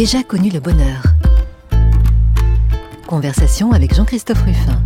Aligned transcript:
Déjà 0.00 0.22
connu 0.22 0.48
le 0.48 0.60
bonheur. 0.60 1.02
Conversation 3.06 3.72
avec 3.72 3.94
Jean-Christophe 3.94 4.42
Ruffin. 4.44 4.80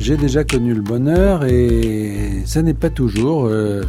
J'ai 0.00 0.16
déjà 0.16 0.42
connu 0.42 0.74
le 0.74 0.82
bonheur 0.82 1.44
et 1.44 2.42
ça 2.44 2.62
n'est 2.62 2.74
pas 2.74 2.90
toujours 2.90 3.44
euh, 3.44 3.84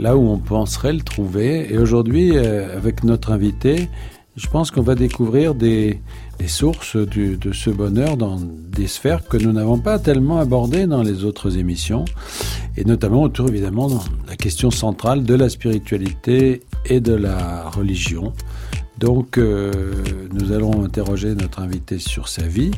là 0.00 0.16
où 0.16 0.28
on 0.28 0.38
penserait 0.38 0.92
le 0.92 1.02
trouver. 1.02 1.72
Et 1.72 1.78
aujourd'hui, 1.78 2.36
euh, 2.36 2.76
avec 2.76 3.04
notre 3.04 3.30
invité, 3.30 3.88
je 4.34 4.48
pense 4.48 4.72
qu'on 4.72 4.82
va 4.82 4.96
découvrir 4.96 5.54
des, 5.54 6.00
sources 6.48 6.96
de 6.96 7.52
ce 7.52 7.70
bonheur 7.70 8.16
dans 8.16 8.38
des 8.40 8.88
sphères 8.88 9.24
que 9.24 9.36
nous 9.36 9.52
n'avons 9.52 9.78
pas 9.78 10.00
tellement 10.00 10.38
abordées 10.38 10.88
dans 10.88 11.02
les 11.02 11.24
autres 11.24 11.58
émissions, 11.58 12.04
et 12.76 12.84
notamment 12.84 13.22
autour 13.22 13.48
évidemment 13.48 13.88
de 13.88 14.28
la 14.28 14.36
question 14.36 14.70
centrale 14.70 15.24
de 15.24 15.34
la 15.34 15.48
spiritualité 15.48 16.62
et 16.84 17.00
de 17.00 17.14
la 17.14 17.68
religion. 17.70 18.32
Donc 18.98 19.38
euh, 19.38 19.92
nous 20.32 20.52
allons 20.52 20.84
interroger 20.84 21.34
notre 21.34 21.60
invité 21.60 21.98
sur 21.98 22.28
sa 22.28 22.46
vie, 22.46 22.70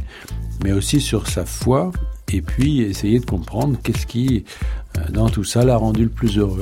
mais 0.64 0.72
aussi 0.72 1.00
sur 1.00 1.28
sa 1.28 1.44
foi, 1.44 1.92
et 2.32 2.42
puis 2.42 2.80
essayer 2.80 3.20
de 3.20 3.26
comprendre 3.26 3.78
qu'est-ce 3.82 4.06
qui, 4.06 4.44
euh, 4.96 5.10
dans 5.10 5.28
tout 5.28 5.44
ça, 5.44 5.64
l'a 5.64 5.76
rendu 5.76 6.04
le 6.04 6.10
plus 6.10 6.38
heureux. 6.38 6.60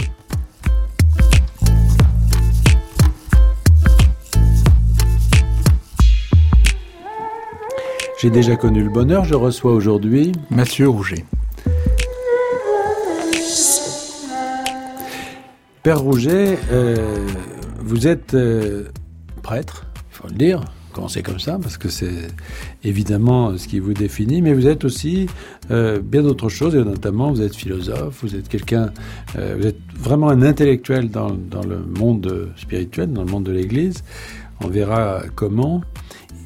J'ai 8.20 8.30
déjà 8.30 8.56
connu 8.56 8.82
le 8.82 8.90
bonheur, 8.90 9.24
je 9.24 9.34
reçois 9.34 9.72
aujourd'hui 9.72 10.32
Mathieu 10.50 10.88
Rouget. 10.88 11.24
Père 15.86 16.00
Rouget, 16.00 16.58
euh, 16.72 17.28
vous 17.78 18.08
êtes 18.08 18.34
euh, 18.34 18.86
prêtre, 19.44 19.86
il 19.94 20.16
faut 20.16 20.26
le 20.26 20.34
dire, 20.34 20.64
commencer 20.92 21.22
comme 21.22 21.38
ça, 21.38 21.60
parce 21.62 21.78
que 21.78 21.88
c'est 21.88 22.26
évidemment 22.82 23.56
ce 23.56 23.68
qui 23.68 23.78
vous 23.78 23.94
définit, 23.94 24.42
mais 24.42 24.52
vous 24.52 24.66
êtes 24.66 24.84
aussi 24.84 25.28
euh, 25.70 26.00
bien 26.00 26.24
d'autres 26.24 26.48
choses, 26.48 26.74
et 26.74 26.82
notamment 26.82 27.30
vous 27.30 27.40
êtes 27.40 27.54
philosophe, 27.54 28.18
vous 28.22 28.34
êtes 28.34 28.48
quelqu'un, 28.48 28.90
vous 29.36 29.64
êtes 29.64 29.78
vraiment 29.96 30.28
un 30.28 30.42
intellectuel 30.42 31.08
dans, 31.08 31.30
dans, 31.30 31.62
le 31.62 31.78
monde 31.78 32.48
spirituel, 32.56 33.12
dans 33.12 33.22
le 33.22 33.30
monde 33.30 33.44
de 33.44 33.52
l'Église. 33.52 34.02
On 34.64 34.66
verra 34.66 35.22
comment. 35.36 35.82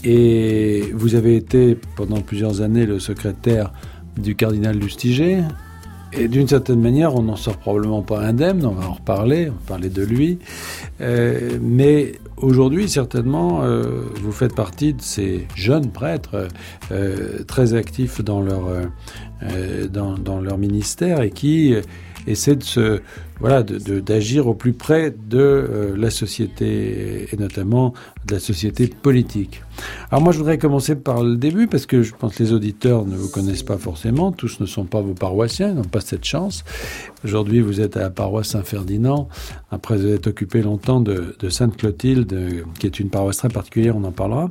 Et 0.04 0.92
vous 0.92 1.14
avez 1.14 1.36
été 1.36 1.78
pendant 1.96 2.20
plusieurs 2.20 2.60
années 2.60 2.84
le 2.84 2.98
secrétaire 2.98 3.72
du 4.18 4.36
cardinal 4.36 4.76
Lustiger. 4.78 5.44
Et 6.12 6.26
d'une 6.26 6.48
certaine 6.48 6.80
manière, 6.80 7.14
on 7.14 7.22
n'en 7.22 7.36
sort 7.36 7.56
probablement 7.56 8.02
pas 8.02 8.20
indemne, 8.20 8.64
on 8.66 8.72
va 8.72 8.86
en 8.86 8.94
reparler, 8.94 9.48
on 9.48 9.52
va 9.52 9.58
parler 9.66 9.88
de 9.88 10.02
lui. 10.02 10.38
Euh, 11.00 11.58
mais 11.62 12.12
aujourd'hui, 12.36 12.88
certainement, 12.88 13.62
euh, 13.62 14.02
vous 14.20 14.32
faites 14.32 14.54
partie 14.54 14.92
de 14.92 15.02
ces 15.02 15.46
jeunes 15.54 15.90
prêtres 15.90 16.48
euh, 16.90 17.44
très 17.46 17.74
actifs 17.74 18.22
dans 18.22 18.40
leur, 18.40 18.62
dans, 19.90 20.40
leur 20.40 20.58
ministère 20.58 21.22
et 21.22 21.30
qui 21.30 21.74
essaient 22.26 22.56
de 22.56 22.64
se 22.64 23.00
voilà, 23.40 23.62
d'agir 23.62 24.46
au 24.46 24.54
plus 24.54 24.74
près 24.74 25.10
de 25.10 25.38
euh, 25.38 25.96
la 25.96 26.10
société 26.10 27.28
et 27.32 27.36
notamment 27.38 27.94
de 28.26 28.34
la 28.34 28.40
société 28.40 28.86
politique. 28.86 29.62
Alors 30.10 30.22
moi, 30.22 30.32
je 30.32 30.38
voudrais 30.38 30.58
commencer 30.58 30.94
par 30.94 31.22
le 31.22 31.36
début 31.36 31.66
parce 31.66 31.86
que 31.86 32.02
je 32.02 32.12
pense 32.14 32.36
que 32.36 32.42
les 32.42 32.52
auditeurs 32.52 33.06
ne 33.06 33.16
vous 33.16 33.30
connaissent 33.30 33.62
pas 33.62 33.78
forcément, 33.78 34.30
tous 34.30 34.60
ne 34.60 34.66
sont 34.66 34.84
pas 34.84 35.00
vos 35.00 35.14
paroissiens, 35.14 35.70
ils 35.70 35.74
n'ont 35.74 35.82
pas 35.84 36.00
cette 36.00 36.24
chance. 36.24 36.64
Aujourd'hui, 37.24 37.60
vous 37.60 37.80
êtes 37.80 37.96
à 37.96 38.00
la 38.00 38.10
paroisse 38.10 38.48
Saint-Ferdinand, 38.48 39.28
après 39.70 39.96
vous 39.96 40.06
êtes 40.06 40.26
occupé 40.26 40.62
longtemps 40.62 41.00
de, 41.00 41.34
de 41.38 41.48
Sainte-Clotilde, 41.48 42.64
qui 42.78 42.86
est 42.86 43.00
une 43.00 43.08
paroisse 43.08 43.38
très 43.38 43.48
particulière, 43.48 43.96
on 43.96 44.04
en 44.04 44.12
parlera. 44.12 44.48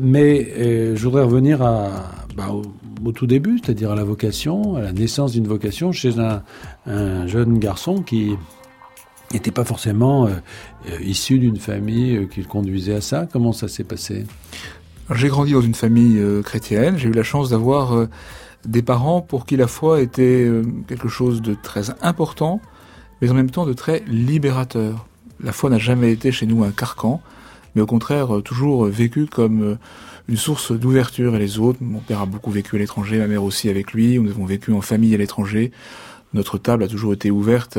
Mais 0.00 0.48
euh, 0.58 0.96
je 0.96 1.04
voudrais 1.04 1.22
revenir 1.22 1.62
à, 1.62 1.90
bah, 2.36 2.48
au, 2.50 2.62
au, 3.06 3.12
tout 3.12 3.26
début, 3.26 3.60
c'est-à-dire 3.62 3.90
à 3.92 3.96
la 3.96 4.04
vocation, 4.04 4.76
à 4.76 4.80
la 4.80 4.92
naissance 4.92 5.32
d'une 5.32 5.46
vocation 5.46 5.92
chez 5.92 6.18
un, 6.18 6.42
un 6.86 7.26
jeune 7.26 7.58
garçon 7.58 8.02
qui 8.10 8.36
n'était 9.32 9.52
pas 9.52 9.64
forcément 9.64 10.26
euh, 10.26 10.30
euh, 10.88 11.00
issu 11.00 11.38
d'une 11.38 11.58
famille 11.58 12.16
euh, 12.16 12.26
qui 12.26 12.40
le 12.40 12.46
conduisait 12.46 12.94
à 12.94 13.00
ça. 13.00 13.28
Comment 13.32 13.52
ça 13.52 13.68
s'est 13.68 13.84
passé? 13.84 14.26
J'ai 15.14 15.28
grandi 15.28 15.52
dans 15.52 15.60
une 15.60 15.74
famille 15.74 16.20
chrétienne. 16.44 16.96
J'ai 16.96 17.08
eu 17.08 17.12
la 17.12 17.24
chance 17.24 17.50
d'avoir 17.50 18.06
des 18.64 18.80
parents 18.80 19.20
pour 19.20 19.44
qui 19.44 19.56
la 19.56 19.66
foi 19.66 20.00
était 20.02 20.48
quelque 20.86 21.08
chose 21.08 21.42
de 21.42 21.56
très 21.60 21.90
important, 22.00 22.60
mais 23.20 23.28
en 23.28 23.34
même 23.34 23.50
temps 23.50 23.66
de 23.66 23.72
très 23.72 24.04
libérateur. 24.06 25.06
La 25.42 25.50
foi 25.50 25.68
n'a 25.68 25.78
jamais 25.78 26.12
été 26.12 26.30
chez 26.30 26.46
nous 26.46 26.62
un 26.62 26.70
carcan, 26.70 27.20
mais 27.74 27.82
au 27.82 27.86
contraire 27.86 28.40
toujours 28.44 28.84
vécu 28.84 29.26
comme 29.26 29.78
une 30.28 30.36
source 30.36 30.70
d'ouverture 30.70 31.34
à 31.34 31.40
les 31.40 31.58
autres. 31.58 31.80
Mon 31.80 31.98
père 31.98 32.20
a 32.20 32.26
beaucoup 32.26 32.52
vécu 32.52 32.76
à 32.76 32.78
l'étranger, 32.78 33.18
ma 33.18 33.26
mère 33.26 33.42
aussi 33.42 33.68
avec 33.68 33.92
lui. 33.92 34.16
Nous 34.20 34.30
avons 34.30 34.44
vécu 34.44 34.72
en 34.72 34.80
famille 34.80 35.12
à 35.12 35.18
l'étranger. 35.18 35.72
Notre 36.32 36.58
table 36.58 36.84
a 36.84 36.88
toujours 36.88 37.12
été 37.12 37.30
ouverte 37.30 37.78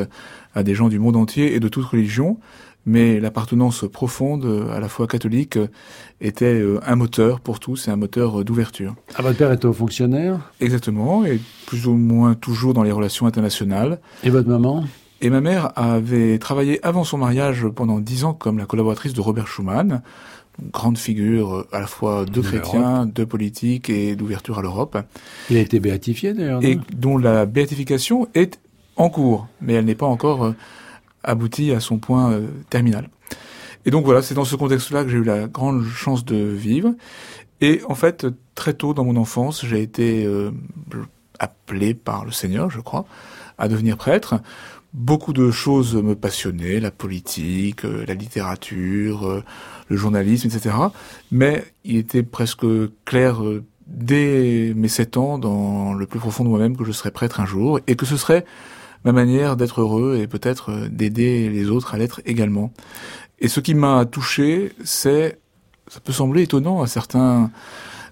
à 0.53 0.63
des 0.63 0.75
gens 0.75 0.89
du 0.89 0.99
monde 0.99 1.15
entier 1.15 1.55
et 1.55 1.59
de 1.59 1.67
toute 1.67 1.85
religion, 1.85 2.37
mais 2.85 3.19
l'appartenance 3.19 3.85
profonde 3.91 4.67
à 4.71 4.79
la 4.79 4.89
foi 4.89 5.07
catholique 5.07 5.57
était 6.19 6.59
euh, 6.59 6.79
un 6.85 6.95
moteur 6.95 7.39
pour 7.39 7.59
tous 7.59 7.87
et 7.87 7.91
un 7.91 7.95
moteur 7.95 8.43
d'ouverture. 8.43 8.95
Ah, 9.15 9.21
votre 9.21 9.37
père 9.37 9.51
était 9.51 9.67
au 9.67 9.73
fonctionnaire 9.73 10.39
Exactement, 10.59 11.25
et 11.25 11.39
plus 11.67 11.87
ou 11.87 11.93
moins 11.93 12.33
toujours 12.33 12.73
dans 12.73 12.83
les 12.83 12.91
relations 12.91 13.27
internationales. 13.27 13.99
Et 14.23 14.29
votre 14.29 14.49
maman? 14.49 14.83
Et 15.23 15.29
ma 15.29 15.39
mère 15.39 15.71
avait 15.75 16.39
travaillé 16.39 16.83
avant 16.83 17.03
son 17.03 17.19
mariage 17.19 17.67
pendant 17.67 17.99
dix 17.99 18.25
ans 18.25 18.33
comme 18.33 18.57
la 18.57 18.65
collaboratrice 18.65 19.13
de 19.13 19.21
Robert 19.21 19.47
Schuman, 19.47 20.01
grande 20.59 20.97
figure 20.97 21.55
euh, 21.55 21.67
à 21.71 21.79
la 21.79 21.87
fois 21.87 22.25
de, 22.25 22.41
chrétien, 22.41 23.05
de 23.05 23.23
politique 23.23 23.89
et 23.89 24.15
d'ouverture 24.15 24.59
à 24.59 24.61
l'Europe. 24.61 24.97
Il 25.49 25.57
a 25.57 25.59
été 25.59 25.79
béatifié 25.79 26.33
d'ailleurs. 26.33 26.63
Et 26.63 26.79
dont 26.93 27.17
la 27.17 27.45
béatification 27.45 28.27
est 28.33 28.59
en 28.95 29.09
cours, 29.09 29.47
mais 29.61 29.73
elle 29.73 29.85
n'est 29.85 29.95
pas 29.95 30.05
encore 30.05 30.45
euh, 30.45 30.55
aboutie 31.23 31.71
à 31.71 31.79
son 31.79 31.97
point 31.97 32.31
euh, 32.31 32.47
terminal. 32.69 33.09
Et 33.85 33.91
donc 33.91 34.05
voilà, 34.05 34.21
c'est 34.21 34.35
dans 34.35 34.45
ce 34.45 34.55
contexte-là 34.55 35.03
que 35.03 35.09
j'ai 35.09 35.17
eu 35.17 35.23
la 35.23 35.47
grande 35.47 35.85
chance 35.85 36.23
de 36.23 36.35
vivre. 36.35 36.93
Et 37.61 37.81
en 37.87 37.95
fait, 37.95 38.27
très 38.53 38.73
tôt 38.73 38.93
dans 38.93 39.05
mon 39.05 39.15
enfance, 39.15 39.65
j'ai 39.65 39.81
été 39.81 40.27
appelé 41.39 41.93
par 41.93 42.25
le 42.25 42.31
Seigneur, 42.31 42.69
je 42.69 42.79
crois, 42.79 43.05
à 43.57 43.67
devenir 43.67 43.97
prêtre 43.97 44.35
beaucoup 44.93 45.33
de 45.33 45.51
choses 45.51 45.95
me 45.95 46.15
passionnaient, 46.15 46.79
la 46.79 46.91
politique, 46.91 47.85
euh, 47.85 48.05
la 48.07 48.13
littérature, 48.13 49.43
le 49.91 49.97
journalisme, 49.97 50.47
etc. 50.47 50.75
Mais 51.31 51.63
il 51.83 51.97
était 51.97 52.23
presque 52.23 52.65
clair 53.05 53.43
euh, 53.43 53.63
dès 53.87 54.73
mes 54.75 54.87
sept 54.87 55.17
ans, 55.17 55.37
dans 55.37 55.93
le 55.93 56.05
plus 56.05 56.19
profond 56.19 56.43
de 56.43 56.49
moi-même, 56.49 56.77
que 56.77 56.85
je 56.85 56.93
serais 56.93 57.11
prêtre 57.11 57.41
un 57.41 57.45
jour, 57.45 57.79
et 57.87 57.95
que 57.95 58.05
ce 58.05 58.17
serait 58.17 58.45
ma 59.03 59.11
manière 59.11 59.57
d'être 59.57 59.81
heureux 59.81 60.17
et 60.21 60.27
peut-être 60.27 60.87
d'aider 60.89 61.49
les 61.49 61.69
autres 61.69 61.93
à 61.93 61.97
l'être 61.97 62.21
également. 62.25 62.71
Et 63.39 63.47
ce 63.47 63.59
qui 63.59 63.73
m'a 63.73 64.05
touché, 64.05 64.71
c'est, 64.83 65.39
ça 65.87 65.99
peut 65.99 66.13
sembler 66.13 66.43
étonnant 66.43 66.81
à 66.81 66.87
certains 66.87 67.51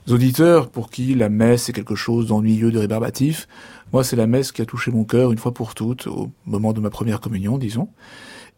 auditeurs 0.09 0.69
pour 0.69 0.89
qui 0.89 1.13
la 1.13 1.29
messe 1.29 1.69
est 1.69 1.73
quelque 1.73 1.95
chose 1.95 2.27
d'ennuyeux, 2.27 2.71
de 2.71 2.79
rébarbatif, 2.79 3.47
moi, 3.91 4.03
c'est 4.03 4.15
la 4.15 4.27
messe 4.27 4.51
qui 4.51 4.61
a 4.61 4.65
touché 4.65 4.91
mon 4.91 5.03
cœur 5.03 5.31
une 5.31 5.39
fois 5.39 5.53
pour 5.53 5.73
toutes, 5.73 6.05
au 6.07 6.29
moment 6.45 6.73
de 6.73 6.79
ma 6.79 6.91
première 6.91 7.19
communion, 7.19 7.57
disons, 7.57 7.89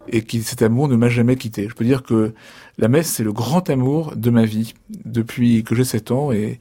et 0.07 0.23
qui 0.23 0.41
cet 0.41 0.61
amour 0.61 0.87
ne 0.87 0.95
m'a 0.95 1.09
jamais 1.09 1.35
quitté. 1.35 1.67
Je 1.69 1.75
peux 1.75 1.85
dire 1.85 2.03
que 2.03 2.33
la 2.77 2.87
messe, 2.87 3.07
c'est 3.07 3.23
le 3.23 3.33
grand 3.33 3.69
amour 3.69 4.15
de 4.15 4.29
ma 4.29 4.45
vie, 4.45 4.73
depuis 5.05 5.63
que 5.63 5.75
j'ai 5.75 5.83
7 5.83 6.11
ans 6.11 6.31
et 6.31 6.59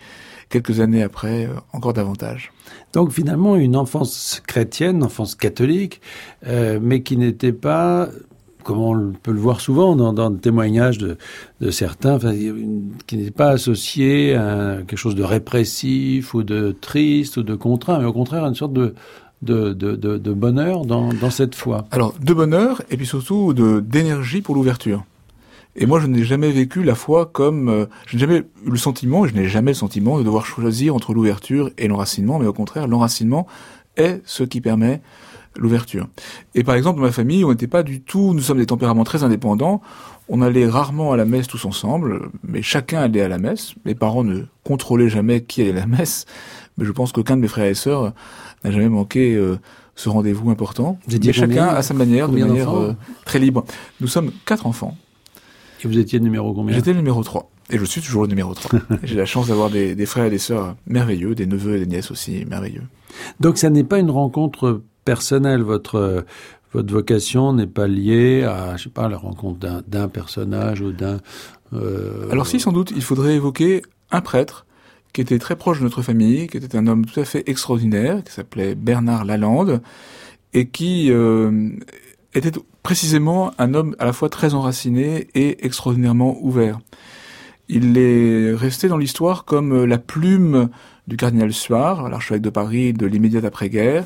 quelques 0.48 0.80
années 0.80 1.02
après, 1.02 1.46
euh, 1.46 1.54
encore 1.72 1.92
davantage. 1.92 2.52
Donc 2.92 3.12
finalement, 3.12 3.56
une 3.56 3.76
enfance 3.76 4.42
chrétienne, 4.46 4.96
une 4.96 5.04
enfance 5.04 5.34
catholique, 5.34 6.00
euh, 6.46 6.78
mais 6.82 7.02
qui 7.02 7.16
n'était 7.16 7.52
pas 7.52 8.08
comme 8.62 8.78
on 8.78 9.12
peut 9.12 9.32
le 9.32 9.40
voir 9.40 9.60
souvent 9.60 9.96
dans, 9.96 10.12
dans 10.12 10.28
le 10.28 10.36
témoignage 10.36 10.98
de, 10.98 11.16
certains, 11.70 12.18
qui 13.06 13.16
n'est 13.16 13.30
pas 13.30 13.50
associé 13.50 14.34
à 14.34 14.76
quelque 14.86 14.98
chose 14.98 15.14
de 15.14 15.22
répressif 15.22 16.34
ou 16.34 16.42
de 16.42 16.76
triste 16.78 17.38
ou 17.38 17.42
de 17.42 17.54
contraint, 17.54 17.98
mais 17.98 18.04
au 18.04 18.12
contraire 18.12 18.44
une 18.46 18.54
sorte 18.54 18.74
de, 18.74 18.94
de, 19.42 19.72
de, 19.72 19.96
de 19.96 20.32
bonheur 20.32 20.84
dans, 20.84 21.12
dans, 21.12 21.30
cette 21.30 21.54
foi. 21.54 21.86
Alors, 21.90 22.14
de 22.20 22.34
bonheur 22.34 22.82
et 22.90 22.96
puis 22.96 23.06
surtout 23.06 23.54
d'énergie 23.54 24.42
pour 24.42 24.54
l'ouverture. 24.54 25.04
Et 25.76 25.86
moi, 25.86 26.00
je 26.00 26.06
n'ai 26.06 26.24
jamais 26.24 26.50
vécu 26.50 26.82
la 26.82 26.94
foi 26.94 27.26
comme... 27.26 27.68
Euh, 27.68 27.86
je 28.06 28.16
n'ai 28.16 28.20
jamais 28.20 28.38
eu 28.66 28.70
le 28.70 28.76
sentiment, 28.76 29.26
je 29.26 29.34
n'ai 29.34 29.48
jamais 29.48 29.70
le 29.70 29.76
sentiment 29.76 30.18
de 30.18 30.24
devoir 30.24 30.44
choisir 30.44 30.94
entre 30.94 31.14
l'ouverture 31.14 31.70
et 31.78 31.88
l'enracinement, 31.88 32.38
mais 32.38 32.46
au 32.46 32.52
contraire, 32.52 32.88
l'enracinement 32.88 33.46
est 33.96 34.20
ce 34.24 34.42
qui 34.42 34.60
permet 34.60 35.00
l'ouverture. 35.56 36.08
Et 36.54 36.64
par 36.64 36.74
exemple, 36.74 36.98
dans 36.98 37.06
ma 37.06 37.12
famille, 37.12 37.44
on 37.44 37.50
n'était 37.50 37.66
pas 37.66 37.82
du 37.82 38.00
tout, 38.00 38.34
nous 38.34 38.40
sommes 38.40 38.58
des 38.58 38.66
tempéraments 38.66 39.04
très 39.04 39.22
indépendants, 39.22 39.80
on 40.28 40.42
allait 40.42 40.68
rarement 40.68 41.12
à 41.12 41.16
la 41.16 41.24
messe 41.24 41.48
tous 41.48 41.64
ensemble, 41.64 42.30
mais 42.44 42.62
chacun 42.62 43.00
allait 43.00 43.22
à 43.22 43.28
la 43.28 43.38
messe. 43.38 43.74
Mes 43.84 43.96
parents 43.96 44.22
ne 44.22 44.42
contrôlaient 44.62 45.08
jamais 45.08 45.42
qui 45.42 45.62
allait 45.62 45.72
à 45.72 45.80
la 45.80 45.86
messe, 45.86 46.24
mais 46.78 46.84
je 46.84 46.92
pense 46.92 47.12
qu'aucun 47.12 47.36
de 47.36 47.42
mes 47.42 47.48
frères 47.48 47.66
et 47.66 47.74
sœurs 47.74 48.12
n'a 48.64 48.70
jamais 48.70 48.88
manqué 48.88 49.34
euh, 49.34 49.58
ce 49.96 50.08
rendez-vous 50.08 50.50
important. 50.50 50.98
Vous 51.06 51.16
étiez 51.16 51.28
Mais 51.30 51.32
chacun 51.32 51.66
à 51.68 51.82
sa 51.82 51.94
manière, 51.94 52.28
de 52.28 52.38
manière 52.38 52.76
euh, 52.78 52.94
très 53.24 53.38
libre. 53.38 53.64
Nous 54.00 54.06
sommes 54.08 54.30
quatre 54.46 54.66
enfants. 54.66 54.96
Et 55.84 55.88
vous 55.88 55.98
étiez 55.98 56.18
le 56.18 56.24
numéro 56.24 56.52
combien 56.52 56.74
J'étais 56.74 56.92
le 56.92 56.98
numéro 56.98 57.22
3. 57.22 57.50
Et 57.70 57.78
je 57.78 57.84
suis 57.84 58.00
toujours 58.00 58.22
le 58.22 58.28
numéro 58.28 58.52
3. 58.54 58.80
J'ai 59.02 59.14
la 59.14 59.26
chance 59.26 59.48
d'avoir 59.48 59.70
des, 59.70 59.94
des 59.94 60.06
frères 60.06 60.24
et 60.24 60.30
des 60.30 60.38
sœurs 60.38 60.76
merveilleux, 60.86 61.34
des 61.34 61.46
neveux 61.46 61.76
et 61.76 61.80
des 61.80 61.86
nièces 61.86 62.10
aussi 62.10 62.44
merveilleux. 62.46 62.82
Donc 63.40 63.58
ça 63.58 63.70
n'est 63.70 63.84
pas 63.84 63.98
une 63.98 64.10
rencontre 64.10 64.82
personnelle. 65.04 65.62
Votre 65.62 66.24
votre 66.72 66.92
vocation 66.92 67.52
n'est 67.52 67.66
pas 67.66 67.86
liée 67.88 68.44
à 68.44 68.76
je 68.76 68.84
sais 68.84 68.90
pas 68.90 69.08
la 69.08 69.16
rencontre 69.18 69.58
d'un 69.58 69.82
d'un 69.88 70.08
personnage 70.08 70.80
ou 70.80 70.92
d'un. 70.92 71.18
euh, 71.72 72.28
Alors 72.30 72.46
si, 72.46 72.60
sans 72.60 72.72
doute, 72.72 72.92
il 72.94 73.02
faudrait 73.02 73.34
évoquer 73.34 73.82
un 74.10 74.20
prêtre 74.20 74.66
qui 75.12 75.20
était 75.20 75.38
très 75.38 75.56
proche 75.56 75.78
de 75.78 75.84
notre 75.84 76.02
famille, 76.02 76.46
qui 76.46 76.56
était 76.56 76.76
un 76.76 76.86
homme 76.86 77.04
tout 77.04 77.20
à 77.20 77.24
fait 77.24 77.48
extraordinaire, 77.48 78.22
qui 78.24 78.32
s'appelait 78.32 78.74
Bernard 78.74 79.24
Lalande, 79.24 79.82
et 80.52 80.68
qui 80.68 81.10
euh, 81.10 81.70
était 82.34 82.52
précisément 82.82 83.52
un 83.58 83.74
homme 83.74 83.94
à 83.98 84.04
la 84.04 84.12
fois 84.12 84.28
très 84.28 84.54
enraciné 84.54 85.28
et 85.34 85.64
extraordinairement 85.64 86.38
ouvert. 86.40 86.80
Il 87.68 87.98
est 87.98 88.52
resté 88.54 88.88
dans 88.88 88.96
l'histoire 88.96 89.44
comme 89.44 89.84
la 89.84 89.98
plume 89.98 90.70
du 91.06 91.16
cardinal 91.16 91.52
Suard, 91.52 92.08
l'archevêque 92.08 92.42
de 92.42 92.50
Paris 92.50 92.92
de 92.92 93.06
l'immédiate 93.06 93.44
après-guerre, 93.44 94.04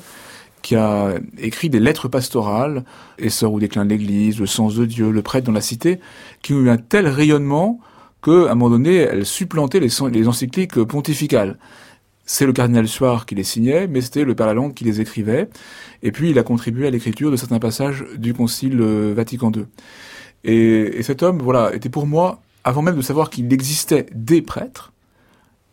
qui 0.62 0.76
a 0.76 1.14
écrit 1.38 1.68
des 1.68 1.80
lettres 1.80 2.08
pastorales, 2.08 2.84
Essor 3.18 3.52
ou 3.52 3.60
déclin 3.60 3.84
de 3.84 3.90
l'Église, 3.90 4.40
Le 4.40 4.46
sens 4.46 4.74
de 4.74 4.86
Dieu, 4.86 5.10
Le 5.10 5.22
prêtre 5.22 5.46
dans 5.46 5.52
la 5.52 5.60
cité, 5.60 6.00
qui 6.42 6.54
ont 6.54 6.60
eu 6.60 6.70
un 6.70 6.78
tel 6.78 7.06
rayonnement 7.06 7.80
qu'à 8.24 8.50
un 8.50 8.54
moment 8.54 8.70
donné, 8.70 8.96
elles 8.96 9.26
supplantaient 9.26 9.80
les, 9.80 10.28
encycliques 10.28 10.82
pontificales. 10.84 11.58
C'est 12.26 12.46
le 12.46 12.52
cardinal 12.52 12.88
Suard 12.88 13.26
qui 13.26 13.34
les 13.34 13.44
signait, 13.44 13.86
mais 13.86 14.00
c'était 14.00 14.24
le 14.24 14.34
Père 14.34 14.46
Lalande 14.46 14.74
qui 14.74 14.84
les 14.84 15.00
écrivait. 15.00 15.48
Et 16.02 16.10
puis, 16.10 16.30
il 16.30 16.38
a 16.38 16.42
contribué 16.42 16.86
à 16.86 16.90
l'écriture 16.90 17.30
de 17.30 17.36
certains 17.36 17.58
passages 17.58 18.04
du 18.16 18.32
Concile 18.32 18.80
Vatican 18.80 19.52
II. 19.52 19.66
Et, 20.44 20.98
et 20.98 21.02
cet 21.02 21.22
homme, 21.22 21.40
voilà, 21.42 21.74
était 21.74 21.90
pour 21.90 22.06
moi, 22.06 22.40
avant 22.64 22.80
même 22.80 22.96
de 22.96 23.02
savoir 23.02 23.28
qu'il 23.28 23.52
existait 23.52 24.06
des 24.14 24.40
prêtres, 24.40 24.92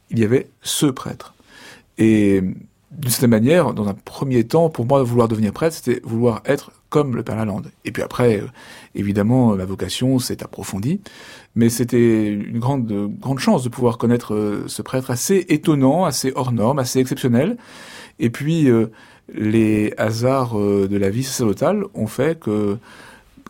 il 0.10 0.20
y 0.20 0.26
avait 0.26 0.50
ce 0.62 0.88
prêtre. 0.88 1.34
Et 1.98 2.42
d'une 2.92 3.10
certaine 3.10 3.30
manière, 3.30 3.74
dans 3.74 3.88
un 3.88 3.94
premier 3.94 4.46
temps, 4.46 4.70
pour 4.70 4.86
moi, 4.86 5.02
vouloir 5.02 5.28
devenir 5.28 5.54
prêtre, 5.54 5.76
c'était 5.76 6.02
vouloir 6.04 6.42
être 6.46 6.72
comme 6.90 7.16
le 7.16 7.24
Père 7.24 7.38
Lalande. 7.38 7.72
Et 7.86 7.92
puis 7.92 8.04
après, 8.04 8.42
euh, 8.42 8.48
évidemment, 8.96 9.56
ma 9.56 9.64
vocation 9.64 10.20
s'est 10.20 10.44
approfondie, 10.44 11.00
mais 11.56 11.70
c'était 11.70 12.28
une 12.28 12.60
grande, 12.60 13.12
grande 13.20 13.40
chance 13.40 13.64
de 13.64 13.70
pouvoir 13.70 13.98
connaître 13.98 14.34
euh, 14.34 14.66
ce 14.68 14.82
prêtre 14.82 15.10
assez 15.10 15.46
étonnant, 15.48 16.04
assez 16.04 16.34
hors 16.36 16.52
norme, 16.52 16.80
assez 16.80 17.00
exceptionnel. 17.00 17.56
Et 18.20 18.30
puis, 18.30 18.70
euh, 18.70 18.88
les 19.34 19.94
hasards 19.98 20.58
de 20.58 20.98
la 20.98 21.10
vie 21.10 21.24
sacerdotale 21.24 21.86
ont 21.94 22.08
fait 22.08 22.38
que 22.38 22.78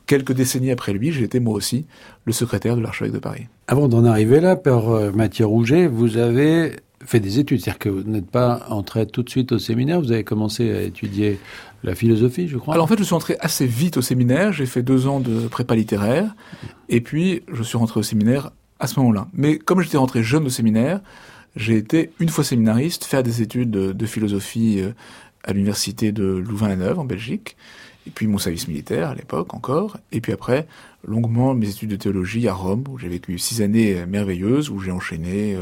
quelques 0.06 0.34
décennies 0.34 0.70
après 0.70 0.94
lui, 0.94 1.12
j'ai 1.12 1.24
été 1.24 1.40
moi 1.40 1.56
aussi 1.56 1.88
le 2.26 2.34
secrétaire 2.34 2.76
de 2.76 2.82
l'archevêque 2.82 3.14
de 3.14 3.20
Paris. 3.20 3.48
Avant 3.68 3.88
d'en 3.88 4.06
arriver 4.06 4.40
là, 4.40 4.56
Père 4.56 4.84
Mathieu 5.16 5.48
Rouget, 5.48 5.88
vous 5.88 6.18
avez 6.18 6.76
fait 7.06 7.20
des 7.20 7.40
études, 7.40 7.62
c'est-à-dire 7.62 7.80
que 7.80 7.90
vous 7.90 8.04
n'êtes 8.04 8.30
pas 8.30 8.66
entré 8.70 9.06
tout 9.06 9.24
de 9.24 9.30
suite 9.30 9.52
au 9.52 9.60
séminaire, 9.60 10.02
vous 10.02 10.12
avez 10.12 10.24
commencé 10.24 10.72
à 10.74 10.82
étudier 10.82 11.40
la 11.84 11.96
philosophie, 11.96 12.48
je 12.48 12.58
crois. 12.58 12.74
Alors 12.74 12.86
en 12.86 12.88
fait, 12.88 12.98
je 12.98 13.04
suis 13.04 13.14
entré 13.14 13.38
assez 13.40 13.66
vite 13.66 13.98
au 13.98 14.02
séminaire, 14.02 14.54
j'ai 14.54 14.66
fait 14.66 14.84
deux 14.84 15.08
ans 15.08 15.20
de 15.20 15.48
prépa 15.48 15.76
littéraire, 15.76 16.34
et 16.90 17.02
puis 17.02 17.44
je 17.52 17.64
suis 17.64 17.78
rentré 17.78 18.00
au 18.00 18.04
séminaire 18.04 18.52
à 18.80 18.88
ce 18.88 19.00
moment-là. 19.00 19.28
Mais 19.34 19.58
comme 19.58 19.82
j'étais 19.82 19.98
rentré 19.98 20.24
jeune 20.24 20.46
au 20.46 20.50
séminaire, 20.50 21.02
j'ai 21.56 21.78
été 21.78 22.12
une 22.20 22.30
fois 22.30 22.44
séminariste, 22.44 23.06
faire 23.06 23.24
des 23.24 23.42
études 23.42 23.72
de, 23.72 24.06
philosophie 24.06 24.82
à 25.44 25.54
l'université 25.54 26.12
de 26.12 26.24
Louvain-la-Neuve 26.24 27.00
en 27.00 27.06
Belgique, 27.06 27.58
et 28.08 28.10
puis 28.10 28.26
mon 28.28 28.38
service 28.38 28.68
militaire 28.68 29.10
à 29.10 29.16
l'époque 29.16 29.54
encore, 29.54 29.98
et 30.12 30.22
puis 30.22 30.32
après 30.32 30.68
longuement 31.06 31.54
mes 31.54 31.70
études 31.70 31.90
de 31.90 31.96
théologie 31.96 32.48
à 32.48 32.54
Rome, 32.54 32.84
où 32.90 32.98
j'ai 32.98 33.10
vécu 33.10 33.38
six 33.38 33.62
années 33.62 34.06
merveilleuses, 34.08 34.70
où 34.70 34.80
j'ai 34.80 34.92
enchaîné 34.92 35.58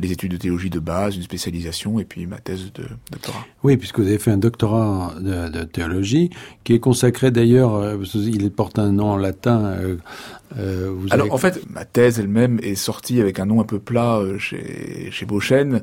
les 0.00 0.12
études 0.12 0.32
de 0.32 0.36
théologie 0.36 0.70
de 0.70 0.78
base, 0.78 1.16
une 1.16 1.22
spécialisation, 1.22 1.98
et 2.00 2.04
puis 2.04 2.26
ma 2.26 2.38
thèse 2.38 2.72
de 2.72 2.84
doctorat. 3.10 3.46
Oui, 3.62 3.76
puisque 3.76 3.98
vous 3.98 4.06
avez 4.06 4.18
fait 4.18 4.30
un 4.30 4.38
doctorat 4.38 5.14
de, 5.20 5.48
de 5.48 5.64
théologie, 5.64 6.30
qui 6.64 6.74
est 6.74 6.80
consacré 6.80 7.30
d'ailleurs, 7.30 7.74
euh, 7.74 7.96
il 8.14 8.50
porte 8.50 8.78
un 8.78 8.92
nom 8.92 9.10
en 9.10 9.16
latin. 9.16 9.64
Euh, 9.64 9.96
euh, 10.58 10.90
vous 10.96 11.08
Alors 11.10 11.26
avez... 11.26 11.34
en 11.34 11.38
fait, 11.38 11.62
ma 11.70 11.84
thèse 11.84 12.18
elle-même 12.18 12.58
est 12.62 12.74
sortie 12.74 13.20
avec 13.20 13.38
un 13.38 13.46
nom 13.46 13.60
un 13.60 13.64
peu 13.64 13.78
plat 13.78 14.22
chez, 14.38 15.10
chez 15.10 15.26
Beauchesne, 15.26 15.82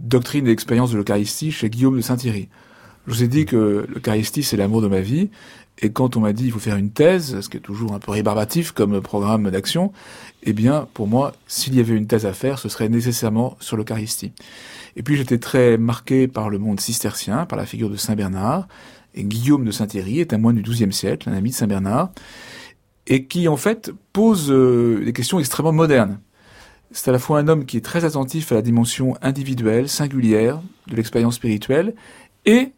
Doctrine 0.00 0.46
et 0.46 0.50
expérience 0.50 0.92
de 0.92 0.96
l'Eucharistie 0.96 1.52
chez 1.52 1.68
Guillaume 1.68 1.96
de 1.96 2.00
Saint-Thierry. 2.00 2.48
Je 3.06 3.14
vous 3.14 3.22
ai 3.22 3.28
dit 3.28 3.46
que 3.46 3.86
l'Eucharistie, 3.88 4.42
c'est 4.42 4.58
l'amour 4.58 4.82
de 4.82 4.88
ma 4.88 5.00
vie. 5.00 5.30
Et 5.80 5.90
quand 5.90 6.16
on 6.16 6.20
m'a 6.20 6.32
dit 6.32 6.46
il 6.46 6.52
faut 6.52 6.58
faire 6.58 6.76
une 6.76 6.90
thèse, 6.90 7.40
ce 7.40 7.48
qui 7.48 7.56
est 7.56 7.60
toujours 7.60 7.92
un 7.92 7.98
peu 7.98 8.10
rébarbatif 8.10 8.72
comme 8.72 9.00
programme 9.00 9.50
d'action, 9.50 9.92
eh 10.42 10.52
bien, 10.52 10.88
pour 10.94 11.06
moi, 11.06 11.34
s'il 11.46 11.74
y 11.74 11.80
avait 11.80 11.94
une 11.94 12.06
thèse 12.06 12.26
à 12.26 12.32
faire, 12.32 12.58
ce 12.58 12.68
serait 12.68 12.88
nécessairement 12.88 13.56
sur 13.60 13.76
l'Eucharistie. 13.76 14.32
Et 14.96 15.02
puis 15.02 15.16
j'étais 15.16 15.38
très 15.38 15.78
marqué 15.78 16.26
par 16.26 16.50
le 16.50 16.58
monde 16.58 16.80
cistercien, 16.80 17.46
par 17.46 17.58
la 17.58 17.66
figure 17.66 17.90
de 17.90 17.96
Saint 17.96 18.16
Bernard. 18.16 18.66
Et 19.14 19.24
Guillaume 19.24 19.64
de 19.64 19.70
Saint-Thierry 19.70 20.20
est 20.20 20.32
un 20.32 20.38
moine 20.38 20.56
du 20.56 20.62
XIIe 20.62 20.92
siècle, 20.92 21.28
un 21.28 21.32
ami 21.32 21.50
de 21.50 21.54
Saint 21.54 21.66
Bernard, 21.66 22.10
et 23.06 23.24
qui 23.26 23.48
en 23.48 23.56
fait 23.56 23.92
pose 24.12 24.50
euh, 24.50 25.02
des 25.04 25.12
questions 25.12 25.38
extrêmement 25.38 25.72
modernes. 25.72 26.18
C'est 26.90 27.08
à 27.08 27.12
la 27.12 27.18
fois 27.18 27.38
un 27.38 27.48
homme 27.48 27.64
qui 27.66 27.76
est 27.76 27.84
très 27.84 28.04
attentif 28.04 28.50
à 28.50 28.56
la 28.56 28.62
dimension 28.62 29.16
individuelle, 29.22 29.88
singulière 29.88 30.60
de 30.88 30.96
l'expérience 30.96 31.36
spirituelle, 31.36 31.94
et 32.46 32.72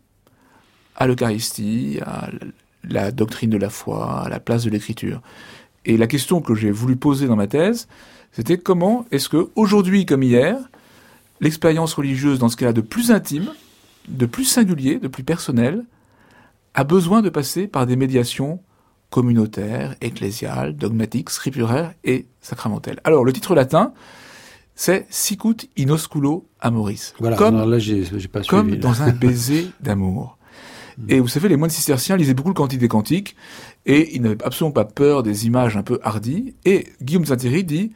à 0.97 1.07
l'Eucharistie, 1.07 1.99
à 2.05 2.29
la 2.85 3.11
doctrine 3.13 3.51
de 3.51 3.57
la 3.57 3.71
foi, 3.71 4.23
à 4.23 4.29
la 4.29 4.41
place 4.41 4.65
de 4.65 4.71
l'écriture. 4.71 5.21
Et 5.85 5.97
la 5.97 6.07
question 6.07 6.41
que 6.41 6.55
j'ai 6.55 6.71
voulu 6.71 6.97
poser 6.97 7.27
dans 7.27 7.37
ma 7.37 7.47
thèse, 7.47 7.89
c'était 8.33 8.59
comment 8.59 9.07
est-ce 9.11 9.29
que, 9.29 9.51
aujourd'hui 9.57 10.07
comme 10.07 10.23
hier, 10.23 10.57
l'expérience 11.41 11.95
religieuse, 11.95 12.39
dans 12.39 12.49
ce 12.49 12.57
qu'elle 12.57 12.69
a 12.69 12.73
de 12.73 12.81
plus 12.81 13.11
intime, 13.11 13.51
de 14.09 14.27
plus 14.27 14.45
singulier, 14.45 14.99
de 14.99 15.09
plus 15.09 15.25
personnel, 15.25 15.85
a 16.75 16.85
besoin 16.85 17.23
de 17.23 17.31
passer 17.31 17.67
par 17.67 17.87
des 17.87 17.97
médiations 17.97 18.61
communautaires, 19.11 19.97
ecclésiales, 20.01 20.77
dogmatiques, 20.77 21.31
scripturaires 21.31 21.93
et 22.05 22.27
sacramentelles. 22.41 23.01
Alors, 23.05 23.25
le 23.25 23.33
titre 23.33 23.55
latin, 23.55 23.93
c'est 24.75 25.07
Sicut 25.11 25.69
in 25.79 25.89
osculo 25.89 26.49
amoris. 26.61 27.15
Voilà, 27.19 27.37
comme, 27.37 27.57
non, 27.57 27.67
là, 27.67 27.79
j'ai 27.79 28.05
pas 28.29 28.43
comme 28.43 28.69
suivi, 28.69 28.81
là. 28.81 28.89
dans 28.89 29.03
un 29.03 29.11
baiser 29.13 29.69
d'amour. 29.81 30.39
Et 31.09 31.21
vous 31.21 31.29
savez, 31.29 31.49
les 31.49 31.57
moines 31.57 31.71
cisterciens 31.71 32.17
lisaient 32.17 32.35
beaucoup 32.35 32.51
le 32.51 32.55
Cantique 32.55 32.81
des 32.81 32.89
Cantiques, 32.89 33.37
et 33.87 34.15
ils 34.15 34.23
n'avaient 34.23 34.43
absolument 34.45 34.73
pas 34.73 34.85
peur 34.85 35.23
des 35.23 35.47
images 35.47 35.77
un 35.77 35.83
peu 35.83 35.99
hardies. 36.03 36.55
Et 36.65 36.87
Guillaume 37.03 37.25
Saint-Thierry 37.25 37.65
dit, 37.65 37.93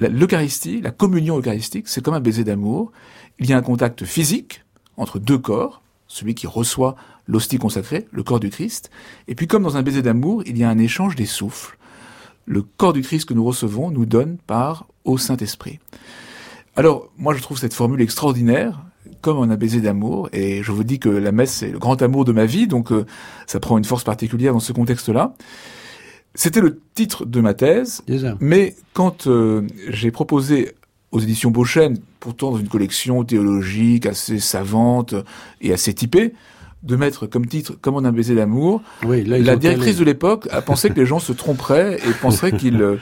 l'Eucharistie, 0.00 0.80
la 0.80 0.90
communion 0.90 1.38
eucharistique, 1.38 1.88
c'est 1.88 2.02
comme 2.02 2.14
un 2.14 2.20
baiser 2.20 2.44
d'amour. 2.44 2.92
Il 3.38 3.48
y 3.48 3.52
a 3.52 3.56
un 3.56 3.62
contact 3.62 4.04
physique 4.04 4.64
entre 4.96 5.18
deux 5.18 5.38
corps, 5.38 5.82
celui 6.06 6.34
qui 6.34 6.46
reçoit 6.46 6.96
l'hostie 7.26 7.58
consacrée, 7.58 8.06
le 8.10 8.22
corps 8.22 8.40
du 8.40 8.50
Christ, 8.50 8.90
et 9.28 9.34
puis 9.34 9.46
comme 9.46 9.62
dans 9.62 9.76
un 9.76 9.82
baiser 9.82 10.02
d'amour, 10.02 10.42
il 10.44 10.58
y 10.58 10.64
a 10.64 10.68
un 10.68 10.78
échange 10.78 11.14
des 11.16 11.26
souffles. 11.26 11.78
Le 12.44 12.62
corps 12.62 12.92
du 12.92 13.02
Christ 13.02 13.26
que 13.26 13.34
nous 13.34 13.44
recevons 13.44 13.90
nous 13.90 14.04
donne 14.04 14.36
part 14.36 14.86
au 15.04 15.16
Saint-Esprit. 15.16 15.78
Alors, 16.74 17.10
moi, 17.16 17.34
je 17.34 17.42
trouve 17.42 17.58
cette 17.58 17.74
formule 17.74 18.00
extraordinaire, 18.00 18.82
comme 19.20 19.38
un 19.50 19.56
baiser 19.56 19.80
d'amour, 19.80 20.28
et 20.32 20.62
je 20.62 20.72
vous 20.72 20.84
dis 20.84 20.98
que 20.98 21.08
la 21.08 21.32
messe 21.32 21.52
c'est 21.52 21.70
le 21.70 21.78
grand 21.78 22.00
amour 22.02 22.24
de 22.24 22.32
ma 22.32 22.44
vie, 22.44 22.66
donc 22.66 22.92
euh, 22.92 23.04
ça 23.46 23.60
prend 23.60 23.78
une 23.78 23.84
force 23.84 24.04
particulière 24.04 24.52
dans 24.52 24.60
ce 24.60 24.72
contexte-là. 24.72 25.34
C'était 26.34 26.60
le 26.60 26.80
titre 26.94 27.26
de 27.26 27.40
ma 27.40 27.52
thèse, 27.54 28.02
Déjà. 28.06 28.36
mais 28.40 28.74
quand 28.94 29.26
euh, 29.26 29.62
j'ai 29.90 30.10
proposé 30.10 30.72
aux 31.10 31.20
éditions 31.20 31.50
Beauchesne, 31.50 31.98
pourtant 32.20 32.52
dans 32.52 32.58
une 32.58 32.68
collection 32.68 33.22
théologique 33.22 34.06
assez 34.06 34.38
savante 34.38 35.14
et 35.60 35.72
assez 35.74 35.92
typée, 35.92 36.32
de 36.82 36.96
mettre 36.96 37.26
comme 37.26 37.46
titre 37.46 37.74
Comme 37.80 37.94
on 37.96 38.04
a 38.04 38.10
baiser 38.10 38.34
d'amour, 38.34 38.82
Oui, 39.04 39.22
la 39.24 39.56
directrice 39.56 39.92
calé. 39.92 39.98
de 40.00 40.04
l'époque 40.04 40.48
a 40.50 40.62
pensé 40.62 40.88
que 40.90 40.98
les 40.98 41.06
gens 41.06 41.18
se 41.20 41.32
tromperaient 41.32 41.96
et 41.96 42.12
penseraient 42.20 42.52
qu'ils 42.56 42.98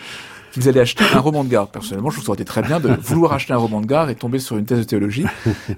qu'ils 0.52 0.68
allaient 0.68 0.80
acheter 0.80 1.04
un 1.14 1.20
roman 1.20 1.44
de 1.44 1.48
gare. 1.48 1.68
Personnellement, 1.68 2.10
je 2.10 2.20
trouve 2.20 2.36
que 2.36 2.42
très 2.42 2.62
bien 2.62 2.80
de 2.80 2.88
vouloir 3.00 3.32
acheter 3.32 3.52
un 3.52 3.58
roman 3.58 3.80
de 3.80 3.86
gare 3.86 4.10
et 4.10 4.14
tomber 4.14 4.38
sur 4.38 4.56
une 4.56 4.64
thèse 4.64 4.78
de 4.80 4.84
théologie. 4.84 5.24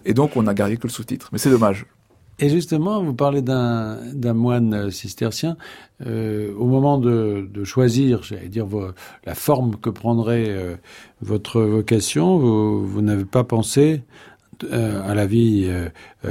Et 0.04 0.14
donc, 0.14 0.36
on 0.36 0.46
a 0.46 0.54
gardé 0.54 0.76
que 0.76 0.86
le 0.86 0.92
sous-titre. 0.92 1.28
Mais 1.32 1.38
c'est 1.38 1.50
dommage. 1.50 1.86
Et 2.38 2.48
justement, 2.48 3.02
vous 3.02 3.14
parlez 3.14 3.42
d'un 3.42 4.32
moine 4.34 4.90
cistercien. 4.90 5.56
Euh, 6.04 6.52
au 6.56 6.66
moment 6.66 6.98
de, 6.98 7.46
choisir, 7.64 8.22
j'allais 8.22 8.48
dire, 8.48 8.66
la 9.24 9.34
forme 9.34 9.76
que 9.76 9.90
prendrait 9.90 10.46
euh, 10.48 10.74
votre 11.20 11.60
vocation, 11.60 12.38
vous, 12.38 12.86
vous 12.86 13.00
n'avez 13.00 13.24
pas 13.24 13.44
pensé 13.44 14.02
euh, 14.64 15.08
à 15.08 15.14
la 15.14 15.26
vie 15.26 15.70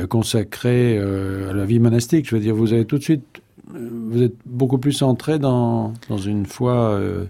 consacrée, 0.10 0.98
à 0.98 1.54
la 1.54 1.66
vie 1.66 1.80
monastique. 1.80 2.28
Je 2.28 2.36
veux 2.36 2.42
dire, 2.42 2.56
vous 2.56 2.74
avez 2.74 2.86
tout 2.86 2.98
de 2.98 3.04
suite 3.04 3.42
vous 3.74 4.22
êtes 4.22 4.36
beaucoup 4.46 4.78
plus 4.78 5.02
entré 5.02 5.40
dans, 5.40 5.94
une 6.10 6.46
foi 6.46 6.74
euh, 6.74 7.26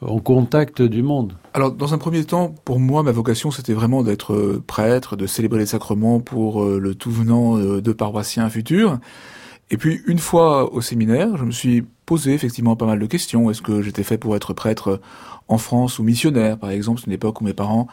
en 0.00 0.18
contact 0.18 0.82
du 0.82 1.02
monde. 1.02 1.34
Alors, 1.52 1.72
dans 1.72 1.94
un 1.94 1.98
premier 1.98 2.24
temps, 2.24 2.54
pour 2.64 2.80
moi, 2.80 3.02
ma 3.02 3.12
vocation, 3.12 3.50
c'était 3.50 3.72
vraiment 3.72 4.02
d'être 4.02 4.34
euh, 4.34 4.62
prêtre, 4.66 5.16
de 5.16 5.26
célébrer 5.26 5.60
les 5.60 5.66
sacrements 5.66 6.20
pour 6.20 6.62
euh, 6.62 6.78
le 6.78 6.94
tout 6.94 7.10
venant 7.10 7.56
de 7.56 7.92
paroissiens 7.92 8.48
futurs. 8.50 8.98
Et 9.70 9.76
puis, 9.76 10.00
une 10.06 10.18
fois 10.18 10.72
au 10.72 10.80
séminaire, 10.80 11.36
je 11.36 11.44
me 11.44 11.50
suis 11.50 11.84
posé 12.06 12.34
effectivement 12.34 12.76
pas 12.76 12.86
mal 12.86 12.98
de 12.98 13.06
questions. 13.06 13.50
Est-ce 13.50 13.62
que 13.62 13.82
j'étais 13.82 14.02
fait 14.02 14.18
pour 14.18 14.36
être 14.36 14.52
prêtre 14.52 15.00
en 15.48 15.58
France 15.58 15.98
ou 15.98 16.02
missionnaire, 16.02 16.58
par 16.58 16.70
exemple 16.70 17.00
C'est 17.00 17.06
une 17.06 17.12
époque 17.12 17.40
où 17.40 17.44
mes 17.44 17.54
parents 17.54 17.88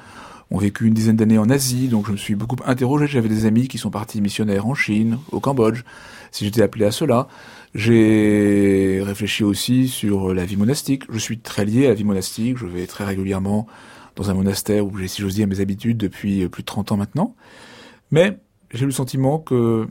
ont 0.51 0.57
vécu 0.57 0.85
une 0.85 0.93
dizaine 0.93 1.15
d'années 1.15 1.37
en 1.37 1.49
Asie, 1.49 1.87
donc 1.87 2.07
je 2.07 2.11
me 2.11 2.17
suis 2.17 2.35
beaucoup 2.35 2.57
interrogé. 2.65 3.07
J'avais 3.07 3.29
des 3.29 3.45
amis 3.45 3.69
qui 3.69 3.77
sont 3.77 3.89
partis 3.89 4.21
missionnaires 4.21 4.67
en 4.67 4.75
Chine, 4.75 5.17
au 5.31 5.39
Cambodge, 5.39 5.83
si 6.31 6.43
j'étais 6.45 6.61
appelé 6.61 6.85
à 6.85 6.91
cela. 6.91 7.27
J'ai 7.73 9.01
réfléchi 9.01 9.43
aussi 9.43 9.87
sur 9.87 10.33
la 10.33 10.45
vie 10.45 10.57
monastique. 10.57 11.03
Je 11.09 11.17
suis 11.17 11.39
très 11.39 11.65
lié 11.65 11.85
à 11.85 11.89
la 11.89 11.95
vie 11.95 12.03
monastique. 12.03 12.57
Je 12.57 12.65
vais 12.65 12.85
très 12.85 13.05
régulièrement 13.05 13.67
dans 14.15 14.29
un 14.29 14.33
monastère 14.33 14.85
où 14.85 14.97
j'ai, 14.97 15.07
si 15.07 15.21
j'ose 15.21 15.35
dire, 15.35 15.47
mes 15.47 15.61
habitudes 15.61 15.97
depuis 15.97 16.47
plus 16.49 16.63
de 16.63 16.65
30 16.65 16.91
ans 16.91 16.97
maintenant. 16.97 17.35
Mais 18.11 18.37
j'ai 18.73 18.85
le 18.85 18.91
sentiment 18.91 19.39
que 19.39 19.87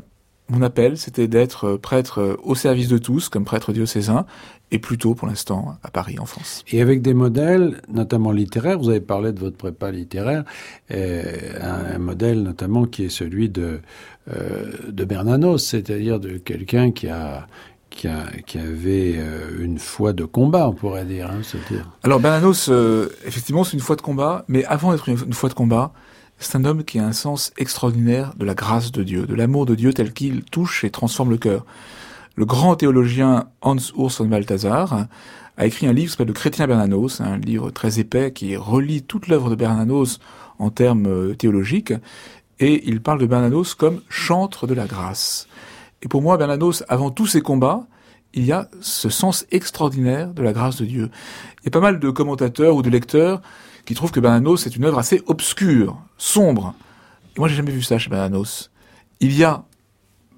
mon 0.50 0.62
appel, 0.62 0.99
c'était 0.99 1.28
d'être 1.28 1.76
prêtre 1.76 2.38
au 2.42 2.54
service 2.54 2.88
de 2.88 2.99
tous, 2.99 3.28
comme 3.28 3.45
prêtre 3.45 3.73
diocésain, 3.73 4.26
et 4.73 4.78
plutôt 4.78 5.14
pour 5.14 5.26
l'instant 5.26 5.76
à 5.83 5.90
Paris, 5.90 6.19
en 6.19 6.26
France. 6.26 6.64
Et 6.71 6.80
avec 6.80 7.02
des 7.02 7.14
modèles, 7.14 7.80
notamment 7.88 8.33
littéraires, 8.33 8.78
vous 8.78 8.88
avez 8.88 9.00
parlé 9.00 9.33
de 9.33 9.40
votre 9.40 9.57
prépa 9.57 9.90
littéraire, 9.90 10.45
euh, 10.90 11.25
un, 11.61 11.99
modèle 11.99 12.42
notamment 12.42 12.85
qui 12.85 13.04
est 13.04 13.11
celui 13.11 13.49
de, 13.49 13.80
euh, 14.33 14.73
de 14.88 15.04
Bernanos, 15.04 15.59
c'est-à-dire 15.59 16.21
de 16.21 16.38
quelqu'un 16.38 16.92
qui 16.92 17.09
a 17.09 17.47
qui, 17.90 18.07
a, 18.07 18.26
qui, 18.47 18.57
avait 18.59 19.16
euh, 19.16 19.64
une 19.64 19.80
foi 19.80 20.12
de 20.12 20.25
combat, 20.25 20.69
on 20.69 20.73
pourrait 20.73 21.04
dire. 21.04 21.28
Hein, 21.28 21.40
dire. 21.69 21.90
Alors 22.04 22.21
Bernanos, 22.21 22.69
euh, 22.69 23.09
effectivement, 23.26 23.64
c'est 23.64 23.73
une 23.73 23.83
foi 23.83 23.97
de 23.97 24.00
combat, 24.00 24.45
mais 24.47 24.64
avant 24.66 24.92
d'être 24.92 25.09
une 25.09 25.33
foi 25.33 25.49
de 25.49 25.54
combat, 25.54 25.92
c'est 26.40 26.56
un 26.56 26.64
homme 26.64 26.85
qui 26.85 26.99
a 26.99 27.06
un 27.06 27.12
sens 27.12 27.52
extraordinaire 27.56 28.32
de 28.37 28.44
la 28.44 28.54
grâce 28.54 28.90
de 28.90 29.02
Dieu, 29.02 29.26
de 29.26 29.35
l'amour 29.35 29.66
de 29.66 29.75
Dieu 29.75 29.92
tel 29.92 30.12
qu'il 30.12 30.42
touche 30.42 30.82
et 30.85 30.90
transforme 30.90 31.30
le 31.30 31.38
cœur 31.38 31.64
le 32.40 32.47
grand 32.47 32.75
théologien 32.75 33.49
Hans 33.61 33.76
Urs 33.99 34.14
von 34.18 34.26
Balthasar 34.26 35.06
a 35.56 35.66
écrit 35.66 35.87
un 35.87 35.92
livre 35.92 36.06
qui 36.06 36.12
s'appelle 36.12 36.28
Le 36.28 36.32
Chrétien 36.32 36.66
Bernanos, 36.66 37.20
un 37.20 37.37
livre 37.37 37.70
très 37.70 38.00
épais 38.00 38.32
qui 38.32 38.56
relie 38.56 39.02
toute 39.02 39.28
l'œuvre 39.28 39.50
de 39.50 39.56
Bernanos 39.56 40.20
en 40.59 40.70
termes 40.70 41.06
euh, 41.06 41.35
théologiques, 41.35 41.92
et 42.59 42.88
il 42.88 43.02
parle 43.02 43.20
de 43.20 43.26
Bernanos 43.26 43.75
comme 43.75 44.00
chantre 44.09 44.66
de 44.66 44.73
la 44.73 44.87
grâce. 44.87 45.49
Et 46.02 46.09
pour 46.09 46.23
moi, 46.23 46.38
Bernanos, 46.38 46.82
avant 46.88 47.11
tous 47.11 47.26
ses 47.26 47.42
combats, 47.42 47.87
il 48.32 48.47
y 48.47 48.52
a 48.52 48.70
ce 48.80 49.11
sens 49.11 49.44
extraordinaire 49.50 50.32
de 50.32 50.42
la 50.42 50.54
grâce 50.54 50.76
de 50.76 50.87
Dieu. 50.87 51.11
Il 51.61 51.66
y 51.66 51.68
a 51.68 51.70
pas 51.73 51.80
mal 51.80 51.99
de 52.00 52.11
commentateurs 52.11 52.75
ou 52.75 52.80
de 52.80 52.88
lecteurs 52.88 53.42
qui 53.90 53.94
trouvent 53.97 54.12
que 54.12 54.20
Bernanos 54.20 54.68
est 54.68 54.76
une 54.76 54.85
œuvre 54.85 55.00
assez 55.00 55.20
obscure, 55.26 55.97
sombre. 56.16 56.76
Et 57.35 57.40
moi, 57.40 57.49
j'ai 57.49 57.56
jamais 57.56 57.73
vu 57.73 57.82
ça 57.82 57.99
chez 57.99 58.09
Bernanos. 58.09 58.70
Il 59.18 59.37
y 59.37 59.42
a 59.42 59.64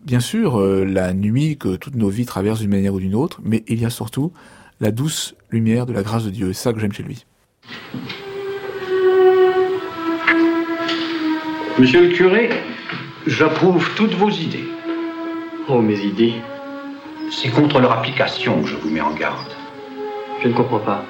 bien 0.06 0.21
sûr 0.21 0.59
euh, 0.59 0.87
la 0.87 1.12
nuit 1.12 1.59
que 1.59 1.76
toutes 1.76 1.97
nos 1.97 2.09
vies 2.09 2.25
traversent 2.25 2.61
d'une 2.61 2.71
manière 2.71 2.94
ou 2.94 2.99
d'une 2.99 3.14
autre, 3.14 3.42
mais 3.44 3.62
il 3.68 3.78
y 3.78 3.85
a 3.85 3.90
surtout 3.90 4.32
la 4.80 4.90
douce 4.90 5.35
lumière 5.50 5.85
de 5.85 5.92
la 5.92 6.02
grâce 6.02 6.25
de 6.25 6.30
Dieu. 6.30 6.54
C'est 6.54 6.62
ça 6.62 6.73
que 6.73 6.80
j'aime 6.80 6.94
chez 6.94 7.02
lui. 7.02 7.26
Monsieur 11.78 12.09
le 12.09 12.14
curé, 12.14 12.49
j'approuve 13.26 13.87
toutes 13.97 14.14
vos 14.14 14.30
idées. 14.30 14.64
Oh, 15.68 15.82
mes 15.82 16.00
idées 16.00 16.37
C'est 17.30 17.50
contre 17.50 17.80
leur 17.80 17.92
application 17.92 18.62
que 18.62 18.68
je 18.68 18.76
vous 18.76 18.88
mets 18.88 19.02
en 19.02 19.12
garde. 19.12 19.52
Je 20.42 20.49
ne 20.49 20.54
comprends 20.54 20.80
pas. 20.80 21.04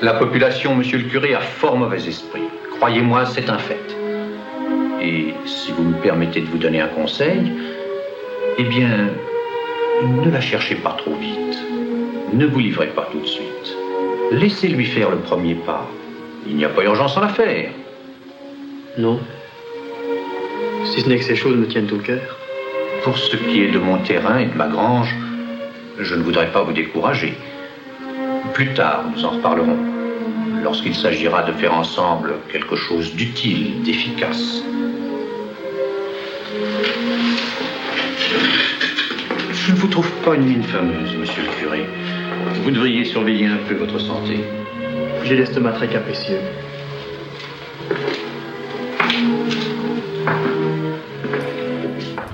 La 0.00 0.14
population, 0.14 0.76
monsieur 0.76 0.98
le 0.98 1.04
curé, 1.04 1.34
a 1.34 1.40
fort 1.40 1.76
mauvais 1.76 2.06
esprit. 2.06 2.42
Croyez-moi, 2.76 3.26
c'est 3.26 3.50
un 3.50 3.58
fait. 3.58 3.96
Et 5.02 5.34
si 5.44 5.72
vous 5.72 5.82
me 5.82 5.94
permettez 5.94 6.40
de 6.40 6.46
vous 6.46 6.58
donner 6.58 6.80
un 6.80 6.86
conseil, 6.86 7.52
eh 8.58 8.62
bien, 8.62 9.08
ne 10.04 10.30
la 10.30 10.40
cherchez 10.40 10.76
pas 10.76 10.94
trop 10.98 11.16
vite. 11.16 11.58
Ne 12.32 12.46
vous 12.46 12.60
livrez 12.60 12.86
pas 12.88 13.08
tout 13.10 13.18
de 13.18 13.26
suite. 13.26 13.76
Laissez-lui 14.30 14.84
faire 14.84 15.10
le 15.10 15.16
premier 15.16 15.56
pas. 15.56 15.84
Il 16.46 16.54
n'y 16.54 16.64
a 16.64 16.68
pas 16.68 16.84
urgence 16.84 17.16
à 17.16 17.22
la 17.22 17.28
faire. 17.28 17.70
Non. 18.98 19.18
Si 20.84 21.00
ce 21.00 21.08
n'est 21.08 21.18
que 21.18 21.24
ces 21.24 21.34
choses 21.34 21.56
me 21.56 21.66
tiennent 21.66 21.90
au 21.92 21.98
cœur. 21.98 22.38
Pour 23.02 23.18
ce 23.18 23.36
qui 23.36 23.62
est 23.62 23.72
de 23.72 23.78
mon 23.80 23.98
terrain 23.98 24.38
et 24.38 24.46
de 24.46 24.54
ma 24.54 24.68
grange, 24.68 25.12
je 25.98 26.14
ne 26.14 26.22
voudrais 26.22 26.52
pas 26.52 26.62
vous 26.62 26.72
décourager. 26.72 27.34
Plus 28.58 28.74
tard, 28.74 29.04
nous 29.14 29.24
en 29.24 29.30
reparlerons, 29.30 29.78
lorsqu'il 30.64 30.92
s'agira 30.92 31.44
de 31.44 31.52
faire 31.52 31.72
ensemble 31.72 32.34
quelque 32.50 32.74
chose 32.74 33.14
d'utile, 33.14 33.84
d'efficace. 33.84 34.64
Je 39.52 39.72
ne 39.72 39.76
vous 39.76 39.86
trouve 39.86 40.10
pas 40.24 40.34
une 40.34 40.46
mine 40.46 40.64
fameuse, 40.64 41.14
monsieur 41.16 41.44
le 41.44 41.50
curé. 41.60 41.86
Vous 42.64 42.72
devriez 42.72 43.04
surveiller 43.04 43.46
un 43.46 43.58
peu 43.68 43.76
votre 43.76 44.00
santé. 44.00 44.40
J'ai 45.22 45.36
l'estomac 45.36 45.74
très 45.74 45.86
capricieux. 45.86 46.40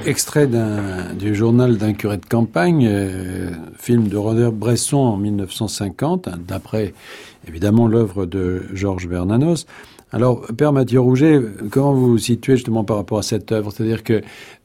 Extrait 0.06 0.48
du 1.18 1.34
journal 1.34 1.78
d'un 1.78 1.94
curé 1.94 2.18
de 2.18 2.26
campagne, 2.26 2.86
euh, 2.86 3.50
film 3.78 4.08
de 4.08 4.16
Roder 4.18 4.50
Bresson 4.52 4.98
en 4.98 5.16
1950, 5.16 6.28
d'après 6.46 6.92
évidemment 7.48 7.88
l'œuvre 7.88 8.26
de 8.26 8.64
Georges 8.74 9.08
Bernanos. 9.08 9.66
Alors, 10.12 10.46
Père 10.56 10.72
Mathieu 10.72 11.00
Rouget, 11.00 11.40
comment 11.70 11.94
vous 11.94 12.10
vous 12.10 12.18
situez 12.18 12.56
justement 12.56 12.84
par 12.84 12.98
rapport 12.98 13.18
à 13.18 13.22
cette 13.22 13.50
œuvre? 13.50 13.72
C'est-à-dire 13.72 14.04
que 14.04 14.12
euh, 14.12 14.20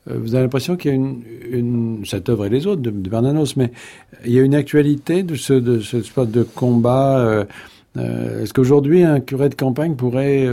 vous 0.07 0.35
avez 0.35 0.43
l'impression 0.43 0.75
qu'il 0.75 0.91
y 0.91 0.93
a 0.93 0.97
une, 0.97 2.03
cette 2.05 2.27
œuvre 2.27 2.45
et 2.45 2.49
les 2.49 2.67
autres 2.67 2.81
de, 2.81 2.91
Bernanos, 2.91 3.55
mais 3.55 3.71
il 4.25 4.33
y 4.33 4.39
a 4.39 4.41
une 4.41 4.55
actualité 4.55 5.23
de 5.23 5.35
ce, 5.35 5.53
de 5.53 5.79
ce 5.79 6.01
spot 6.01 6.29
de 6.29 6.43
combat. 6.43 7.17
Euh, 7.19 7.45
euh, 7.99 8.43
est-ce 8.43 8.53
qu'aujourd'hui 8.53 9.03
un 9.03 9.19
curé 9.19 9.49
de 9.49 9.55
campagne 9.55 9.95
pourrait 9.95 10.47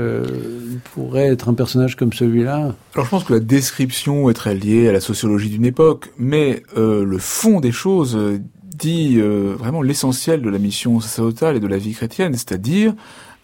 pourrait 0.95 1.29
être 1.29 1.49
un 1.49 1.55
personnage 1.55 1.97
comme 1.97 2.13
celui-là? 2.13 2.75
Alors 2.95 3.05
je 3.05 3.11
pense 3.11 3.25
que 3.25 3.35
la 3.35 3.41
description 3.41 4.29
est 4.31 4.35
très 4.35 4.55
liée 4.55 4.89
à 4.89 4.93
la 4.93 5.01
sociologie 5.01 5.49
d'une 5.49 5.65
époque, 5.65 6.13
mais 6.19 6.63
le 6.77 7.19
fond 7.19 7.61
des 7.61 7.73
choses 7.73 8.19
dit 8.63 9.21
vraiment 9.21 9.83
l'essentiel 9.83 10.43
de 10.43 10.51
la 10.51 10.59
mission 10.59 11.01
sacerdotale 11.01 11.57
et 11.57 11.61
de 11.61 11.67
la 11.67 11.79
vie 11.79 11.93
chrétienne, 11.93 12.33
c'est-à-dire 12.35 12.95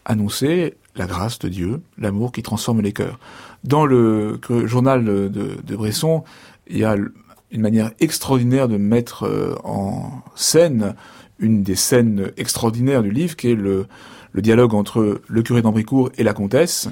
annoncer 0.05 0.75
la 0.97 1.07
grâce 1.07 1.39
de 1.39 1.49
Dieu, 1.49 1.81
l'amour 1.99 2.33
qui 2.33 2.43
transforme 2.43 2.81
les 2.81 2.93
cœurs. 2.93 3.19
Dans 3.65 3.87
le 3.87 4.41
journal 4.65 5.05
de, 5.05 5.29
de, 5.29 5.77
Bresson, 5.77 6.25
il 6.69 6.79
y 6.79 6.85
a 6.85 6.97
une 7.51 7.61
manière 7.61 7.93
extraordinaire 8.01 8.69
de 8.69 8.77
mettre 8.77 9.25
euh, 9.25 9.55
en 9.65 10.23
scène 10.35 10.95
une 11.43 11.63
des 11.63 11.75
scènes 11.77 12.33
extraordinaires 12.39 13.03
du 13.03 13.11
livre, 13.11 13.37
qui 13.37 13.51
est 13.51 13.55
le, 13.55 13.87
le 14.33 14.43
dialogue 14.43 14.75
entre 14.75 15.21
le 15.27 15.43
curé 15.43 15.61
d'Ambricourt 15.61 16.11
et 16.17 16.23
la 16.23 16.33
comtesse, 16.33 16.89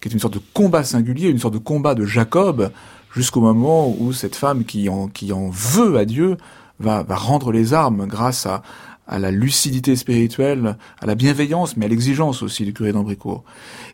qui 0.00 0.08
est 0.08 0.12
une 0.12 0.20
sorte 0.20 0.34
de 0.34 0.42
combat 0.52 0.84
singulier, 0.84 1.28
une 1.28 1.38
sorte 1.38 1.54
de 1.54 1.58
combat 1.58 1.94
de 1.94 2.04
Jacob, 2.04 2.70
jusqu'au 3.14 3.40
moment 3.40 3.94
où 3.98 4.12
cette 4.12 4.36
femme 4.36 4.64
qui 4.64 4.88
en, 4.88 5.08
qui 5.08 5.32
en 5.32 5.48
veut 5.50 5.96
à 5.96 6.04
Dieu 6.04 6.36
va, 6.78 7.02
va 7.02 7.16
rendre 7.16 7.50
les 7.50 7.72
armes 7.72 8.06
grâce 8.06 8.46
à, 8.46 8.62
à 9.06 9.18
la 9.18 9.30
lucidité 9.30 9.96
spirituelle, 9.96 10.76
à 11.00 11.06
la 11.06 11.14
bienveillance, 11.14 11.76
mais 11.76 11.86
à 11.86 11.88
l'exigence 11.88 12.42
aussi 12.42 12.64
du 12.64 12.72
curé 12.72 12.92
d'Ambricourt. 12.92 13.44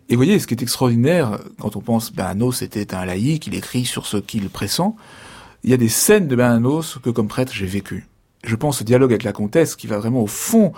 Et 0.08 0.14
vous 0.14 0.18
voyez, 0.18 0.38
ce 0.38 0.46
qui 0.46 0.54
est 0.54 0.62
extraordinaire, 0.62 1.38
quand 1.60 1.76
on 1.76 1.80
pense 1.80 2.12
Bernanos 2.12 2.56
c'était 2.56 2.94
un 2.94 3.04
laïc, 3.04 3.46
il 3.46 3.54
écrit 3.54 3.84
sur 3.84 4.06
ce 4.06 4.16
qu'il 4.16 4.48
pressent, 4.50 4.94
il 5.62 5.70
y 5.70 5.74
a 5.74 5.76
des 5.76 5.88
scènes 5.88 6.26
de 6.26 6.36
Bernanos 6.36 6.98
que 7.02 7.10
comme 7.10 7.28
prêtre 7.28 7.52
j'ai 7.52 7.66
vécu. 7.66 8.09
Je 8.44 8.56
pense 8.56 8.80
au 8.80 8.85
dialogue 8.85 9.12
avec 9.12 9.25
la 9.25 9.32
comtesse 9.32 9.76
qui 9.76 9.87
va 9.87 9.99
vraiment 9.99 10.23
au 10.23 10.26
fond 10.26 10.73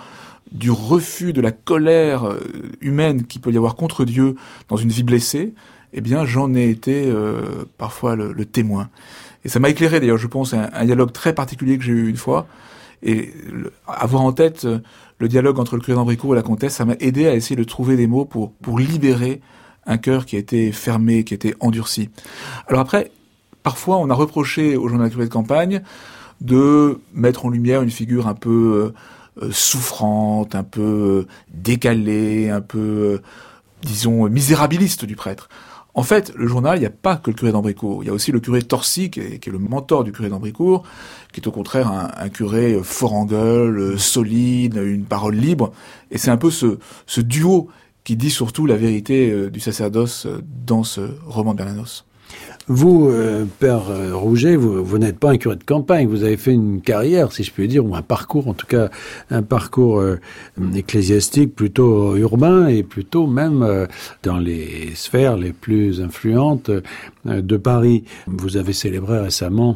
du 0.51 0.69
refus, 0.71 1.33
de 1.33 1.41
la 1.41 1.51
colère 1.51 2.25
euh, 2.25 2.39
humaine 2.81 3.25
qu'il 3.25 3.41
peut 3.41 3.51
y 3.51 3.57
avoir 3.57 3.75
contre 3.75 4.05
Dieu 4.05 4.35
dans 4.69 4.77
une 4.77 4.89
vie 4.89 5.03
blessée, 5.03 5.53
eh 5.93 6.01
bien 6.01 6.25
j'en 6.25 6.53
ai 6.53 6.69
été 6.69 7.05
euh, 7.07 7.65
parfois 7.77 8.15
le, 8.15 8.45
témoin. 8.45 8.89
Et 9.45 9.49
ça 9.49 9.59
m'a 9.59 9.69
éclairé 9.69 9.99
d'ailleurs, 9.99 10.17
je 10.17 10.27
pense, 10.27 10.53
un, 10.53 10.69
un 10.73 10.85
dialogue 10.85 11.11
très 11.11 11.33
particulier 11.33 11.77
que 11.77 11.83
j'ai 11.83 11.93
eu 11.93 12.09
une 12.09 12.17
fois, 12.17 12.47
et 13.03 13.33
avoir 13.87 14.21
en 14.21 14.31
tête 14.31 14.65
euh, 14.65 14.79
le 15.19 15.27
dialogue 15.27 15.59
entre 15.59 15.75
le 15.75 15.81
curé 15.81 15.95
d'Ambricourt 15.95 16.33
et 16.33 16.37
la 16.37 16.43
comtesse, 16.43 16.75
ça 16.75 16.85
m'a 16.85 16.95
aidé 16.99 17.27
à 17.27 17.35
essayer 17.35 17.55
de 17.55 17.63
trouver 17.63 17.95
des 17.95 18.07
mots 18.07 18.25
pour, 18.25 18.51
pour 18.53 18.79
libérer 18.79 19.41
un 19.85 19.97
cœur 19.97 20.25
qui 20.25 20.37
a 20.37 20.39
été 20.39 20.71
fermé, 20.71 21.23
qui 21.23 21.33
a 21.33 21.35
été 21.35 21.53
endurci. 21.59 22.09
Alors 22.67 22.81
après, 22.81 23.11
parfois 23.61 23.97
on 23.97 24.09
a 24.09 24.13
reproché 24.13 24.77
au 24.77 24.87
journal 24.87 25.09
curé 25.09 25.25
de 25.25 25.29
campagne 25.31 25.81
de 26.43 26.99
mettre 27.13 27.45
en 27.45 27.49
lumière 27.49 27.81
une 27.81 27.89
figure 27.89 28.27
un 28.27 28.35
peu 28.35 28.93
euh, 29.41 29.45
euh, 29.45 29.51
souffrante, 29.51 30.53
un 30.53 30.63
peu 30.63 31.25
décalée, 31.51 32.49
un 32.49 32.61
peu, 32.61 33.21
disons, 33.81 34.29
misérabiliste 34.29 35.05
du 35.05 35.15
prêtre. 35.15 35.49
En 35.95 36.03
fait, 36.03 36.33
le 36.35 36.47
journal, 36.47 36.77
il 36.77 36.81
n'y 36.81 36.87
a 36.87 36.91
pas 36.91 37.17
que 37.17 37.29
le 37.29 37.35
curé 37.35 37.51
d'Ambricourt. 37.51 38.03
Il 38.03 38.07
y 38.07 38.09
a 38.09 38.13
aussi 38.13 38.31
le 38.31 38.39
curé 38.39 38.63
Torcy, 38.63 39.11
qui 39.11 39.19
est, 39.19 39.47
le 39.47 39.59
mentor 39.59 40.03
du 40.03 40.11
curé 40.11 40.27
d'Ambricourt, 40.29 40.83
qui 41.31 41.39
est 41.39 41.47
au 41.47 41.51
contraire 41.51 41.91
un, 41.91 42.29
curé 42.29 42.79
fort 42.83 43.13
en 43.13 43.25
gueule, 43.25 43.99
solide, 43.99 44.75
une 44.83 45.05
parole 45.05 45.35
libre. 45.35 45.71
Et 46.09 46.17
c'est 46.17 46.31
un 46.31 46.37
peu 46.37 46.49
ce, 46.49 46.77
duo 47.21 47.69
qui 48.03 48.15
dit 48.15 48.31
surtout 48.31 48.65
la 48.65 48.75
vérité 48.75 49.31
euh, 49.31 49.49
du 49.49 49.59
sacerdoce 49.59 50.25
euh, 50.25 50.41
dans 50.65 50.83
ce 50.83 51.01
roman 51.25 51.53
de 51.53 51.57
Bernanos. 51.57 52.05
Vous, 52.67 53.09
euh, 53.09 53.45
Père 53.59 53.83
Rouget, 54.13 54.55
vous, 54.55 54.83
vous 54.83 54.97
n'êtes 54.97 55.19
pas 55.19 55.31
un 55.31 55.37
curé 55.37 55.55
de 55.55 55.63
campagne, 55.63 56.07
vous 56.07 56.23
avez 56.23 56.37
fait 56.37 56.53
une 56.53 56.81
carrière, 56.81 57.31
si 57.31 57.43
je 57.43 57.51
puis 57.51 57.67
dire, 57.67 57.85
ou 57.85 57.95
un 57.95 58.01
parcours, 58.01 58.47
en 58.47 58.53
tout 58.53 58.67
cas 58.67 58.89
un 59.29 59.43
parcours 59.43 60.03
ecclésiastique 60.75 61.55
plutôt 61.55 62.15
urbain 62.15 62.67
et 62.67 62.83
plutôt 62.83 63.27
même 63.27 63.87
dans 64.23 64.37
les 64.37 64.91
sphères 64.95 65.37
les 65.37 65.51
plus 65.53 66.01
influentes 66.01 66.71
de 67.25 67.57
Paris. 67.57 68.03
Vous 68.27 68.57
avez 68.57 68.73
célébré 68.73 69.19
récemment 69.19 69.75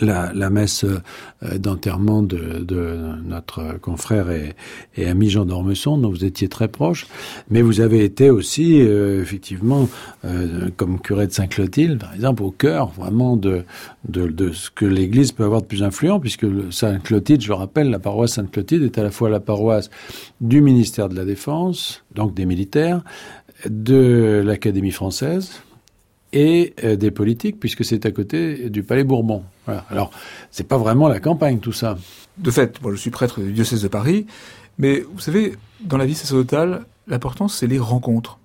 la, 0.00 0.32
la, 0.34 0.50
messe 0.50 0.84
euh, 0.84 1.58
d'enterrement 1.58 2.22
de, 2.22 2.64
de, 2.64 2.96
notre 3.24 3.78
confrère 3.80 4.30
et, 4.30 4.54
et, 4.96 5.06
ami 5.06 5.30
Jean 5.30 5.44
d'Ormesson, 5.44 5.98
dont 5.98 6.10
vous 6.10 6.24
étiez 6.24 6.48
très 6.48 6.68
proche, 6.68 7.06
mais 7.50 7.62
vous 7.62 7.80
avez 7.80 8.04
été 8.04 8.30
aussi, 8.30 8.80
euh, 8.80 9.22
effectivement, 9.22 9.88
euh, 10.24 10.70
comme 10.76 11.00
curé 11.00 11.26
de 11.26 11.32
Saint-Clotilde, 11.32 11.98
par 12.00 12.14
exemple, 12.14 12.42
au 12.42 12.50
cœur 12.50 12.88
vraiment 12.88 13.36
de, 13.36 13.64
de, 14.08 14.26
de 14.26 14.52
ce 14.52 14.70
que 14.70 14.84
l'Église 14.84 15.32
peut 15.32 15.44
avoir 15.44 15.62
de 15.62 15.66
plus 15.66 15.82
influent, 15.82 16.20
puisque 16.20 16.46
Saint-Clotilde, 16.70 17.42
je 17.42 17.52
rappelle, 17.52 17.90
la 17.90 17.98
paroisse 17.98 18.34
Sainte-Clotilde 18.34 18.82
est 18.82 18.98
à 18.98 19.02
la 19.02 19.10
fois 19.10 19.28
la 19.28 19.40
paroisse 19.40 19.90
du 20.40 20.60
ministère 20.60 21.08
de 21.08 21.16
la 21.16 21.24
Défense, 21.24 22.04
donc 22.14 22.34
des 22.34 22.46
militaires, 22.46 23.02
de 23.68 24.42
l'Académie 24.44 24.90
française, 24.90 25.62
et 26.34 26.74
euh, 26.82 26.96
des 26.96 27.12
politiques, 27.12 27.58
puisque 27.60 27.84
c'est 27.84 28.04
à 28.04 28.10
côté 28.10 28.68
du 28.68 28.82
Palais 28.82 29.04
Bourbon. 29.04 29.44
Voilà. 29.66 29.86
Alors, 29.88 30.10
c'est 30.50 30.66
pas 30.66 30.76
vraiment 30.76 31.08
la 31.08 31.20
campagne, 31.20 31.60
tout 31.60 31.72
ça. 31.72 31.96
De 32.38 32.50
fait, 32.50 32.82
moi 32.82 32.90
je 32.92 32.96
suis 32.96 33.10
prêtre 33.10 33.40
du 33.40 33.52
diocèse 33.52 33.82
de 33.82 33.88
Paris, 33.88 34.26
mais 34.76 35.04
vous 35.14 35.20
savez, 35.20 35.54
dans 35.80 35.96
la 35.96 36.04
vie 36.04 36.16
sacerdotale, 36.16 36.84
l'important 37.06 37.46
c'est 37.46 37.68
les 37.68 37.78
rencontres. 37.78 38.38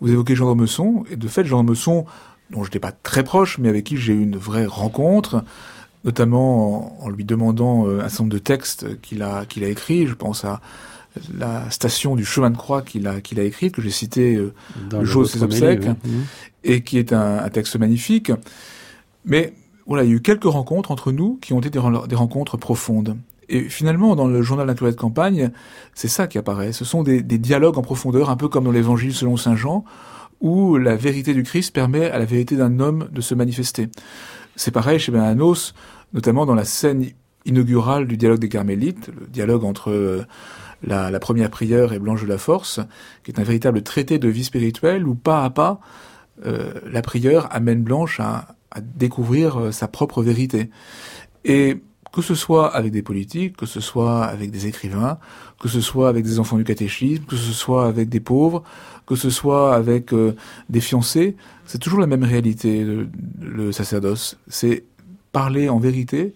Vous 0.00 0.12
évoquez 0.12 0.36
Jean 0.36 0.46
d'Ormesson, 0.46 1.04
et 1.10 1.16
de 1.16 1.26
fait, 1.26 1.44
Jean 1.44 1.64
d'Ormesson, 1.64 2.06
dont 2.50 2.62
je 2.62 2.68
n'étais 2.68 2.78
pas 2.78 2.92
très 2.92 3.24
proche, 3.24 3.58
mais 3.58 3.68
avec 3.68 3.84
qui 3.84 3.96
j'ai 3.96 4.12
eu 4.12 4.22
une 4.22 4.36
vraie 4.36 4.66
rencontre, 4.66 5.42
notamment 6.04 7.02
en, 7.02 7.08
lui 7.08 7.24
demandant 7.24 7.88
euh, 7.88 7.98
un 7.98 8.08
certain 8.08 8.24
nombre 8.24 8.34
de 8.34 8.38
textes 8.38 9.00
qu'il 9.00 9.22
a, 9.22 9.46
qu'il 9.46 9.64
a 9.64 9.68
écrits, 9.68 10.06
je 10.06 10.14
pense 10.14 10.44
à 10.44 10.60
la 11.36 11.68
station 11.70 12.16
du 12.16 12.24
chemin 12.24 12.50
de 12.50 12.56
croix 12.56 12.82
qu'il 12.82 13.06
a, 13.06 13.20
qu'il 13.20 13.40
a 13.40 13.42
écrite, 13.42 13.74
que 13.74 13.82
j'ai 13.82 13.90
cité 13.90 14.36
euh, 14.36 14.52
le 14.92 15.04
jour 15.04 15.22
de 15.22 15.28
ses 15.28 15.42
obsèques, 15.42 15.86
et 16.66 16.82
qui 16.82 16.98
est 16.98 17.12
un, 17.12 17.48
texte 17.48 17.76
magnifique. 17.76 18.32
Mais 19.24 19.54
voilà, 19.86 20.04
il 20.04 20.10
y 20.10 20.12
a 20.12 20.16
eu 20.16 20.20
quelques 20.20 20.44
rencontres 20.44 20.90
entre 20.90 21.12
nous 21.12 21.38
qui 21.40 21.52
ont 21.52 21.60
été 21.60 21.70
des, 21.70 21.78
rencontres 21.78 22.56
profondes. 22.56 23.16
Et 23.48 23.60
finalement, 23.60 24.16
dans 24.16 24.26
le 24.26 24.42
journal 24.42 24.66
d'intérêt 24.66 24.90
de 24.90 24.96
campagne, 24.96 25.50
c'est 25.94 26.08
ça 26.08 26.26
qui 26.26 26.38
apparaît. 26.38 26.72
Ce 26.72 26.84
sont 26.84 27.04
des, 27.04 27.22
dialogues 27.22 27.78
en 27.78 27.82
profondeur, 27.82 28.30
un 28.30 28.36
peu 28.36 28.48
comme 28.48 28.64
dans 28.64 28.72
l'évangile 28.72 29.14
selon 29.14 29.36
Saint 29.36 29.54
Jean, 29.54 29.84
où 30.40 30.76
la 30.76 30.96
vérité 30.96 31.32
du 31.32 31.44
Christ 31.44 31.72
permet 31.72 32.10
à 32.10 32.18
la 32.18 32.24
vérité 32.24 32.56
d'un 32.56 32.80
homme 32.80 33.08
de 33.12 33.20
se 33.20 33.34
manifester. 33.34 33.88
C'est 34.56 34.72
pareil 34.72 34.98
chez 34.98 35.12
Bernanos, 35.12 35.74
notamment 36.12 36.46
dans 36.46 36.54
la 36.54 36.64
scène 36.64 37.06
inaugurale 37.44 38.08
du 38.08 38.16
dialogue 38.16 38.40
des 38.40 38.48
Carmélites, 38.48 39.08
le 39.18 39.26
dialogue 39.28 39.64
entre 39.64 39.90
euh, 39.90 40.26
la, 40.82 41.12
la, 41.12 41.20
première 41.20 41.48
prière 41.48 41.92
et 41.92 42.00
Blanche 42.00 42.22
de 42.22 42.26
la 42.26 42.38
Force, 42.38 42.80
qui 43.22 43.30
est 43.30 43.38
un 43.38 43.44
véritable 43.44 43.82
traité 43.82 44.18
de 44.18 44.28
vie 44.28 44.44
spirituelle 44.44 45.06
où 45.06 45.14
pas 45.14 45.44
à 45.44 45.50
pas, 45.50 45.80
euh, 46.44 46.74
la 46.90 47.02
prieure 47.02 47.48
amène 47.50 47.82
Blanche 47.82 48.20
à, 48.20 48.48
découvrir 48.94 49.58
euh, 49.58 49.72
sa 49.72 49.88
propre 49.88 50.22
vérité. 50.22 50.68
Et 51.46 51.78
que 52.12 52.20
ce 52.20 52.34
soit 52.34 52.74
avec 52.74 52.92
des 52.92 53.02
politiques, 53.02 53.56
que 53.56 53.64
ce 53.64 53.80
soit 53.80 54.24
avec 54.24 54.50
des 54.50 54.66
écrivains, 54.66 55.18
que 55.58 55.68
ce 55.68 55.80
soit 55.80 56.10
avec 56.10 56.24
des 56.24 56.38
enfants 56.38 56.58
du 56.58 56.64
catéchisme, 56.64 57.24
que 57.24 57.36
ce 57.36 57.52
soit 57.52 57.86
avec 57.86 58.10
des 58.10 58.20
pauvres, 58.20 58.62
que 59.06 59.14
ce 59.14 59.30
soit 59.30 59.74
avec 59.74 60.12
euh, 60.12 60.34
des 60.68 60.80
fiancés, 60.80 61.36
c'est 61.64 61.78
toujours 61.78 62.00
la 62.00 62.06
même 62.06 62.24
réalité, 62.24 62.86
le 63.40 63.72
sacerdoce. 63.72 64.36
C'est 64.48 64.84
parler 65.32 65.68
en 65.68 65.78
vérité 65.78 66.34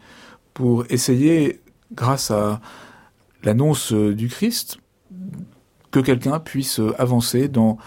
pour 0.55 0.85
essayer, 0.91 1.61
grâce 1.93 2.31
à 2.31 2.61
l'annonce 3.43 3.93
du 3.93 4.29
Christ, 4.29 4.79
que 5.91 6.01
quelqu'un 6.01 6.41
puisse 6.41 6.81
avancer 6.99 7.49
dans, 7.49 7.79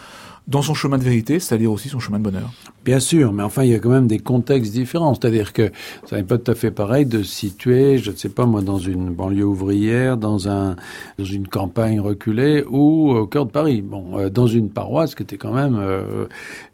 dans 0.47 0.61
son 0.61 0.73
chemin 0.73 0.97
de 0.97 1.03
vérité, 1.03 1.39
c'est-à-dire 1.39 1.71
aussi 1.71 1.89
son 1.89 1.99
chemin 1.99 2.19
de 2.19 2.23
bonheur. 2.23 2.51
Bien 2.83 2.99
sûr, 2.99 3.31
mais 3.31 3.43
enfin, 3.43 3.63
il 3.63 3.71
y 3.71 3.73
a 3.73 3.79
quand 3.79 3.89
même 3.89 4.07
des 4.07 4.19
contextes 4.19 4.73
différents. 4.73 5.13
C'est-à-dire 5.13 5.53
que 5.53 5.71
ça 6.05 6.17
n'est 6.17 6.23
pas 6.23 6.37
tout 6.37 6.51
à 6.51 6.55
fait 6.55 6.69
pareil 6.69 7.05
de 7.05 7.23
situer, 7.23 7.97
je 7.97 8.11
ne 8.11 8.15
sais 8.15 8.27
pas 8.27 8.45
moi, 8.45 8.61
dans 8.61 8.77
une 8.77 9.09
banlieue 9.09 9.45
ouvrière, 9.45 10.17
dans 10.17 10.49
un 10.49 10.75
dans 11.17 11.23
une 11.23 11.47
campagne 11.47 12.01
reculée 12.01 12.65
ou 12.69 13.11
au 13.11 13.25
cœur 13.25 13.45
de 13.45 13.51
Paris. 13.51 13.81
Bon, 13.81 14.19
euh, 14.19 14.29
dans 14.29 14.47
une 14.47 14.69
paroisse 14.69 15.15
qui 15.15 15.23
était 15.23 15.37
quand 15.37 15.53
même, 15.53 15.77
euh, 15.79 16.25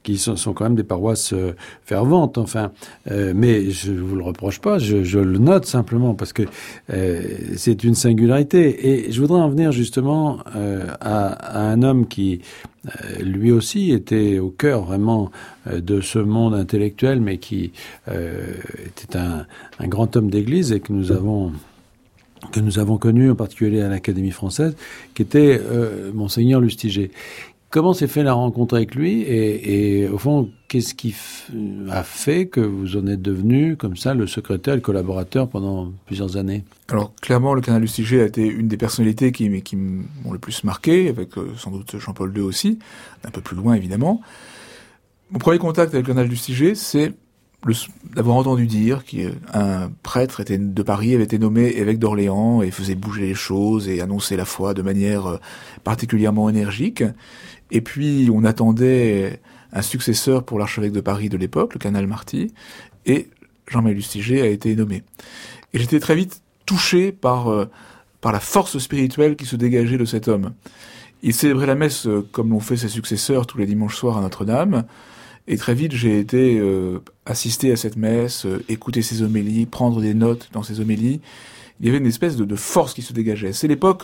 qui 0.01 0.17
sont, 0.17 0.35
quand 0.53 0.63
même 0.63 0.75
des 0.75 0.83
paroisses 0.83 1.33
euh, 1.33 1.53
ferventes. 1.85 2.39
Enfin, 2.39 2.71
mais 3.05 3.69
je 3.69 3.91
vous 3.91 4.15
le 4.15 4.23
reproche 4.23 4.59
pas, 4.59 4.79
je, 4.79 5.19
le 5.19 5.37
note 5.37 5.65
simplement 5.65 6.15
parce 6.15 6.33
que 6.33 6.43
c'est 7.55 7.83
une 7.83 7.95
singularité. 7.95 8.89
Et 8.89 9.11
je 9.11 9.21
voudrais 9.21 9.41
en 9.41 9.49
venir 9.49 9.71
justement 9.71 10.39
à, 11.01 11.67
un 11.69 11.81
homme 11.83 12.07
qui 12.07 12.41
lui 13.21 13.51
aussi 13.51 13.91
était 13.91 14.39
au 14.39 14.49
cœur 14.49 14.83
vraiment 14.83 15.31
de 15.69 16.01
ce 16.01 16.19
monde 16.19 16.53
intellectuel, 16.53 17.19
mais 17.19 17.37
qui 17.37 17.71
euh, 18.07 18.53
était 18.87 19.17
un, 19.17 19.45
grand 19.87 20.15
homme 20.15 20.29
d'Église 20.29 20.71
et 20.71 20.79
que 20.79 20.93
nous 20.93 21.11
avons 21.11 21.51
que 22.53 22.61
nous 22.61 22.79
avons 22.79 22.97
connu 22.97 23.29
en 23.29 23.35
particulier 23.35 23.81
à 23.81 23.89
l'Académie 23.89 24.31
française, 24.31 24.75
qui 25.13 25.21
était 25.21 25.59
euh, 25.61 26.11
monseigneur 26.13 26.61
Lustiger. 26.61 27.11
Comment 27.71 27.93
s'est 27.93 28.07
fait 28.07 28.23
la 28.23 28.33
rencontre 28.33 28.75
avec 28.75 28.95
lui 28.95 29.21
et, 29.21 30.07
au 30.07 30.17
fond, 30.17 30.49
qu'est-ce 30.67 30.95
qui 30.95 31.15
a 31.91 32.01
fait 32.01 32.47
que 32.47 32.61
vous 32.61 32.97
en 32.97 33.05
êtes 33.05 33.21
devenu 33.21 33.77
comme 33.77 33.95
ça 33.95 34.15
le 34.15 34.25
secrétaire, 34.25 34.73
le 34.73 34.81
collaborateur 34.81 35.47
pendant 35.47 35.91
plusieurs 36.07 36.35
années? 36.35 36.63
Alors 36.87 37.13
clairement, 37.21 37.53
le 37.53 37.61
canal 37.61 37.81
Lustiger 37.81 38.21
a 38.21 38.25
été 38.25 38.47
une 38.47 38.67
des 38.67 38.77
personnalités 38.77 39.31
qui, 39.31 39.75
m'ont 39.75 40.31
le 40.31 40.39
plus 40.39 40.63
marqué, 40.63 41.09
avec 41.09 41.37
euh, 41.37 41.51
sans 41.57 41.69
doute 41.69 41.99
Jean-Paul 41.99 42.35
II 42.35 42.41
aussi, 42.41 42.79
un 43.23 43.29
peu 43.29 43.41
plus 43.41 43.55
loin 43.55 43.75
évidemment. 43.75 44.19
Mon 45.29 45.37
premier 45.37 45.59
contact 45.59 45.93
avec 45.93 46.07
le 46.07 46.13
canal 46.13 46.27
du 46.27 46.37
Siget, 46.37 46.73
c'est 46.73 47.13
d'avoir 48.15 48.37
entendu 48.37 48.65
dire 48.65 49.03
qu'un 49.03 49.91
prêtre 50.01 50.39
était 50.39 50.57
de 50.57 50.81
Paris 50.81 51.13
avait 51.13 51.25
été 51.25 51.37
nommé 51.37 51.67
évêque 51.75 51.99
d'Orléans 51.99 52.61
et 52.61 52.71
faisait 52.71 52.95
bouger 52.95 53.27
les 53.27 53.33
choses 53.33 53.89
et 53.89 53.99
annonçait 53.99 54.37
la 54.37 54.45
foi 54.45 54.73
de 54.73 54.81
manière 54.81 55.27
euh, 55.27 55.37
particulièrement 55.83 56.49
énergique. 56.49 57.03
Et 57.71 57.81
puis 57.81 58.29
on 58.33 58.43
attendait 58.43 59.41
un 59.71 59.81
successeur 59.81 60.43
pour 60.43 60.59
l'archevêque 60.59 60.91
de 60.91 61.01
Paris 61.01 61.29
de 61.29 61.37
l'époque, 61.37 61.73
le 61.73 61.79
canal 61.79 62.07
Marty, 62.07 62.53
et 63.05 63.29
Jean-Marie 63.67 63.95
Lustiger 63.95 64.41
a 64.41 64.47
été 64.47 64.75
nommé. 64.75 65.03
Et 65.73 65.79
j'étais 65.79 65.99
très 65.99 66.15
vite 66.15 66.41
touché 66.65 67.11
par 67.11 67.51
euh, 67.51 67.65
par 68.21 68.31
la 68.31 68.39
force 68.39 68.77
spirituelle 68.79 69.35
qui 69.35 69.45
se 69.45 69.55
dégageait 69.55 69.97
de 69.97 70.05
cet 70.05 70.27
homme. 70.27 70.53
Il 71.21 71.33
célébrait 71.33 71.65
la 71.65 71.75
messe 71.75 72.07
euh, 72.07 72.27
comme 72.31 72.49
l'ont 72.49 72.59
fait 72.59 72.77
ses 72.77 72.87
successeurs 72.87 73.45
tous 73.45 73.57
les 73.57 73.65
dimanches 73.65 73.95
soirs 73.95 74.17
à 74.17 74.21
Notre-Dame. 74.21 74.85
Et 75.47 75.57
très 75.57 75.73
vite, 75.73 75.93
j'ai 75.93 76.19
été 76.19 76.59
euh, 76.59 76.99
assisté 77.25 77.71
à 77.71 77.75
cette 77.75 77.95
messe, 77.95 78.45
euh, 78.45 78.63
écouter 78.69 79.01
ses 79.01 79.21
homélies, 79.21 79.65
prendre 79.65 80.01
des 80.01 80.13
notes 80.13 80.49
dans 80.53 80.63
ses 80.63 80.79
homélies. 80.79 81.21
Il 81.79 81.85
y 81.85 81.89
avait 81.89 81.97
une 81.97 82.05
espèce 82.05 82.35
de, 82.35 82.45
de 82.45 82.55
force 82.55 82.93
qui 82.93 83.01
se 83.01 83.13
dégageait. 83.13 83.53
C'est 83.53 83.67
l'époque 83.67 84.03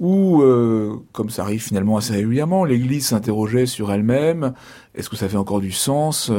où, 0.00 0.42
euh, 0.42 0.96
comme 1.12 1.30
ça 1.30 1.42
arrive 1.42 1.62
finalement 1.62 1.96
assez 1.96 2.12
régulièrement, 2.12 2.64
l'Église 2.64 3.06
s'interrogeait 3.06 3.66
sur 3.66 3.92
elle-même. 3.92 4.52
Est-ce 4.94 5.08
que 5.08 5.16
ça 5.16 5.28
fait 5.28 5.36
encore 5.36 5.60
du 5.60 5.72
sens 5.72 6.30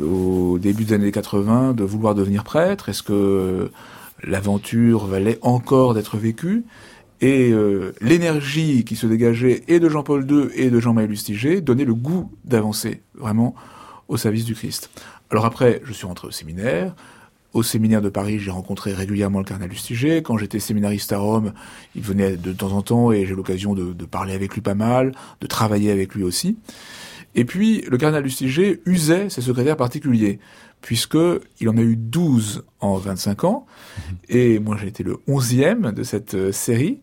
au 0.00 0.58
début 0.58 0.84
des 0.84 0.94
années 0.94 1.12
80 1.12 1.74
de 1.74 1.84
vouloir 1.84 2.14
devenir 2.14 2.44
prêtre? 2.44 2.88
Est-ce 2.88 3.02
que 3.02 3.70
l'aventure 4.22 5.06
valait 5.06 5.38
encore 5.42 5.94
d'être 5.94 6.16
vécue? 6.16 6.64
Et 7.22 7.52
euh, 7.52 7.94
l'énergie 8.00 8.84
qui 8.84 8.96
se 8.96 9.06
dégageait 9.06 9.62
et 9.68 9.78
de 9.78 9.88
Jean-Paul 9.88 10.28
II 10.28 10.48
et 10.56 10.70
de 10.70 10.80
Jean-Marie 10.80 11.06
Lustiger 11.06 11.60
donnait 11.60 11.84
le 11.84 11.94
goût 11.94 12.32
d'avancer 12.44 13.02
vraiment 13.14 13.54
au 14.08 14.16
service 14.16 14.44
du 14.44 14.56
Christ. 14.56 14.90
Alors 15.30 15.44
après, 15.44 15.80
je 15.84 15.92
suis 15.92 16.04
rentré 16.04 16.26
au 16.26 16.32
séminaire. 16.32 16.96
Au 17.52 17.62
séminaire 17.62 18.00
de 18.00 18.08
Paris, 18.08 18.38
j'ai 18.38 18.50
rencontré 18.50 18.94
régulièrement 18.94 19.38
le 19.38 19.44
cardinal 19.44 19.70
Lustiger. 19.70 20.22
Quand 20.22 20.38
j'étais 20.38 20.58
séminariste 20.58 21.12
à 21.12 21.18
Rome, 21.18 21.52
il 21.94 22.02
venait 22.02 22.36
de 22.36 22.52
temps 22.52 22.72
en 22.72 22.82
temps 22.82 23.12
et 23.12 23.26
j'ai 23.26 23.34
l'occasion 23.34 23.74
de, 23.74 23.92
de, 23.92 24.04
parler 24.06 24.32
avec 24.32 24.54
lui 24.54 24.62
pas 24.62 24.74
mal, 24.74 25.12
de 25.40 25.46
travailler 25.46 25.90
avec 25.90 26.14
lui 26.14 26.22
aussi. 26.22 26.56
Et 27.34 27.44
puis, 27.44 27.82
le 27.90 27.98
cardinal 27.98 28.22
Lustiger 28.22 28.80
usait 28.86 29.28
ses 29.30 29.42
secrétaires 29.42 29.76
particuliers 29.76 30.38
puisque 30.82 31.16
il 31.60 31.68
en 31.68 31.76
a 31.78 31.80
eu 31.80 31.96
12 31.96 32.64
en 32.80 32.96
25 32.96 33.44
ans, 33.44 33.66
et 34.28 34.58
moi 34.58 34.76
j'ai 34.78 34.88
été 34.88 35.02
le 35.04 35.18
11e 35.28 35.94
de 35.94 36.02
cette 36.02 36.34
euh, 36.34 36.52
série. 36.52 37.00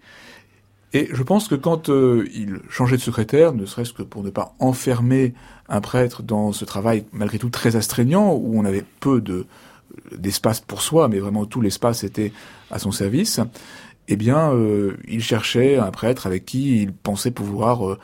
Et 0.91 1.07
je 1.11 1.23
pense 1.23 1.47
que 1.47 1.55
quand 1.55 1.89
euh, 1.89 2.27
il 2.33 2.59
changeait 2.69 2.97
de 2.97 3.01
secrétaire, 3.01 3.53
ne 3.53 3.65
serait-ce 3.65 3.93
que 3.93 4.03
pour 4.03 4.23
ne 4.23 4.29
pas 4.29 4.55
enfermer 4.59 5.33
un 5.69 5.81
prêtre 5.81 6.23
dans 6.23 6.51
ce 6.51 6.65
travail 6.65 7.05
malgré 7.13 7.39
tout 7.39 7.49
très 7.49 7.75
astreignant, 7.75 8.33
où 8.33 8.59
on 8.59 8.65
avait 8.65 8.83
peu 8.99 9.21
de 9.21 9.45
d'espace 10.15 10.59
pour 10.59 10.81
soi, 10.81 11.07
mais 11.07 11.19
vraiment 11.19 11.45
tout 11.45 11.61
l'espace 11.61 12.03
était 12.03 12.31
à 12.71 12.79
son 12.79 12.91
service, 12.91 13.39
eh 14.09 14.15
bien, 14.15 14.51
euh, 14.53 14.97
il 15.07 15.21
cherchait 15.21 15.77
un 15.77 15.91
prêtre 15.91 16.25
avec 16.25 16.43
qui 16.43 16.81
il 16.81 16.91
pensait 16.91 17.29
pouvoir 17.29 17.87
euh, 17.87 17.99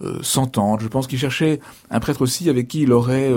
euh, 0.00 0.18
s'entendre. 0.22 0.82
Je 0.82 0.88
pense 0.88 1.06
qu'il 1.06 1.18
cherchait 1.18 1.60
un 1.90 2.00
prêtre 2.00 2.22
aussi 2.22 2.48
avec 2.48 2.66
qui 2.66 2.82
il 2.82 2.92
aurait 2.92 3.30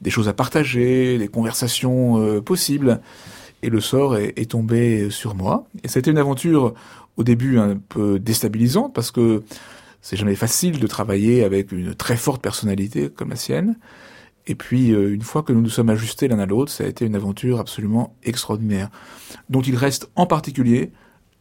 des 0.00 0.10
choses 0.10 0.28
à 0.28 0.32
partager, 0.32 1.18
des 1.18 1.28
conversations 1.28 2.40
possibles. 2.42 3.00
Et 3.62 3.68
le 3.68 3.80
sort 3.80 4.16
est, 4.16 4.32
est, 4.38 4.52
tombé 4.52 5.10
sur 5.10 5.34
moi. 5.34 5.66
Et 5.82 5.88
c'était 5.88 6.12
une 6.12 6.18
aventure 6.18 6.72
au 7.16 7.24
début 7.24 7.58
un 7.58 7.76
peu 7.76 8.18
déstabilisante 8.18 8.94
parce 8.94 9.10
que 9.10 9.42
c'est 10.00 10.16
jamais 10.16 10.36
facile 10.36 10.78
de 10.78 10.86
travailler 10.86 11.44
avec 11.44 11.72
une 11.72 11.94
très 11.94 12.16
forte 12.16 12.40
personnalité 12.40 13.10
comme 13.10 13.30
la 13.30 13.36
sienne. 13.36 13.76
Et 14.50 14.56
puis, 14.56 14.90
euh, 14.90 15.14
une 15.14 15.22
fois 15.22 15.44
que 15.44 15.52
nous 15.52 15.60
nous 15.60 15.70
sommes 15.70 15.90
ajustés 15.90 16.26
l'un 16.26 16.40
à 16.40 16.44
l'autre, 16.44 16.72
ça 16.72 16.82
a 16.82 16.88
été 16.88 17.06
une 17.06 17.14
aventure 17.14 17.60
absolument 17.60 18.16
extraordinaire, 18.24 18.90
dont 19.48 19.60
il 19.60 19.76
reste 19.76 20.10
en 20.16 20.26
particulier 20.26 20.90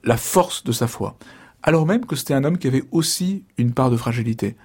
la 0.03 0.15
force 0.15 0.63
de 0.63 0.71
sa 0.71 0.85
foi. 0.85 1.17
Alors 1.63 1.87
même 1.87 2.05
que 2.05 2.15
c'était 2.15 2.35
un 2.35 2.43
homme 2.43 2.59
qui 2.59 2.67
avait 2.67 2.83
aussi 2.91 3.45
une 3.57 3.73
part 3.73 3.89
de 3.89 3.97
fragilité. 3.97 4.55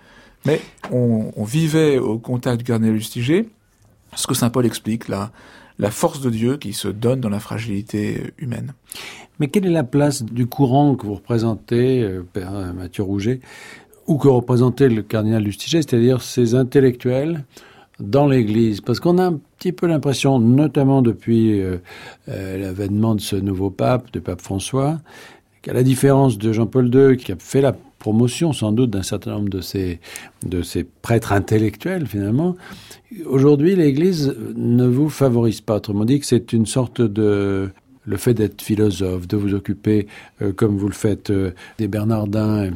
Mais 0.44 0.61
on, 0.92 1.42
vivait 1.42 1.96
au 1.96 2.18
contact 2.18 2.59
du 2.59 2.64
cardinal 2.64 2.92
Lustiger, 2.92 3.48
ce 4.14 4.26
que 4.26 4.35
saint 4.35 4.50
Paul 4.50 4.66
explique, 4.66 5.09
la, 5.09 5.33
la 5.78 5.90
force 5.90 6.20
de 6.20 6.28
Dieu 6.28 6.59
qui 6.59 6.74
se 6.74 6.88
donne 6.88 7.22
dans 7.22 7.30
la 7.30 7.40
fragilité 7.40 8.35
humaine. 8.37 8.74
Mais 9.40 9.48
quelle 9.48 9.64
est 9.64 9.70
la 9.70 9.85
place 9.85 10.22
du 10.22 10.46
courant 10.46 10.96
que 10.96 11.07
vous 11.07 11.14
représentez, 11.14 12.02
euh, 12.02 12.22
Père 12.30 12.52
Mathieu 12.74 13.04
Rouget, 13.04 13.40
ou 14.07 14.18
que 14.18 14.28
représentait 14.28 14.90
le 14.90 15.00
cardinal 15.00 15.42
Lustiger, 15.42 15.80
c'est-à-dire 15.80 16.20
ces 16.20 16.54
intellectuels 16.54 17.42
dans 18.00 18.26
l'Église 18.26 18.80
Parce 18.80 19.00
qu'on 19.00 19.18
a 19.18 19.26
un 19.26 19.40
petit 19.59 19.72
peu 19.72 19.87
l'impression, 19.87 20.38
notamment 20.38 21.02
depuis 21.02 21.61
euh, 21.61 21.78
euh, 22.28 22.59
l'avènement 22.59 23.14
de 23.14 23.20
ce 23.20 23.37
nouveau 23.37 23.70
pape, 23.70 24.12
de 24.12 24.20
pape 24.20 24.40
François, 24.40 24.98
qu'à 25.62 25.72
la 25.72 25.83
différence 25.83 26.38
de 26.38 26.52
Jean-Paul 26.52 26.94
II, 26.94 27.16
qui 27.16 27.33
a 27.33 27.37
fait 27.38 27.61
la 27.61 27.74
promotion 27.98 28.52
sans 28.52 28.72
doute 28.72 28.90
d'un 28.90 29.02
certain 29.02 29.33
nombre 29.33 29.48
de 29.48 29.61
ces, 29.61 30.00
de 30.44 30.62
ces 30.62 30.85
prêtres 30.85 31.33
intellectuels 31.33 32.07
finalement, 32.07 32.54
aujourd'hui 33.24 33.74
l'Église 33.74 34.37
ne 34.57 34.87
vous 34.87 35.09
favorise 35.09 35.62
pas. 35.62 35.76
Autrement 35.76 36.04
dit 36.04 36.20
que 36.20 36.26
c'est 36.26 36.52
une 36.52 36.66
sorte 36.66 37.00
de 37.00 37.70
le 38.07 38.16
fait 38.18 38.35
d'être 38.35 38.61
philosophe, 38.61 39.26
de 39.26 39.38
vous 39.38 39.54
occuper, 39.54 40.07
euh, 40.42 40.52
comme 40.52 40.76
vous 40.76 40.88
le 40.88 40.94
faites, 40.94 41.33
des 41.78 41.88
Bernardins, 41.88 42.70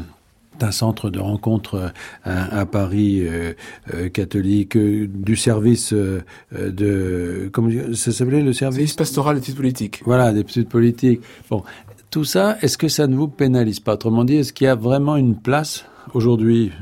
un 0.62 0.70
centre 0.70 1.10
de 1.10 1.18
rencontre 1.18 1.92
euh, 2.26 2.44
à, 2.50 2.66
Paris 2.66 3.20
euh, 3.22 3.52
euh, 3.94 4.08
catholique, 4.08 4.76
du 4.76 5.36
service 5.36 5.92
de 5.92 7.50
comment 7.52 7.70
ça 7.94 8.12
s'appelait 8.12 8.42
le 8.42 8.52
service? 8.52 8.94
Pastoral 8.94 9.36
d'études 9.36 9.56
politiques. 9.56 10.00
Voilà, 10.04 10.32
des 10.32 10.40
études 10.40 10.68
politiques. 10.68 11.20
Bon, 11.50 11.62
tout 12.10 12.24
ça, 12.24 12.56
est-ce 12.62 12.78
que 12.78 12.88
ça 12.88 13.06
ne 13.06 13.16
vous 13.16 13.28
pénalise 13.28 13.80
pas? 13.80 13.94
Autrement 13.94 14.24
dit, 14.24 14.36
est-ce 14.36 14.52
qu'il 14.52 14.66
y 14.66 14.68
a 14.68 14.74
vraiment 14.74 15.16
une 15.16 15.36
place 15.36 15.84
aujourd'hui 16.14 16.72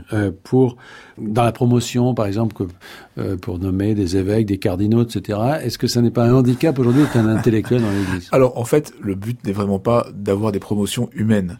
pour 0.44 0.76
dans 1.18 1.42
la 1.42 1.50
promotion, 1.50 2.14
par 2.14 2.26
exemple, 2.26 2.54
que, 2.54 3.34
pour 3.36 3.58
nommer 3.58 3.94
des 3.94 4.16
évêques, 4.16 4.46
des 4.46 4.58
cardinaux, 4.58 5.02
etc. 5.02 5.38
Est-ce 5.62 5.78
que 5.78 5.86
ça 5.86 6.00
n'est 6.00 6.10
pas 6.10 6.24
un 6.24 6.34
handicap 6.34 6.78
aujourd'hui 6.78 7.04
qu'un 7.12 7.26
intellectuel 7.26 7.82
dans 7.82 7.90
l'Église? 7.90 8.28
Alors, 8.32 8.58
en 8.58 8.64
fait, 8.64 8.92
le 9.00 9.14
but 9.14 9.44
n'est 9.44 9.52
vraiment 9.52 9.80
pas 9.80 10.06
d'avoir 10.14 10.52
des 10.52 10.60
promotions 10.60 11.08
humaines 11.14 11.58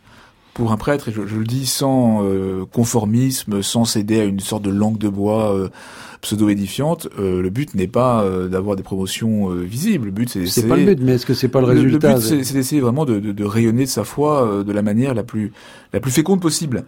pour 0.57 0.73
un 0.73 0.79
prêtre, 0.79 1.11
et 1.11 1.13
je, 1.13 1.21
le 1.21 1.45
dis 1.45 1.67
sans 1.67 2.25
euh, 2.25 2.65
conformisme, 2.73 3.63
sans 3.63 3.85
céder 3.85 4.21
à 4.21 4.25
une 4.25 4.41
sorte 4.41 4.63
de 4.63 4.71
langue 4.71 4.97
de 4.97 5.11
bois 5.11 5.55
euh, 5.55 5.69
pseudo-édifiante, 6.23 7.09
euh, 7.19 7.43
le 7.43 7.51
but 7.51 7.75
n'est 7.75 7.87
pas 7.87 8.25
d'avoir 8.49 8.75
des 8.75 8.83
promotions 8.83 9.51
visibles. 9.51 10.07
Le 10.07 10.13
but, 10.13 10.31
c'est 10.31 10.47
C'est 10.47 10.67
pas 10.67 10.77
le 10.77 10.87
but, 10.87 10.99
mais 11.03 11.13
est-ce 11.13 11.27
que 11.27 11.35
c'est 11.35 11.49
pas 11.49 11.61
le, 11.61 11.67
résultat 11.67 12.15
Le 12.15 12.21
but, 12.21 12.43
c'est 12.43 12.55
d'essayer 12.55 12.81
vraiment 12.81 13.05
de, 13.05 13.21
de, 13.21 13.33
de, 13.33 13.45
rayonner 13.45 13.85
de 13.85 13.91
sa 13.91 14.05
foi 14.05 14.65
de 14.65 14.73
la 14.73 14.81
manière 14.81 15.13
la 15.13 15.25
plus 15.25 15.53
la 15.93 16.01
plus 16.01 16.11
féconde 16.11 16.41
possible. 16.41 16.87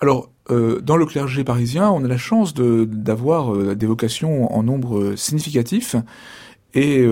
Alors, 0.00 0.30
dans 0.48 0.96
le 0.96 1.04
clergé 1.04 1.44
parisien, 1.44 1.90
on 1.90 2.02
a 2.04 2.08
la 2.08 2.16
chance 2.16 2.54
d'avoir 2.54 3.54
des 3.76 3.86
vocations 3.86 4.50
en 4.56 4.62
nombre 4.62 5.16
significatif 5.16 5.96
et 6.72 7.06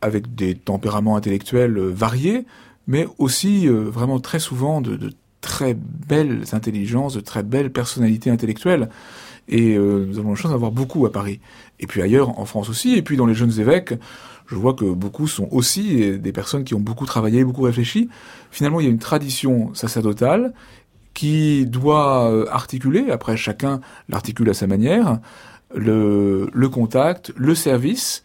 avec 0.00 0.36
des 0.36 0.54
tempéraments 0.54 1.16
intellectuels 1.16 1.76
variés, 1.76 2.46
mais 2.86 3.08
aussi 3.18 3.66
vraiment 3.66 4.20
très 4.20 4.38
souvent 4.38 4.80
de, 4.80 4.96
de 4.96 5.10
très 5.40 5.74
belles 5.74 6.44
intelligences, 6.52 7.14
de 7.14 7.20
très 7.20 7.42
belles 7.42 7.72
personnalités 7.72 8.30
intellectuelles. 8.30 8.88
Et 9.48 9.76
euh, 9.76 10.06
nous 10.06 10.18
avons 10.18 10.30
la 10.30 10.36
chance 10.36 10.52
d'avoir 10.52 10.70
beaucoup 10.70 11.06
à 11.06 11.12
Paris. 11.12 11.40
Et 11.80 11.86
puis 11.86 12.02
ailleurs, 12.02 12.38
en 12.38 12.44
France 12.44 12.68
aussi, 12.68 12.94
et 12.94 13.02
puis 13.02 13.16
dans 13.16 13.26
les 13.26 13.34
jeunes 13.34 13.58
évêques, 13.58 13.94
je 14.46 14.54
vois 14.54 14.74
que 14.74 14.84
beaucoup 14.84 15.28
sont 15.28 15.48
aussi 15.50 16.18
des 16.18 16.32
personnes 16.32 16.64
qui 16.64 16.74
ont 16.74 16.80
beaucoup 16.80 17.06
travaillé, 17.06 17.44
beaucoup 17.44 17.62
réfléchi. 17.62 18.08
Finalement, 18.50 18.80
il 18.80 18.84
y 18.84 18.86
a 18.88 18.90
une 18.90 18.98
tradition 18.98 19.72
sacerdotale 19.74 20.52
qui 21.14 21.66
doit 21.66 22.30
euh, 22.30 22.46
articuler, 22.50 23.10
après 23.10 23.36
chacun 23.36 23.80
l'articule 24.08 24.50
à 24.50 24.54
sa 24.54 24.66
manière, 24.66 25.20
le 25.74 26.68
contact, 26.68 27.32
le 27.36 27.54
service 27.54 28.24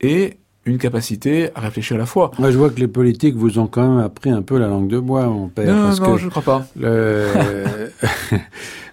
et 0.00 0.38
une 0.66 0.78
capacité 0.78 1.50
à 1.54 1.60
réfléchir 1.60 1.96
à 1.96 1.98
la 1.98 2.06
fois. 2.06 2.32
Moi, 2.38 2.50
je 2.50 2.58
vois 2.58 2.70
que 2.70 2.80
les 2.80 2.88
politiques 2.88 3.36
vous 3.36 3.58
ont 3.58 3.68
quand 3.68 3.88
même 3.88 4.04
appris 4.04 4.30
un 4.30 4.42
peu 4.42 4.58
la 4.58 4.66
langue 4.66 4.88
de 4.88 4.98
bois, 4.98 5.26
mon 5.26 5.48
père. 5.48 5.74
Non, 5.74 5.94
non, 5.94 6.16
je 6.16 6.24
ne 6.24 6.30
crois 6.30 6.42
pas. 6.42 6.66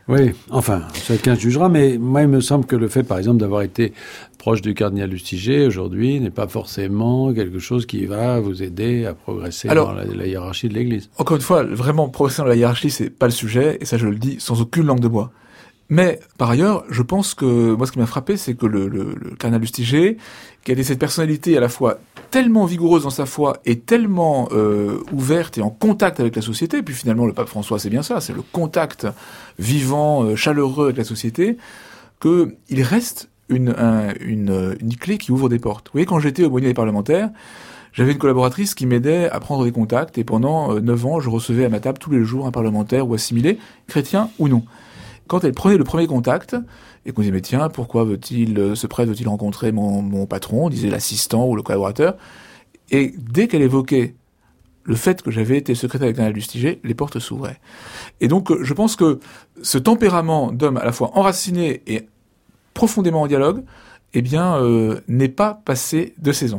oui, 0.07 0.31
enfin, 0.51 0.83
chacun 0.93 1.35
jugera, 1.35 1.69
mais 1.69 1.97
moi, 1.97 2.21
il 2.21 2.27
me 2.27 2.41
semble 2.41 2.65
que 2.65 2.75
le 2.75 2.87
fait, 2.87 3.03
par 3.03 3.17
exemple, 3.17 3.39
d'avoir 3.39 3.63
été 3.63 3.93
proche 4.37 4.61
du 4.61 4.73
cardinal 4.73 5.09
Lustiger 5.09 5.65
aujourd'hui 5.65 6.19
n'est 6.19 6.29
pas 6.29 6.47
forcément 6.47 7.33
quelque 7.33 7.59
chose 7.59 7.85
qui 7.85 8.05
va 8.05 8.39
vous 8.39 8.61
aider 8.61 9.05
à 9.05 9.13
progresser 9.13 9.69
dans 9.69 9.93
la, 9.93 10.03
la 10.03 10.27
hiérarchie 10.27 10.67
de 10.69 10.73
l'Église. 10.73 11.09
Encore 11.17 11.37
une 11.37 11.43
fois, 11.43 11.63
vraiment 11.63 12.07
progresser 12.09 12.41
dans 12.43 12.47
la 12.49 12.55
hiérarchie, 12.55 12.91
c'est 12.91 13.09
pas 13.09 13.25
le 13.25 13.31
sujet, 13.31 13.77
et 13.81 13.85
ça, 13.85 13.97
je 13.97 14.07
le 14.07 14.17
dis 14.17 14.35
sans 14.39 14.61
aucune 14.61 14.85
langue 14.85 14.99
de 14.99 15.07
bois. 15.07 15.31
Mais 15.93 16.19
par 16.39 16.49
ailleurs, 16.49 16.85
je 16.89 17.03
pense 17.03 17.35
que 17.35 17.75
moi, 17.75 17.85
ce 17.85 17.91
qui 17.91 17.99
m'a 17.99 18.07
frappé, 18.07 18.35
c'est 18.35 18.55
que 18.55 18.65
le, 18.65 18.87
le, 18.87 19.13
le 19.13 19.35
cardinal 19.35 19.61
Lustiger, 19.61 20.17
qui 20.63 20.71
avait 20.71 20.81
cette 20.81 20.97
personnalité 20.97 21.55
à 21.55 21.59
la 21.59 21.69
fois 21.69 21.99
tellement 22.31 22.65
vigoureuse 22.65 23.03
dans 23.03 23.11
sa 23.11 23.27
foi 23.27 23.57
et 23.63 23.77
tellement 23.77 24.49
euh, 24.53 25.03
ouverte 25.11 25.59
et 25.59 25.61
en 25.61 25.69
contact 25.69 26.19
avec 26.19 26.35
la 26.35 26.41
société, 26.41 26.81
puis 26.81 26.95
finalement 26.95 27.27
le 27.27 27.33
pape 27.33 27.47
François, 27.47 27.77
c'est 27.77 27.91
bien 27.91 28.01
ça, 28.01 28.21
c'est 28.21 28.33
le 28.33 28.41
contact 28.41 29.05
vivant, 29.59 30.23
euh, 30.23 30.35
chaleureux 30.35 30.85
avec 30.85 30.97
la 30.97 31.03
société, 31.03 31.57
que 32.19 32.55
il 32.69 32.81
reste 32.81 33.29
une, 33.49 33.75
une, 34.19 34.75
une, 34.79 34.95
clé 34.95 35.19
qui 35.19 35.31
ouvre 35.31 35.47
des 35.47 35.59
portes. 35.59 35.89
Vous 35.89 35.91
voyez, 35.93 36.07
quand 36.07 36.17
j'étais 36.17 36.43
au 36.43 36.49
moyen 36.49 36.69
des 36.69 36.73
parlementaires, 36.73 37.29
j'avais 37.91 38.13
une 38.13 38.17
collaboratrice 38.17 38.73
qui 38.73 38.87
m'aidait 38.87 39.29
à 39.29 39.39
prendre 39.39 39.63
des 39.63 39.71
contacts, 39.71 40.17
et 40.17 40.23
pendant 40.23 40.73
euh, 40.73 40.79
neuf 40.79 41.05
ans, 41.05 41.19
je 41.19 41.29
recevais 41.29 41.65
à 41.65 41.69
ma 41.69 41.79
table 41.79 41.99
tous 41.99 42.09
les 42.09 42.23
jours 42.23 42.47
un 42.47 42.51
parlementaire 42.51 43.07
ou 43.07 43.13
assimilé, 43.13 43.59
chrétien 43.85 44.31
ou 44.39 44.47
non 44.47 44.63
quand 45.27 45.43
elle 45.43 45.53
prenait 45.53 45.77
le 45.77 45.83
premier 45.83 46.07
contact, 46.07 46.55
et 47.05 47.11
qu'on 47.11 47.21
disait, 47.21 47.33
mais 47.33 47.41
tiens, 47.41 47.69
pourquoi 47.69 48.03
veut-il, 48.03 48.57
euh, 48.57 48.75
ce 48.75 48.87
prêtre 48.87 49.09
veut-il 49.09 49.27
rencontrer 49.27 49.71
mon, 49.71 50.01
mon 50.01 50.25
patron, 50.25 50.69
disait 50.69 50.89
l'assistant 50.89 51.47
ou 51.47 51.55
le 51.55 51.61
collaborateur, 51.61 52.17
et 52.91 53.13
dès 53.17 53.47
qu'elle 53.47 53.61
évoquait 53.61 54.15
le 54.83 54.95
fait 54.95 55.21
que 55.21 55.31
j'avais 55.31 55.57
été 55.57 55.75
secrétaire 55.75 56.05
avec 56.05 56.17
Canal 56.17 56.33
Lustiger, 56.33 56.79
les 56.83 56.93
portes 56.93 57.19
s'ouvraient. 57.19 57.59
Et 58.19 58.27
donc, 58.27 58.51
euh, 58.51 58.59
je 58.63 58.73
pense 58.73 58.95
que 58.95 59.19
ce 59.61 59.77
tempérament 59.77 60.51
d'homme 60.51 60.77
à 60.77 60.83
la 60.83 60.91
fois 60.91 61.11
enraciné 61.17 61.81
et 61.87 62.07
profondément 62.73 63.21
en 63.21 63.27
dialogue, 63.27 63.63
eh 64.13 64.21
bien, 64.21 64.57
euh, 64.57 64.99
n'est 65.07 65.29
pas 65.29 65.61
passé 65.65 66.13
de 66.19 66.31
saison. 66.31 66.57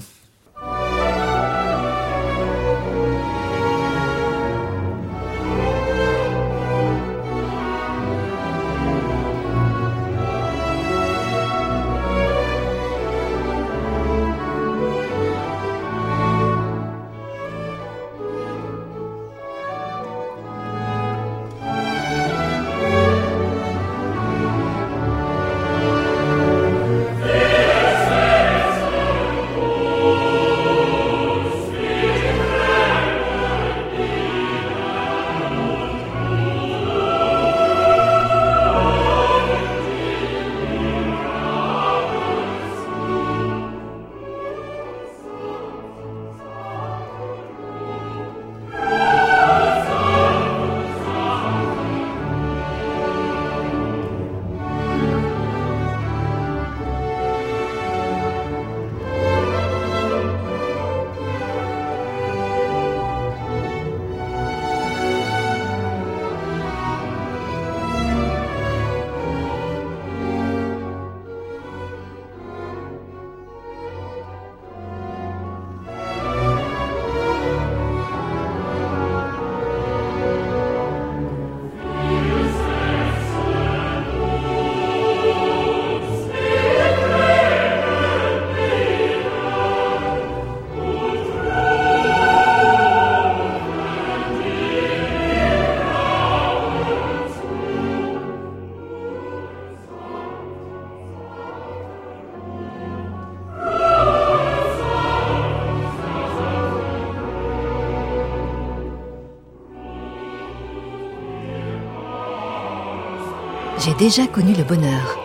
Déjà 113.99 114.27
connu 114.27 114.53
le 114.55 114.65
bonheur. 114.65 115.19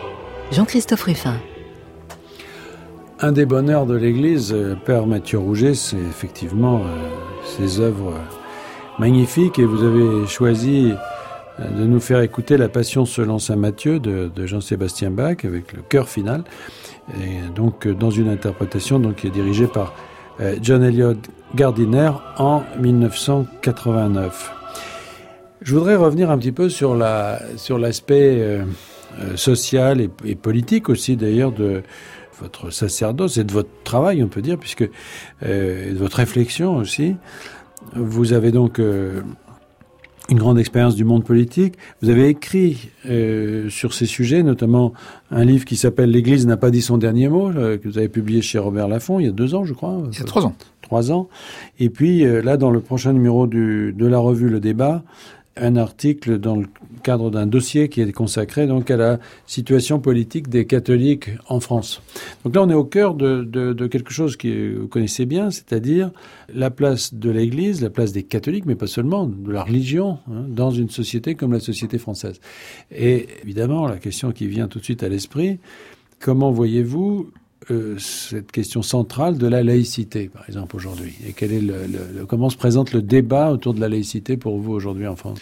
Jean-Christophe 0.52 1.02
Ruffin. 1.02 1.36
Un 3.20 3.32
des 3.32 3.46
bonheurs 3.46 3.86
de 3.86 3.94
l'Église, 3.94 4.52
euh, 4.52 4.74
Père 4.74 5.06
Mathieu 5.06 5.38
Rouget, 5.38 5.74
c'est 5.74 5.98
effectivement 5.98 6.78
euh, 6.78 7.08
ses 7.44 7.80
œuvres 7.80 8.14
magnifiques 8.98 9.58
et 9.58 9.64
vous 9.64 9.82
avez 9.82 10.26
choisi 10.26 10.92
euh, 11.60 11.70
de 11.70 11.84
nous 11.84 12.00
faire 12.00 12.20
écouter 12.20 12.56
la 12.56 12.68
Passion 12.68 13.04
selon 13.04 13.38
Saint 13.38 13.56
Matthieu 13.56 13.98
de, 13.98 14.30
Jean-Sébastien 14.46 15.10
Bach 15.10 15.44
avec 15.44 15.72
le 15.72 15.82
chœur 15.82 16.08
final 16.08 16.44
et 17.20 17.48
donc 17.54 17.86
euh, 17.86 17.94
dans 17.94 18.10
une 18.10 18.28
interprétation 18.28 18.98
donc 18.98 19.16
qui 19.16 19.26
est 19.26 19.30
dirigée 19.30 19.66
par 19.66 19.94
euh, 20.40 20.56
John 20.62 20.82
Elliott 20.82 21.18
Gardiner 21.54 22.12
en 22.38 22.62
1989. 22.78 24.59
Je 25.62 25.74
voudrais 25.74 25.96
revenir 25.96 26.30
un 26.30 26.38
petit 26.38 26.52
peu 26.52 26.68
sur 26.68 26.94
la 26.94 27.40
sur 27.56 27.78
l'aspect 27.78 28.38
euh, 28.38 28.64
euh, 29.18 29.36
social 29.36 30.00
et, 30.00 30.10
et 30.24 30.34
politique 30.34 30.88
aussi 30.88 31.16
d'ailleurs 31.16 31.52
de 31.52 31.82
votre 32.40 32.70
sacerdoce 32.70 33.36
et 33.36 33.44
de 33.44 33.52
votre 33.52 33.68
travail, 33.84 34.22
on 34.22 34.28
peut 34.28 34.42
dire, 34.42 34.58
puisque 34.58 34.88
euh, 35.42 35.90
et 35.90 35.92
de 35.92 35.98
votre 35.98 36.16
réflexion 36.16 36.76
aussi. 36.76 37.16
Vous 37.94 38.32
avez 38.32 38.52
donc 38.52 38.78
euh, 38.78 39.22
une 40.30 40.38
grande 40.38 40.58
expérience 40.58 40.94
du 40.94 41.04
monde 41.04 41.24
politique. 41.24 41.74
Vous 42.02 42.08
avez 42.08 42.28
écrit 42.28 42.90
euh, 43.06 43.68
sur 43.68 43.92
ces 43.94 44.06
sujets, 44.06 44.42
notamment 44.42 44.92
un 45.30 45.44
livre 45.44 45.64
qui 45.64 45.76
s'appelle 45.76 46.10
L'Église 46.10 46.46
n'a 46.46 46.56
pas 46.56 46.70
dit 46.70 46.82
son 46.82 46.98
dernier 46.98 47.28
mot, 47.28 47.50
euh, 47.50 47.78
que 47.78 47.88
vous 47.88 47.98
avez 47.98 48.08
publié 48.08 48.40
chez 48.42 48.58
Robert 48.58 48.88
Laffont 48.88 49.18
il 49.18 49.26
y 49.26 49.28
a 49.28 49.32
deux 49.32 49.54
ans, 49.54 49.64
je 49.64 49.74
crois. 49.74 50.02
Il 50.12 50.18
y 50.18 50.22
a 50.22 50.24
trois 50.24 50.46
ans. 50.46 50.54
Trois 50.82 51.12
ans. 51.12 51.28
Et 51.78 51.90
puis 51.90 52.24
euh, 52.24 52.42
là, 52.42 52.56
dans 52.56 52.70
le 52.70 52.80
prochain 52.80 53.12
numéro 53.12 53.46
du, 53.46 53.92
de 53.92 54.06
la 54.06 54.18
revue 54.18 54.48
Le 54.48 54.60
Débat, 54.60 55.02
un 55.56 55.76
article 55.76 56.38
dans 56.38 56.56
le 56.56 56.66
cadre 57.02 57.30
d'un 57.30 57.46
dossier 57.46 57.88
qui 57.88 58.00
est 58.00 58.12
consacré 58.12 58.66
donc 58.66 58.90
à 58.90 58.96
la 58.96 59.18
situation 59.46 59.98
politique 60.00 60.48
des 60.48 60.66
catholiques 60.66 61.30
en 61.48 61.60
France. 61.60 62.02
Donc 62.44 62.54
là, 62.54 62.62
on 62.62 62.70
est 62.70 62.74
au 62.74 62.84
cœur 62.84 63.14
de, 63.14 63.86
quelque 63.88 64.12
chose 64.12 64.36
que 64.36 64.78
vous 64.78 64.88
connaissez 64.88 65.26
bien, 65.26 65.50
c'est-à-dire 65.50 66.10
la 66.52 66.70
place 66.70 67.14
de 67.14 67.30
l'Église, 67.30 67.82
la 67.82 67.90
place 67.90 68.12
des 68.12 68.22
catholiques, 68.22 68.66
mais 68.66 68.76
pas 68.76 68.86
seulement, 68.86 69.26
de 69.26 69.50
la 69.50 69.64
religion, 69.64 70.18
hein, 70.30 70.44
dans 70.48 70.70
une 70.70 70.90
société 70.90 71.34
comme 71.34 71.52
la 71.52 71.60
société 71.60 71.98
française. 71.98 72.40
Et 72.90 73.26
évidemment, 73.42 73.86
la 73.86 73.98
question 73.98 74.32
qui 74.32 74.46
vient 74.46 74.68
tout 74.68 74.78
de 74.78 74.84
suite 74.84 75.02
à 75.02 75.08
l'esprit, 75.08 75.58
comment 76.20 76.52
voyez-vous 76.52 77.30
euh, 77.70 77.98
cette 77.98 78.50
question 78.52 78.82
centrale 78.82 79.36
de 79.36 79.46
la 79.46 79.62
laïcité, 79.62 80.28
par 80.28 80.48
exemple, 80.48 80.76
aujourd'hui. 80.76 81.14
Et 81.26 81.34
comment 82.26 82.48
se 82.48 82.56
présente 82.56 82.92
le 82.92 83.02
débat 83.02 83.50
autour 83.50 83.74
de 83.74 83.80
la 83.80 83.88
laïcité 83.88 84.36
pour 84.38 84.58
vous 84.58 84.72
aujourd'hui 84.72 85.06
en 85.06 85.14
France? 85.14 85.38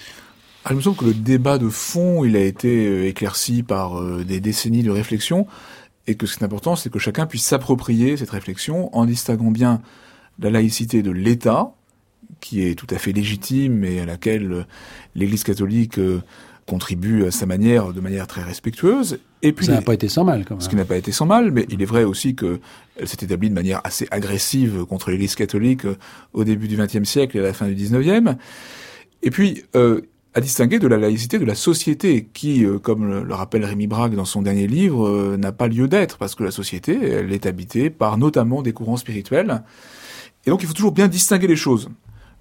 Ah, 0.64 0.70
Il 0.72 0.76
me 0.76 0.80
semble 0.80 0.96
que 0.96 1.04
le 1.04 1.14
débat 1.14 1.58
de 1.58 1.68
fond, 1.68 2.24
il 2.24 2.36
a 2.36 2.40
été 2.40 2.88
euh, 2.88 3.06
éclairci 3.06 3.62
par 3.62 4.00
euh, 4.00 4.24
des 4.24 4.40
décennies 4.40 4.82
de 4.82 4.90
réflexion, 4.90 5.46
et 6.08 6.16
que 6.16 6.26
ce 6.26 6.36
qui 6.36 6.42
est 6.42 6.46
important, 6.46 6.74
c'est 6.74 6.90
que 6.90 6.98
chacun 6.98 7.26
puisse 7.26 7.44
s'approprier 7.44 8.16
cette 8.16 8.30
réflexion 8.30 8.94
en 8.96 9.06
distinguant 9.06 9.52
bien 9.52 9.80
la 10.40 10.50
laïcité 10.50 11.02
de 11.02 11.12
l'État, 11.12 11.72
qui 12.40 12.66
est 12.66 12.74
tout 12.74 12.86
à 12.90 12.98
fait 12.98 13.12
légitime 13.12 13.84
et 13.84 14.00
à 14.00 14.06
laquelle 14.06 14.66
l'Église 15.14 15.44
catholique 15.44 16.00
contribue 16.68 17.24
à 17.24 17.30
sa 17.30 17.46
manière, 17.46 17.92
de 17.92 18.00
manière 18.00 18.26
très 18.26 18.42
respectueuse. 18.42 19.18
Et 19.42 19.52
puis, 19.52 19.66
ça 19.66 19.72
n'a 19.72 19.82
pas 19.82 19.94
été 19.94 20.08
sans 20.08 20.24
mal, 20.24 20.44
quand 20.44 20.54
même. 20.54 20.60
Ce 20.60 20.68
qui 20.68 20.76
n'a 20.76 20.84
pas 20.84 20.96
été 20.96 21.10
sans 21.10 21.26
mal, 21.26 21.50
mais 21.50 21.66
il 21.68 21.82
est 21.82 21.86
vrai 21.86 22.04
aussi 22.04 22.34
que 22.34 22.60
elle 22.96 23.08
s'est 23.08 23.18
établie 23.22 23.48
de 23.48 23.54
manière 23.54 23.80
assez 23.84 24.06
agressive 24.10 24.84
contre 24.84 25.10
l'Église 25.10 25.34
catholique 25.34 25.84
euh, 25.84 25.96
au 26.32 26.44
début 26.44 26.68
du 26.68 26.76
XXe 26.76 27.08
siècle 27.08 27.36
et 27.36 27.40
à 27.40 27.44
la 27.44 27.52
fin 27.52 27.66
du 27.66 27.74
XIXe. 27.74 28.34
Et 29.22 29.30
puis, 29.30 29.64
euh, 29.74 30.02
à 30.34 30.40
distinguer 30.40 30.78
de 30.78 30.86
la 30.86 30.98
laïcité 30.98 31.38
de 31.38 31.44
la 31.44 31.54
société, 31.54 32.28
qui, 32.32 32.64
euh, 32.64 32.78
comme 32.78 33.08
le, 33.08 33.22
le, 33.24 33.34
rappelle 33.34 33.64
Rémi 33.64 33.86
Braque 33.86 34.14
dans 34.14 34.24
son 34.24 34.42
dernier 34.42 34.66
livre, 34.66 35.08
euh, 35.08 35.36
n'a 35.36 35.52
pas 35.52 35.68
lieu 35.68 35.88
d'être, 35.88 36.18
parce 36.18 36.34
que 36.34 36.44
la 36.44 36.50
société, 36.50 36.96
elle 37.02 37.32
est 37.32 37.46
habitée 37.46 37.90
par 37.90 38.18
notamment 38.18 38.62
des 38.62 38.72
courants 38.72 38.96
spirituels. 38.96 39.62
Et 40.46 40.50
donc, 40.50 40.62
il 40.62 40.66
faut 40.68 40.74
toujours 40.74 40.92
bien 40.92 41.08
distinguer 41.08 41.46
les 41.46 41.56
choses. 41.56 41.88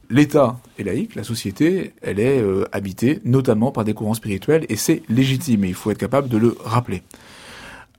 L'État 0.10 0.58
est 0.80 0.84
laïque, 0.84 1.15
la 1.15 1.24
société, 1.24 1.93
elle 2.02 2.20
est 2.20 2.41
euh, 2.41 2.65
habitée 2.72 3.20
notamment 3.26 3.72
par 3.72 3.84
des 3.84 3.93
courants 3.93 4.13
spirituels, 4.13 4.65
et 4.70 4.78
c'est 4.78 5.04
légitime, 5.10 5.65
et 5.65 5.70
il 5.70 5.74
faut 5.74 5.91
être 5.91 5.98
capable 5.98 6.30
de 6.30 6.38
le 6.38 6.56
rappeler. 6.63 7.04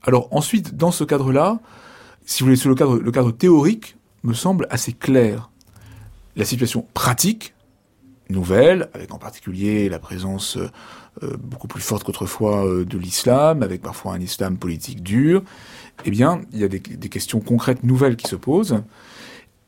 Alors 0.03 0.27
ensuite, 0.31 0.75
dans 0.75 0.91
ce 0.91 1.03
cadre-là, 1.03 1.59
si 2.25 2.41
vous 2.41 2.47
voulez, 2.47 2.55
sur 2.55 2.69
le 2.69 3.11
cadre, 3.11 3.31
théorique 3.31 3.95
me 4.23 4.33
semble 4.33 4.65
assez 4.71 4.93
clair. 4.93 5.51
La 6.35 6.45
situation 6.45 6.85
pratique, 6.93 7.53
nouvelle, 8.29 8.89
avec 8.93 9.13
en 9.13 9.17
particulier 9.17 9.89
la 9.89 9.99
présence 9.99 10.57
euh, 11.23 11.37
beaucoup 11.37 11.67
plus 11.67 11.81
forte 11.81 12.03
qu'autrefois 12.03 12.65
euh, 12.65 12.85
de 12.85 12.97
l'islam, 12.97 13.61
avec 13.61 13.81
parfois 13.81 14.13
un 14.13 14.19
islam 14.19 14.57
politique 14.57 15.03
dur, 15.03 15.43
eh 16.05 16.11
bien, 16.11 16.41
il 16.53 16.59
y 16.59 16.63
a 16.63 16.67
des 16.67 16.79
questions 16.79 17.39
concrètes 17.39 17.83
nouvelles 17.83 18.15
qui 18.15 18.27
se 18.27 18.35
posent. 18.35 18.81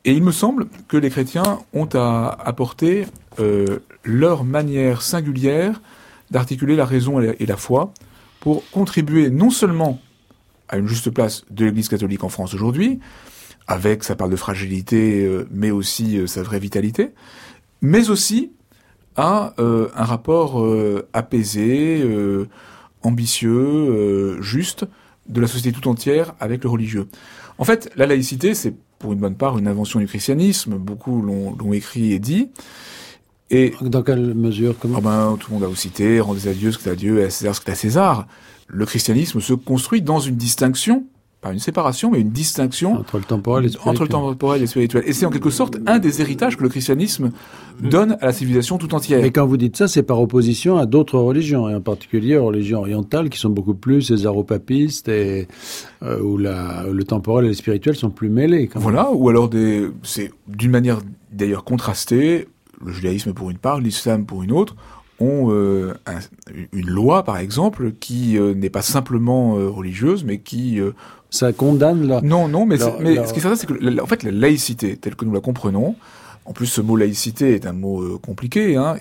Et 0.06 0.14
il 0.14 0.24
me 0.24 0.32
semble 0.32 0.68
que 0.88 0.98
les 0.98 1.10
chrétiens 1.10 1.60
ont 1.74 1.90
à 1.94 2.30
apporter 2.44 3.06
euh, 3.40 3.80
leur 4.04 4.44
manière 4.44 5.02
singulière 5.02 5.82
d'articuler 6.32 6.76
la 6.76 6.86
raison 6.86 7.20
et 7.20 7.46
la, 7.46 7.58
foi 7.58 7.94
pour 8.40 8.64
contribuer 8.72 9.30
non 9.30 9.50
seulement 9.50 10.00
à 10.70 10.78
une 10.78 10.88
juste 10.88 11.10
place 11.10 11.44
de 11.52 11.66
l'Église 11.66 11.90
catholique 11.90 12.24
en 12.24 12.30
France 12.30 12.54
aujourd'hui, 12.54 13.00
avec 13.68 14.04
sa 14.04 14.16
part 14.16 14.30
de 14.30 14.36
fragilité, 14.36 15.26
euh, 15.26 15.48
mais 15.52 15.72
aussi 15.72 16.18
euh, 16.18 16.28
sa 16.28 16.42
vraie 16.42 16.60
vitalité, 16.60 17.12
mais 17.82 18.10
aussi 18.10 18.52
à 19.16 19.54
euh, 19.60 19.90
un 19.96 20.04
rapport 20.04 20.62
euh, 20.62 21.08
apaisé, 21.14 22.02
euh, 22.02 22.48
ambitieux, 23.04 24.42
juste 24.42 24.86
de 25.28 25.42
la 25.42 25.48
société 25.48 25.72
tout 25.72 25.88
entière 25.88 26.36
avec 26.40 26.64
le 26.64 26.70
religieux. 26.70 27.08
En 27.58 27.64
fait, 27.64 27.92
la 27.96 28.06
laïcité, 28.06 28.54
c'est 28.54 28.76
pour 29.02 29.14
une 29.14 29.20
bonne 29.20 29.36
part 29.36 29.58
une 29.58 29.68
invention 29.68 30.00
du 30.00 30.08
christianisme. 30.08 30.76
Beaucoup 30.78 31.22
l'ont 31.22 31.74
écrit 31.74 32.14
et 32.14 32.20
dit. 32.20 32.50
Et 33.50 33.74
dans 33.82 34.02
quelle 34.02 34.34
mesure 34.34 34.76
comment 34.80 35.00
oh 35.00 35.02
ben, 35.02 35.38
Tout 35.38 35.50
le 35.50 35.56
monde 35.56 35.64
a 35.66 35.68
vous 35.68 35.76
cité, 35.76 36.22
rendez 36.22 36.48
à 36.48 36.54
Dieu 36.54 36.72
ce 36.72 36.78
que 36.78 36.90
à 36.90 36.96
Dieu 36.96 37.20
et 37.20 37.26
à 37.26 37.30
César 37.30 37.54
ce 37.54 37.60
que 37.60 37.70
à 37.70 37.76
César. 37.76 38.28
Le 38.68 38.86
christianisme 38.86 39.42
se 39.42 39.54
construit 39.54 40.02
dans 40.02 40.20
une 40.20 40.38
distinction, 40.38 41.06
pas 41.42 41.52
une 41.52 41.60
séparation, 41.60 42.12
mais 42.12 42.20
une 42.20 42.30
distinction 42.30 42.94
entre 42.94 43.18
le 43.18 43.24
temporel 43.24 43.64
et 43.64 43.68
le 43.68 43.72
spirituel. 43.72 43.92
Entre 43.92 44.04
le 44.04 44.10
temporel 44.10 44.62
et 44.62 44.68
spirituel. 44.68 45.04
Et 45.08 45.14
c'est 45.14 45.26
en 45.26 45.32
quelque 45.32 45.50
sorte 45.50 45.78
un 45.88 45.98
des 45.98 46.22
héritages 46.22 46.56
que 46.56 46.62
le 46.62 46.70
christianisme 46.70 47.32
donne 47.82 48.16
à 48.22 48.28
la 48.28 48.32
civilisation 48.32 48.78
tout 48.78 48.94
entière. 48.94 49.26
Et 49.26 49.32
quand 49.32 49.48
vous 49.48 49.58
dites 49.58 49.76
ça, 49.76 49.88
c'est 49.88 50.04
par 50.04 50.22
opposition 50.22 50.78
à 50.78 50.86
d'autres 50.86 51.18
religions, 51.18 51.68
et 51.68 51.74
en 51.74 51.82
particulier 51.82 52.38
aux 52.38 52.46
religions 52.46 52.80
orientales 52.80 53.30
qui 53.30 53.40
sont 53.40 53.50
beaucoup 53.50 53.74
plus 53.74 54.04
césaropapistes 54.04 55.10
et 55.10 55.48
euh, 56.04 56.22
où, 56.22 56.38
la, 56.38 56.86
où 56.88 56.94
le 56.94 57.04
temporel 57.04 57.46
et 57.46 57.50
le 57.50 57.54
spirituel 57.56 57.96
sont 57.96 58.12
plus 58.12 58.30
mêlés. 58.30 58.68
Quand 58.68 58.80
voilà, 58.80 59.06
même. 59.06 59.20
ou 59.20 59.28
alors 59.28 59.50
des, 59.50 59.88
c'est 60.04 60.32
d'une 60.48 60.72
manière 60.72 61.00
d'ailleurs 61.32 61.64
contrastée, 61.64 62.48
le 62.86 62.92
judaïsme 62.92 63.34
pour 63.34 63.50
une 63.50 63.58
part, 63.58 63.80
l'islam 63.80 64.28
pour 64.28 64.44
une 64.44 64.52
autre, 64.52 64.76
ont 65.22 65.52
euh, 65.52 65.94
un, 66.06 66.20
une 66.74 66.90
loi, 66.90 67.24
par 67.24 67.38
exemple, 67.38 67.92
qui 68.00 68.38
euh, 68.38 68.54
n'est 68.54 68.70
pas 68.70 68.82
simplement 68.82 69.58
euh, 69.58 69.70
religieuse, 69.70 70.24
mais 70.24 70.40
qui... 70.40 70.80
ça 71.30 71.54
condamne 71.54 72.08
la... 72.08 72.22
Non, 72.22 72.48
non, 72.48 72.66
mais, 72.66 72.78
ce 72.78 73.32
qui 73.34 73.40
est 73.40 73.42
certain, 73.42 73.56
c'est 73.56 73.68
que, 73.68 73.74
la, 73.74 74.04
en 74.04 74.08
fait, 74.08 74.24
la 74.24 74.32
laïcité, 74.32 74.98
telle 74.98 75.16
que 75.16 75.26
nous 75.26 75.34
la 75.34 75.40
comprenons, 75.40 75.96
en 76.46 76.54
plus, 76.54 76.66
ce 76.66 76.82
mot 76.82 76.96
laïcité 76.96 77.54
est 77.54 77.66
un 77.66 77.74
mot 77.74 78.18
compliqué. 78.20 78.76
Hein, 78.76 78.98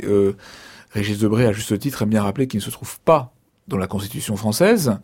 Régis 0.90 1.18
Debray, 1.18 1.46
à 1.46 1.52
juste 1.52 1.78
titre, 1.78 2.02
aime 2.02 2.10
bien 2.10 2.22
rappeler 2.22 2.46
qu'il 2.46 2.58
ne 2.58 2.64
se 2.64 2.70
trouve 2.70 3.00
pas 3.00 3.32
dans 3.66 3.78
la 3.78 3.86
Constitution 3.86 4.36
française. 4.36 4.98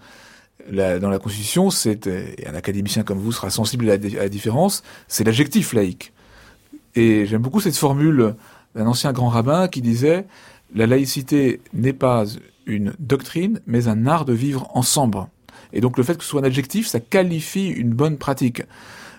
Dans 0.71 1.11
la 1.11 1.19
Constitution, 1.19 1.71
c'est, 1.71 2.07
et 2.07 2.47
un 2.47 2.55
académicien 2.55 3.05
comme 3.05 3.19
vous 3.19 3.33
sera 3.33 3.51
sensible 3.51 3.89
à 3.89 3.97
la, 3.97 4.19
à 4.19 4.23
la 4.25 4.29
différence, 4.29 4.83
c'est 5.09 5.25
l'adjectif 5.25 5.73
laïque. 5.73 6.13
Et 6.95 7.27
j'aime 7.27 7.43
beaucoup 7.43 7.61
cette 7.61 7.77
formule 7.77 8.35
d'un 8.75 8.87
ancien 8.87 9.13
grand 9.13 9.29
rabbin 9.29 9.69
qui 9.69 9.81
disait 9.81 10.27
la 10.77 10.87
laïcité 10.87 11.61
n'est 11.73 11.95
pas 11.95 12.25
une 12.67 12.93
doctrine, 12.99 13.61
mais 13.67 13.89
un 13.89 14.07
art 14.07 14.27
de 14.27 14.35
vivre 14.35 14.69
ensemble. 14.75 15.27
Et 15.73 15.81
donc 15.81 15.97
le 15.97 16.05
fait 16.05 16.17
que 16.17 16.23
ce 16.23 16.29
soit 16.29 16.43
un 16.43 16.45
adjectif, 16.45 16.87
ça 16.87 17.01
qualifie 17.01 17.69
une 17.69 17.95
bonne 17.95 18.19
pratique. 18.19 18.63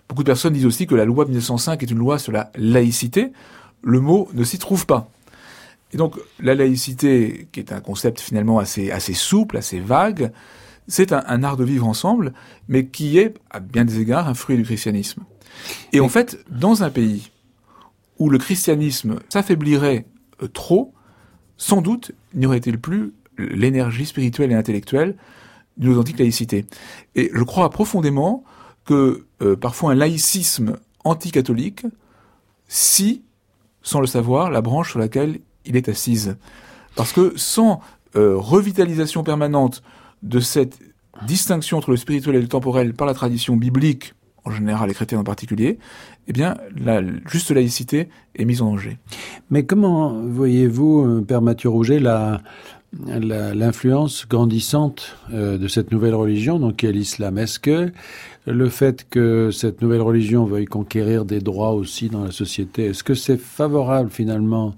Beaucoup 0.08 0.24
de 0.24 0.28
personnes 0.28 0.54
disent 0.54 0.68
aussi 0.68 0.86
que 0.86 0.96
la 0.96 1.04
loi 1.04 1.26
de 1.26 1.32
1905 1.32 1.82
est 1.82 1.92
une 1.92 1.98
loi 1.98 2.20
sur 2.20 2.32
la 2.32 2.52
laïcité. 2.56 3.34
Le 3.82 4.00
mot 4.00 4.30
ne 4.34 4.44
s'y 4.44 4.60
trouve 4.60 4.86
pas. 4.86 5.10
Et 5.94 5.98
donc 5.98 6.16
la 6.40 6.54
laïcité, 6.54 7.48
qui 7.52 7.60
est 7.60 7.74
un 7.74 7.82
concept 7.82 8.22
finalement 8.22 8.60
assez, 8.60 8.92
assez 8.92 9.14
souple, 9.14 9.58
assez 9.58 9.80
vague, 9.80 10.32
c'est 10.88 11.12
un, 11.12 11.24
un, 11.28 11.44
art 11.44 11.58
de 11.58 11.64
vivre 11.64 11.88
ensemble, 11.88 12.34
mais 12.68 12.86
qui 12.86 13.18
est, 13.18 13.34
à 13.50 13.60
bien 13.60 13.84
des 13.84 14.00
égards, 14.00 14.28
un 14.28 14.34
fruit 14.36 14.58
du 14.58 14.64
christianisme. 14.64 15.24
Et 15.92 16.00
en 16.02 16.08
fait, 16.08 16.38
dans 16.50 16.84
un 16.84 16.92
pays 16.92 17.32
où 18.20 18.30
le 18.30 18.38
christianisme 18.38 19.20
s'affaiblirait 19.30 20.06
euh, 20.42 20.48
trop, 20.48 20.94
sans 21.58 21.82
doute 21.82 22.12
n'y 22.34 22.46
aurait-il 22.46 22.80
plus 22.80 23.14
l'énergie 23.38 24.06
spirituelle 24.06 24.52
et 24.52 24.56
intellectuelle 24.56 25.16
d'une 25.78 25.92
authentique 25.92 26.20
laïcité. 26.20 26.66
Et 27.16 27.30
je 27.34 27.44
crois 27.44 27.70
profondément 27.70 28.44
que 28.86 29.26
euh, 29.42 29.56
parfois 29.56 29.92
un 29.92 29.96
laïcisme 29.96 30.78
anticatholique 31.04 31.86
si, 32.68 33.24
sans 33.82 34.02
le 34.02 34.08
savoir, 34.08 34.50
la 34.50 34.62
branche 34.62 34.92
sur 34.92 35.00
laquelle 35.00 35.40
il 35.66 35.76
est 35.76 35.90
assise. 35.90 36.38
Parce 36.96 37.14
que 37.14 37.34
sans 37.36 37.82
euh, 38.16 38.36
revitalisation 38.36 39.24
permanente 39.24 39.84
de 40.24 40.40
cette 40.40 40.80
distinction 41.26 41.78
entre 41.78 41.92
le 41.92 41.98
spirituel 41.98 42.36
et 42.36 42.42
le 42.42 42.48
temporel 42.48 42.94
par 42.94 43.08
la 43.08 43.14
tradition 43.14 43.56
biblique 43.56 44.14
en 44.48 44.52
général 44.52 44.90
et 44.90 44.94
chrétienne 44.94 45.20
en 45.20 45.26
particulier, 45.26 45.78
eh 46.28 46.34
bien, 46.34 46.56
la 46.76 47.02
juste 47.30 47.52
laïcité 47.52 48.10
est 48.36 48.46
mise 48.46 48.62
en 48.62 48.72
danger. 48.72 48.98
Mais 49.50 49.66
comment 49.66 50.22
voyez-vous, 50.22 51.06
euh, 51.06 51.22
Père 51.22 51.42
Mathieu 51.42 51.70
Rouget, 51.70 52.00
l'influence 52.94 54.28
grandissante 54.28 55.18
euh, 55.34 55.58
de 55.58 55.68
cette 55.68 55.92
nouvelle 55.92 56.16
religion, 56.16 56.60
donc 56.60 56.78
qui 56.78 56.86
est 56.86 56.92
l'islam 56.92 57.38
Est-ce 57.38 57.60
que 57.60 57.92
le 58.46 58.70
fait 58.70 59.06
que 59.10 59.52
cette 59.52 59.82
nouvelle 59.82 60.02
religion 60.02 60.46
veuille 60.46 60.66
conquérir 60.66 61.26
des 61.26 61.42
droits 61.42 61.74
aussi 61.74 62.08
dans 62.10 62.24
la 62.24 62.32
société, 62.32 62.86
est-ce 62.86 63.04
que 63.04 63.14
c'est 63.14 63.38
favorable 63.38 64.10
finalement 64.10 64.76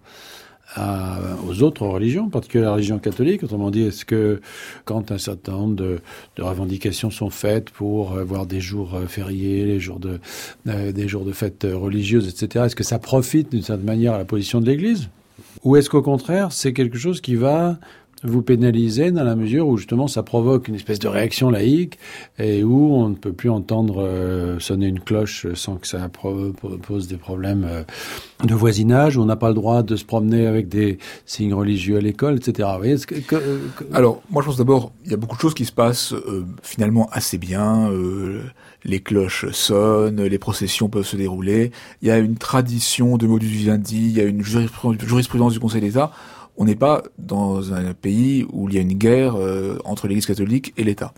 aux 0.77 1.63
autres 1.63 1.85
religions, 1.85 2.25
en 2.25 2.29
particulier 2.29 2.63
la 2.63 2.73
religion 2.73 2.99
catholique. 2.99 3.43
Autrement 3.43 3.71
dit, 3.71 3.83
est-ce 3.83 4.05
que 4.05 4.41
quand 4.85 5.11
un 5.11 5.17
certain 5.17 5.53
nombre 5.53 5.75
de, 5.75 5.99
revendications 6.37 7.09
sont 7.09 7.29
faites 7.29 7.69
pour 7.69 8.17
avoir 8.17 8.45
des 8.45 8.61
jours 8.61 8.95
euh, 8.95 9.07
fériés, 9.07 9.65
les 9.65 9.79
jours 9.79 9.99
de, 9.99 10.19
euh, 10.67 10.91
des 10.91 11.07
jours 11.07 11.25
de 11.25 11.31
fêtes 11.31 11.67
religieuses, 11.69 12.27
etc., 12.27 12.65
est-ce 12.65 12.75
que 12.75 12.83
ça 12.83 12.99
profite 12.99 13.51
d'une 13.51 13.61
certaine 13.61 13.85
manière 13.85 14.13
à 14.13 14.17
la 14.17 14.25
position 14.25 14.61
de 14.61 14.65
l'Église? 14.65 15.09
Ou 15.63 15.75
est-ce 15.75 15.89
qu'au 15.89 16.01
contraire, 16.01 16.51
c'est 16.51 16.73
quelque 16.73 16.97
chose 16.97 17.21
qui 17.21 17.35
va 17.35 17.77
vous 18.23 18.41
pénalisez 18.41 19.11
dans 19.11 19.23
la 19.23 19.35
mesure 19.35 19.67
où 19.67 19.77
justement 19.77 20.07
ça 20.07 20.23
provoque 20.23 20.67
une 20.67 20.75
espèce 20.75 20.99
de 20.99 21.07
réaction 21.07 21.49
laïque 21.49 21.97
et 22.37 22.63
où 22.63 22.95
on 22.95 23.09
ne 23.09 23.15
peut 23.15 23.31
plus 23.31 23.49
entendre 23.49 24.03
euh, 24.03 24.59
sonner 24.59 24.87
une 24.87 24.99
cloche 24.99 25.47
sans 25.53 25.75
que 25.75 25.87
ça 25.87 26.09
pose 26.09 27.07
des 27.07 27.17
problèmes 27.17 27.65
euh, 27.67 27.83
de 28.43 28.53
voisinage, 28.53 29.17
où 29.17 29.21
on 29.21 29.25
n'a 29.25 29.35
pas 29.35 29.49
le 29.49 29.53
droit 29.53 29.83
de 29.83 29.95
se 29.95 30.05
promener 30.05 30.47
avec 30.47 30.67
des 30.67 30.97
signes 31.25 31.53
religieux 31.53 31.97
à 31.97 32.01
l'école, 32.01 32.37
etc. 32.37 32.69
Vous 32.73 32.77
voyez, 32.79 32.97
euh, 33.33 33.59
Alors, 33.93 34.21
moi 34.29 34.41
je 34.41 34.47
pense 34.47 34.57
d'abord, 34.57 34.91
il 35.05 35.11
y 35.11 35.13
a 35.13 35.17
beaucoup 35.17 35.35
de 35.35 35.41
choses 35.41 35.53
qui 35.53 35.65
se 35.65 35.71
passent 35.71 36.13
finalement 36.61 37.09
assez 37.11 37.37
bien. 37.37 37.89
les 38.83 38.99
cloches 38.99 39.49
sonnent, 39.51 40.23
les 40.23 40.39
processions 40.39 40.89
peuvent 40.89 41.05
se 41.05 41.17
dérouler. 41.17 41.71
Il 42.01 42.07
y 42.07 42.11
a 42.11 42.17
une 42.17 42.37
tradition 42.37 43.17
de 43.17 43.27
modus 43.27 43.47
vivendi, 43.47 44.07
il 44.09 44.17
y 44.17 44.21
a 44.21 44.23
une 44.23 44.43
jurisprudence 44.43 45.53
du 45.53 45.59
Conseil 45.59 45.81
d'État 45.81 46.11
on 46.59 46.65
n'est 46.65 46.75
pas 46.75 47.03
dans 47.17 47.73
un 47.73 47.93
pays 47.93 48.45
où 48.51 48.67
il 48.67 48.75
y 48.75 48.77
a 48.77 48.81
une 48.81 48.93
guerre 48.93 49.35
euh, 49.35 49.79
entre 49.85 50.07
l'Église 50.07 50.25
catholique 50.25 50.73
et 50.75 50.83
l'État. 50.83 51.13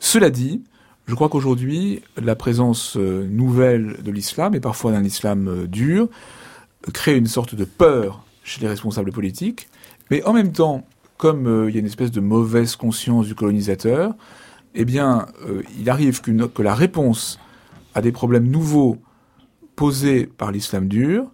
Cela 0.00 0.28
dit, 0.28 0.60
je 1.06 1.14
crois 1.14 1.28
qu'aujourd'hui, 1.28 2.02
la 2.20 2.34
présence 2.34 2.96
euh, 2.96 3.24
nouvelle 3.28 4.02
de 4.02 4.10
l'islam, 4.10 4.56
et 4.56 4.60
parfois 4.60 4.90
d'un 4.90 5.04
islam 5.04 5.46
euh, 5.48 5.66
dur, 5.68 6.08
crée 6.92 7.16
une 7.16 7.28
sorte 7.28 7.54
de 7.54 7.64
peur 7.64 8.24
chez 8.42 8.60
les 8.60 8.66
responsables 8.66 9.12
politiques, 9.12 9.68
mais 10.10 10.24
en 10.24 10.32
même 10.32 10.50
temps, 10.50 10.84
comme 11.16 11.66
il 11.68 11.74
y 11.74 11.76
a 11.76 11.80
une 11.80 11.86
espèce 11.86 12.10
de 12.10 12.20
mauvaise 12.20 12.74
conscience 12.74 13.26
du 13.28 13.36
colonisateur, 13.36 14.16
eh 14.74 14.84
bien, 14.84 15.26
il 15.78 15.88
arrive 15.88 16.20
que 16.20 16.62
la 16.62 16.74
réponse 16.74 17.38
à 17.94 18.02
des 18.02 18.10
problèmes 18.10 18.48
nouveaux 18.48 18.98
posés 19.76 20.26
par 20.26 20.50
l'islam 20.50 20.88
dur 20.88 21.30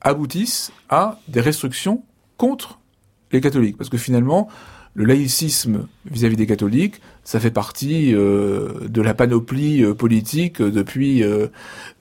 aboutisse 0.00 0.72
à 0.88 1.18
des 1.28 1.42
restrictions 1.42 2.02
contre 2.36 2.78
les 3.32 3.40
catholiques. 3.40 3.76
Parce 3.76 3.90
que 3.90 3.98
finalement, 3.98 4.48
le 4.96 5.04
laïcisme 5.04 5.86
vis-à-vis 6.10 6.36
des 6.36 6.46
catholiques, 6.46 7.02
ça 7.22 7.38
fait 7.38 7.50
partie 7.50 8.14
euh, 8.14 8.88
de 8.88 9.02
la 9.02 9.12
panoplie 9.12 9.84
euh, 9.84 9.94
politique 9.94 10.62
depuis 10.62 11.22
euh, 11.22 11.48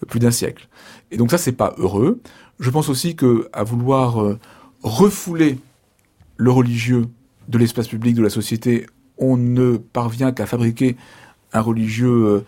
plus 0.08 0.20
d'un 0.20 0.32
siècle. 0.32 0.70
Et 1.12 1.18
donc 1.18 1.30
ça, 1.30 1.38
c'est 1.38 1.52
pas 1.52 1.76
heureux. 1.78 2.22
Je 2.60 2.70
pense 2.70 2.88
aussi 2.88 3.18
que 3.18 3.50
à 3.52 3.66
vouloir 3.66 4.38
refouler 4.82 5.58
le 6.38 6.52
religieux 6.52 7.08
de 7.50 7.58
l'espace 7.58 7.90
public 7.90 8.16
de 8.16 8.22
la 8.22 8.30
société, 8.30 8.86
on 9.18 9.36
ne 9.36 9.76
parvient 9.76 10.32
qu'à 10.32 10.46
fabriquer 10.46 10.96
un 11.52 11.60
religieux 11.60 12.46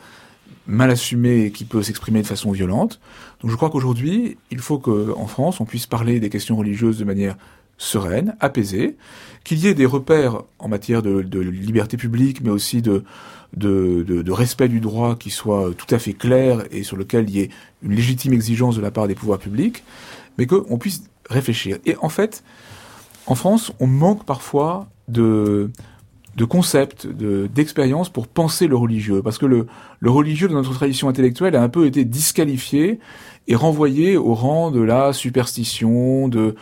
mal 0.66 0.92
assumé 0.92 1.44
et 1.44 1.52
qui 1.52 1.66
peut 1.66 1.84
s'exprimer 1.84 2.22
de 2.22 2.28
façon 2.28 2.52
violente. 2.52 3.02
Donc 3.42 3.52
je 3.52 3.56
crois 3.58 3.70
qu'aujourd'hui, 3.70 4.38
il 4.50 4.60
faut 4.60 4.80
qu'en 4.80 5.28
France, 5.28 5.60
on 5.60 5.66
puisse 5.66 5.88
parler 5.88 6.22
des 6.22 6.30
questions 6.30 6.56
religieuses 6.56 6.98
de 7.00 7.06
manière 7.06 7.38
sereine, 7.78 8.36
apaisée, 8.40 8.98
qu'il 9.44 9.60
y 9.60 9.68
ait 9.68 9.74
des 9.74 9.86
repères 9.86 10.44
en 10.60 10.68
matière 10.68 11.02
de, 11.02 11.40
liberté 11.40 11.96
publique, 11.98 12.42
mais 12.42 12.50
aussi 12.50 12.82
de, 12.82 13.04
de, 13.56 14.32
respect 14.32 14.68
du 14.68 14.80
droit 14.80 15.16
qui 15.16 15.30
soient 15.30 15.72
tout 15.78 15.94
à 15.94 16.00
fait 16.00 16.14
clairs 16.14 16.66
et 16.72 16.84
sur 16.84 16.98
lequel 16.98 17.30
il 17.30 17.36
y 17.36 17.40
ait 17.42 17.50
une 17.84 17.94
légitime 17.94 18.34
exigence 18.34 18.76
de 18.76 18.82
la 18.82 18.92
part 18.92 19.08
des 19.08 19.16
pouvoirs 19.16 19.40
publics, 19.40 19.84
mais 20.38 20.48
qu'on 20.48 20.78
puisse 20.78 21.04
réfléchir. 21.30 21.78
Et 21.86 21.96
en 22.02 22.10
fait, 22.10 22.44
en 23.26 23.36
France, 23.36 23.72
on 23.80 23.88
manque 23.88 24.26
parfois 24.26 24.88
de, 25.08 25.72
de 26.36 26.46
concepts, 26.46 27.08
d'expériences 27.08 28.10
pour 28.10 28.28
penser 28.28 28.68
le 28.68 28.76
religieux, 28.76 29.22
parce 29.22 29.38
que 29.38 29.46
le, 29.46 29.68
le 30.00 30.12
religieux 30.12 30.48
de 30.48 30.54
notre 30.54 30.74
tradition 30.74 31.10
intellectuelle 31.10 31.56
a 31.56 31.64
un 31.64 31.70
peu 31.70 31.86
été 31.86 32.06
disqualifié 32.06 33.00
et 33.48 33.56
renvoyé 33.56 34.18
au 34.18 34.34
rang 34.34 34.72
de 34.72 34.82
la 34.82 35.14
superstition, 35.14 36.28
de 36.28 36.56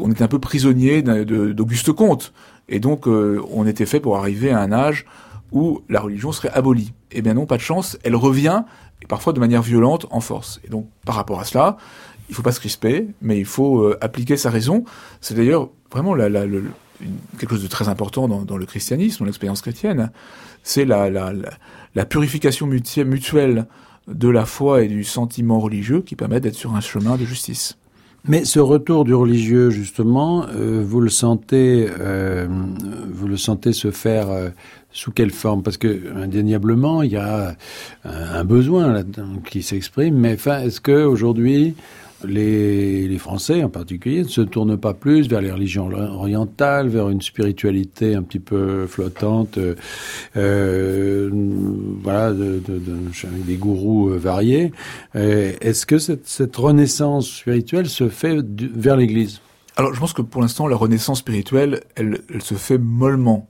on 0.00 0.10
était 0.10 0.22
un 0.22 0.28
peu 0.28 0.38
prisonnier 0.38 1.02
d'Auguste 1.02 1.92
Comte. 1.92 2.32
Et 2.68 2.80
donc, 2.80 3.06
euh, 3.06 3.42
on 3.50 3.66
était 3.66 3.86
fait 3.86 4.00
pour 4.00 4.16
arriver 4.16 4.50
à 4.50 4.60
un 4.60 4.72
âge 4.72 5.06
où 5.52 5.82
la 5.88 6.00
religion 6.00 6.32
serait 6.32 6.50
abolie. 6.50 6.92
Eh 7.10 7.22
bien 7.22 7.34
non, 7.34 7.46
pas 7.46 7.56
de 7.56 7.62
chance, 7.62 7.98
elle 8.04 8.14
revient, 8.14 8.62
et 9.02 9.06
parfois 9.06 9.32
de 9.32 9.40
manière 9.40 9.62
violente, 9.62 10.06
en 10.10 10.20
force. 10.20 10.60
Et 10.64 10.68
donc, 10.68 10.86
par 11.04 11.16
rapport 11.16 11.40
à 11.40 11.44
cela, 11.44 11.76
il 12.28 12.34
faut 12.34 12.42
pas 12.42 12.52
se 12.52 12.60
crisper, 12.60 13.08
mais 13.20 13.38
il 13.38 13.44
faut 13.44 13.80
euh, 13.80 13.98
appliquer 14.00 14.36
sa 14.36 14.50
raison. 14.50 14.84
C'est 15.20 15.34
d'ailleurs 15.34 15.70
vraiment 15.90 16.14
la, 16.14 16.28
quelque 17.38 17.50
chose 17.50 17.62
de 17.62 17.68
très 17.68 17.88
important 17.88 18.28
dans, 18.28 18.56
le 18.56 18.66
christianisme, 18.66 19.20
dans 19.20 19.24
l'expérience 19.24 19.62
chrétienne. 19.62 20.12
C'est 20.62 20.84
la, 20.84 21.10
la, 21.10 22.06
purification 22.06 22.66
mutuelle 22.68 23.66
de 24.06 24.28
la 24.28 24.46
foi 24.46 24.82
et 24.82 24.88
du 24.88 25.02
sentiment 25.02 25.58
religieux 25.58 26.02
qui 26.02 26.14
permet 26.14 26.40
d'être 26.40 26.54
sur 26.54 26.76
un 26.76 26.80
chemin 26.80 27.16
de 27.16 27.24
justice. 27.24 27.78
Mais 28.28 28.44
ce 28.44 28.60
retour 28.60 29.04
du 29.04 29.14
religieux, 29.14 29.70
justement, 29.70 30.44
euh, 30.54 30.82
vous 30.86 31.00
le 31.00 31.08
sentez, 31.08 31.88
euh, 31.98 32.46
vous 33.10 33.26
le 33.26 33.38
sentez 33.38 33.72
se 33.72 33.90
faire 33.90 34.30
euh, 34.30 34.50
sous 34.92 35.10
quelle 35.10 35.30
forme? 35.30 35.62
Parce 35.62 35.78
que 35.78 36.14
indéniablement, 36.16 37.02
il 37.02 37.12
y 37.12 37.16
a 37.16 37.56
un, 38.04 38.44
besoin 38.44 38.92
là 38.92 39.02
qui 39.46 39.62
s'exprime. 39.62 40.16
Mais 40.16 40.34
est-ce 40.34 40.80
que 40.80 41.04
aujourd'hui, 41.04 41.74
les, 42.24 43.08
les, 43.08 43.18
Français 43.18 43.62
en 43.62 43.68
particulier 43.68 44.22
ne 44.22 44.28
se 44.28 44.40
tournent 44.40 44.78
pas 44.78 44.94
plus 44.94 45.28
vers 45.28 45.40
les 45.40 45.50
religions 45.50 45.90
orientales, 45.90 46.88
vers 46.88 47.08
une 47.08 47.20
spiritualité 47.20 48.14
un 48.14 48.22
petit 48.22 48.38
peu 48.38 48.86
flottante, 48.86 49.58
euh, 49.58 49.74
euh 50.36 51.30
voilà, 52.02 52.32
de, 52.32 52.60
de, 52.66 52.78
de, 52.78 53.26
avec 53.26 53.44
des 53.44 53.56
gourous 53.56 54.10
euh, 54.10 54.18
variés. 54.18 54.72
Euh, 55.16 55.52
est-ce 55.60 55.86
que 55.86 55.98
cette, 55.98 56.26
cette, 56.26 56.56
renaissance 56.56 57.28
spirituelle 57.28 57.88
se 57.88 58.08
fait 58.08 58.38
vers 58.74 58.96
l'Église? 58.96 59.40
Alors, 59.76 59.94
je 59.94 60.00
pense 60.00 60.12
que 60.12 60.22
pour 60.22 60.42
l'instant, 60.42 60.66
la 60.66 60.76
renaissance 60.76 61.20
spirituelle, 61.20 61.80
elle, 61.96 62.20
elle 62.32 62.42
se 62.42 62.54
fait 62.54 62.78
mollement 62.78 63.48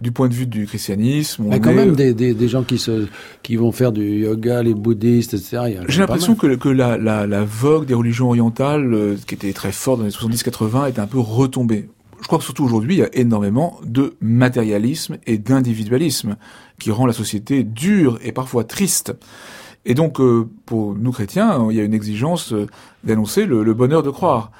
du 0.00 0.12
point 0.12 0.28
de 0.28 0.34
vue 0.34 0.46
du 0.46 0.66
christianisme. 0.66 1.44
Il 1.46 1.52
y 1.52 1.54
a 1.54 1.58
quand 1.58 1.74
même 1.74 1.94
des, 1.94 2.14
des, 2.14 2.34
des, 2.34 2.48
gens 2.48 2.62
qui, 2.62 2.78
se, 2.78 3.06
qui 3.42 3.56
vont 3.56 3.72
faire 3.72 3.92
du 3.92 4.20
yoga, 4.20 4.62
les 4.62 4.74
bouddhistes, 4.74 5.34
etc. 5.34 5.80
J'ai 5.88 6.00
l'impression 6.00 6.34
que, 6.34 6.54
que 6.54 6.68
la, 6.68 6.96
la, 6.96 7.26
la, 7.26 7.44
vogue 7.44 7.86
des 7.86 7.94
religions 7.94 8.28
orientales, 8.28 8.94
euh, 8.94 9.16
qui 9.26 9.34
était 9.34 9.52
très 9.52 9.72
forte 9.72 10.00
dans 10.00 10.06
les 10.06 10.10
70-80, 10.10 10.88
est 10.88 10.98
un 10.98 11.06
peu 11.06 11.18
retombée. 11.18 11.88
Je 12.20 12.26
crois 12.26 12.38
que 12.38 12.44
surtout 12.44 12.64
aujourd'hui, 12.64 12.96
il 12.96 12.98
y 12.98 13.02
a 13.02 13.14
énormément 13.14 13.80
de 13.84 14.14
matérialisme 14.20 15.18
et 15.26 15.38
d'individualisme 15.38 16.36
qui 16.78 16.90
rend 16.90 17.06
la 17.06 17.12
société 17.12 17.62
dure 17.62 18.18
et 18.22 18.32
parfois 18.32 18.64
triste. 18.64 19.14
Et 19.86 19.94
donc, 19.94 20.20
euh, 20.20 20.46
pour 20.66 20.94
nous 20.94 21.12
chrétiens, 21.12 21.66
il 21.70 21.76
y 21.76 21.80
a 21.80 21.84
une 21.84 21.94
exigence 21.94 22.52
euh, 22.52 22.66
d'annoncer 23.04 23.46
le, 23.46 23.62
le 23.62 23.74
bonheur 23.74 24.02
de 24.02 24.10
croire. 24.10 24.50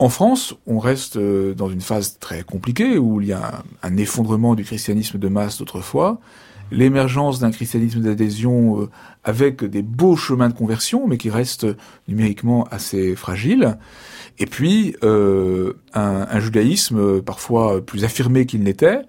En 0.00 0.08
France, 0.08 0.54
on 0.66 0.78
reste 0.78 1.16
euh, 1.16 1.52
dans 1.52 1.68
une 1.68 1.82
phase 1.82 2.18
très 2.18 2.42
compliquée 2.42 2.96
où 2.96 3.20
il 3.20 3.26
y 3.26 3.32
a 3.34 3.62
un, 3.82 3.98
effondrement 3.98 4.54
du 4.54 4.64
christianisme 4.64 5.18
de 5.18 5.28
masse 5.28 5.58
d'autrefois, 5.58 6.20
l'émergence 6.72 7.38
d'un 7.38 7.50
christianisme 7.50 8.00
d'adhésion 8.00 8.80
euh, 8.80 8.88
avec 9.24 9.62
des 9.62 9.82
beaux 9.82 10.16
chemins 10.16 10.48
de 10.48 10.54
conversion, 10.54 11.06
mais 11.06 11.18
qui 11.18 11.28
reste 11.28 11.66
numériquement 12.08 12.64
assez 12.70 13.14
fragile, 13.14 13.76
et 14.38 14.46
puis 14.46 14.96
euh, 15.04 15.74
un, 15.92 16.40
judaïsme 16.40 17.20
parfois 17.20 17.84
plus 17.84 18.04
affirmé 18.04 18.46
qu'il 18.46 18.62
n'était, 18.62 19.02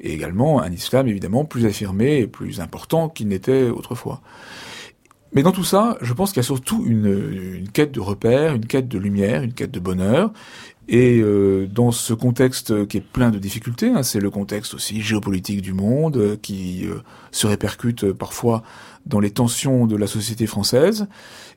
et 0.00 0.12
également 0.12 0.60
un 0.60 0.72
islam 0.72 1.06
évidemment 1.06 1.44
plus 1.44 1.66
affirmé 1.66 2.18
et 2.18 2.26
plus 2.26 2.58
important 2.58 3.08
qu'il 3.08 3.28
n'était 3.28 3.70
autrefois. 3.70 4.20
Mais 5.34 5.42
dans 5.42 5.52
tout 5.52 5.64
ça, 5.64 5.96
je 6.02 6.12
pense 6.12 6.30
qu'il 6.30 6.38
y 6.38 6.44
a 6.44 6.44
surtout 6.44 6.84
une, 6.86 7.58
une, 7.58 7.68
quête 7.68 7.92
de 7.92 8.00
repères, 8.00 8.54
une 8.54 8.66
quête 8.66 8.88
de 8.88 8.98
lumière, 8.98 9.42
une 9.42 9.54
quête 9.54 9.70
de 9.70 9.80
bonheur. 9.80 10.32
Et 10.88 11.20
euh, 11.20 11.66
dans 11.66 11.90
ce 11.90 12.12
contexte 12.12 12.86
qui 12.88 12.98
est 12.98 13.00
plein 13.00 13.30
de 13.30 13.38
difficultés, 13.38 13.88
hein, 13.88 14.02
c'est 14.02 14.20
le 14.20 14.30
contexte 14.30 14.74
aussi 14.74 15.00
géopolitique 15.00 15.62
du 15.62 15.72
monde 15.72 16.16
euh, 16.16 16.36
qui 16.36 16.86
euh, 16.86 16.96
se 17.30 17.46
répercute 17.46 18.12
parfois 18.12 18.62
dans 19.06 19.20
les 19.20 19.30
tensions 19.30 19.86
de 19.86 19.96
la 19.96 20.06
société 20.06 20.46
française, 20.46 21.06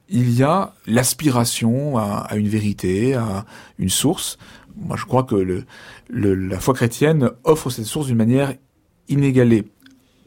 il 0.08 0.32
y 0.32 0.44
a 0.44 0.74
l'aspiration 0.88 1.98
à, 1.98 2.28
à, 2.30 2.36
une 2.38 2.48
vérité, 2.48 3.16
à 3.16 3.46
une 3.78 3.90
source. 3.90 4.38
Moi, 4.78 4.96
je 4.96 5.06
crois 5.06 5.24
que 5.24 5.36
le, 5.36 5.66
le, 6.10 6.34
la 6.34 6.60
foi 6.60 6.74
chrétienne 6.74 7.32
offre 7.44 7.70
cette 7.70 7.86
source 7.86 8.08
d'une 8.08 8.18
manière 8.18 8.54
inégalée, 9.10 9.66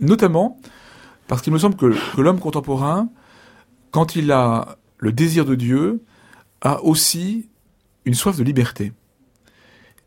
notamment 0.00 0.60
parce 1.28 1.42
qu'il 1.42 1.52
me 1.52 1.58
semble 1.58 1.76
que, 1.76 1.94
que 2.16 2.20
l'homme 2.20 2.40
contemporain, 2.40 3.08
quand 3.90 4.16
il 4.16 4.32
a 4.32 4.78
le 4.98 5.12
désir 5.12 5.44
de 5.44 5.54
Dieu, 5.54 6.02
a 6.60 6.82
aussi 6.82 7.48
une 8.04 8.14
soif 8.14 8.36
de 8.36 8.42
liberté. 8.42 8.92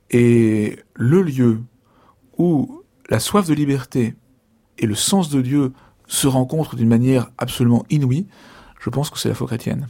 Et 0.10 0.80
le 0.96 1.22
lieu 1.22 1.62
où 2.38 2.82
la 3.10 3.20
soif 3.20 3.48
de 3.48 3.54
liberté 3.54 4.16
et 4.78 4.86
le 4.86 4.96
sens 4.96 5.30
de 5.30 5.42
Dieu 5.42 5.74
se 6.08 6.28
rencontrent 6.28 6.76
d'une 6.76 6.90
manière 6.90 7.32
absolument 7.38 7.86
inouïe, 7.90 8.28
je 8.80 8.90
pense 8.90 9.10
que 9.10 9.20
c'est 9.20 9.30
la 9.30 9.36
foi 9.36 9.48
chrétienne. 9.48 9.88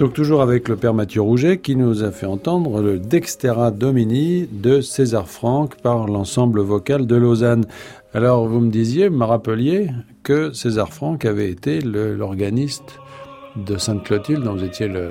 Donc 0.00 0.14
toujours 0.14 0.40
avec 0.40 0.70
le 0.70 0.76
père 0.76 0.94
Mathieu 0.94 1.20
Rouget 1.20 1.58
qui 1.58 1.76
nous 1.76 2.02
a 2.04 2.10
fait 2.10 2.24
entendre 2.24 2.80
le 2.80 2.98
Dextera 2.98 3.70
Domini 3.70 4.48
de 4.50 4.80
César 4.80 5.28
Franck 5.28 5.74
par 5.82 6.06
l'ensemble 6.06 6.62
vocal 6.62 7.06
de 7.06 7.16
Lausanne. 7.16 7.66
Alors 8.14 8.48
vous 8.48 8.60
me 8.60 8.70
disiez, 8.70 9.10
me 9.10 9.26
rappeliez 9.26 9.90
que 10.22 10.54
César 10.54 10.94
Franck 10.94 11.26
avait 11.26 11.50
été 11.50 11.82
l'organiste 11.82 12.98
de 13.56 13.76
Sainte-Clotilde 13.76 14.42
dont 14.42 14.54
vous 14.54 14.64
étiez 14.64 14.88
le, 14.88 15.10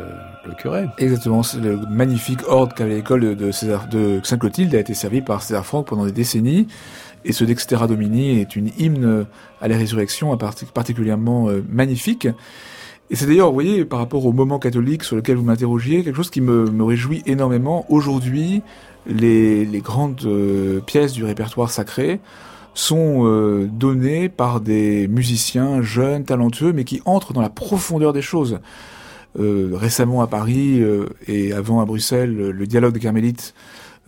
curé. 0.58 0.86
Exactement, 0.98 1.44
le 1.62 1.78
magnifique 1.92 2.40
ordre 2.48 2.74
qu'avait 2.74 2.96
l'école 2.96 3.36
de, 3.36 3.52
de 3.92 4.22
Sainte-Clotilde 4.24 4.74
a 4.74 4.80
été 4.80 4.96
servi 4.96 5.22
par 5.22 5.44
César 5.44 5.68
Franck 5.68 5.86
pendant 5.86 6.06
des 6.06 6.12
décennies. 6.12 6.66
Et 7.26 7.32
ce 7.32 7.44
Dextera 7.44 7.86
Domini 7.86 8.40
est 8.40 8.56
une 8.56 8.72
hymne 8.80 9.28
à 9.62 9.68
la 9.68 9.78
résurrection 9.78 10.36
particulièrement 10.36 11.48
euh, 11.48 11.64
magnifique. 11.70 12.28
Et 13.12 13.16
c'est 13.16 13.26
d'ailleurs, 13.26 13.48
vous 13.48 13.56
voyez, 13.56 13.86
par 13.86 14.00
rapport 14.00 14.26
au 14.26 14.34
moment 14.34 14.60
catholique 14.60 15.04
sur 15.04 15.16
lequel 15.16 15.36
vous 15.38 15.44
m'interrogiez, 15.44 16.04
quelque 16.04 16.16
chose 16.16 16.30
qui 16.30 16.42
me, 16.42 16.70
me 16.70 16.84
réjouit 16.84 17.24
énormément. 17.26 17.86
Aujourd'hui, 17.90 18.62
les, 19.08 19.66
les, 19.66 19.80
grandes 19.80 20.22
euh, 20.26 20.80
pièces 20.82 21.14
du 21.14 21.24
répertoire 21.24 21.72
sacré 21.72 22.20
sont 22.76 23.26
euh, 23.26 23.68
données 23.72 24.30
par 24.30 24.62
des 24.62 25.08
musiciens 25.08 25.82
jeunes, 25.82 26.24
talentueux, 26.24 26.72
mais 26.72 26.84
qui 26.84 27.02
entrent 27.06 27.34
dans 27.34 27.42
la 27.42 27.50
profondeur 27.50 28.14
des 28.14 28.22
choses. 28.22 28.60
Euh, 29.40 29.72
récemment 29.74 30.22
à 30.22 30.28
Paris 30.28 30.82
euh, 30.82 31.06
et 31.28 31.54
avant 31.54 31.82
à 31.82 31.86
Bruxelles, 31.86 32.36
le 32.36 32.68
dialogue 32.68 32.94
des 32.94 33.00
carmélites 33.00 33.54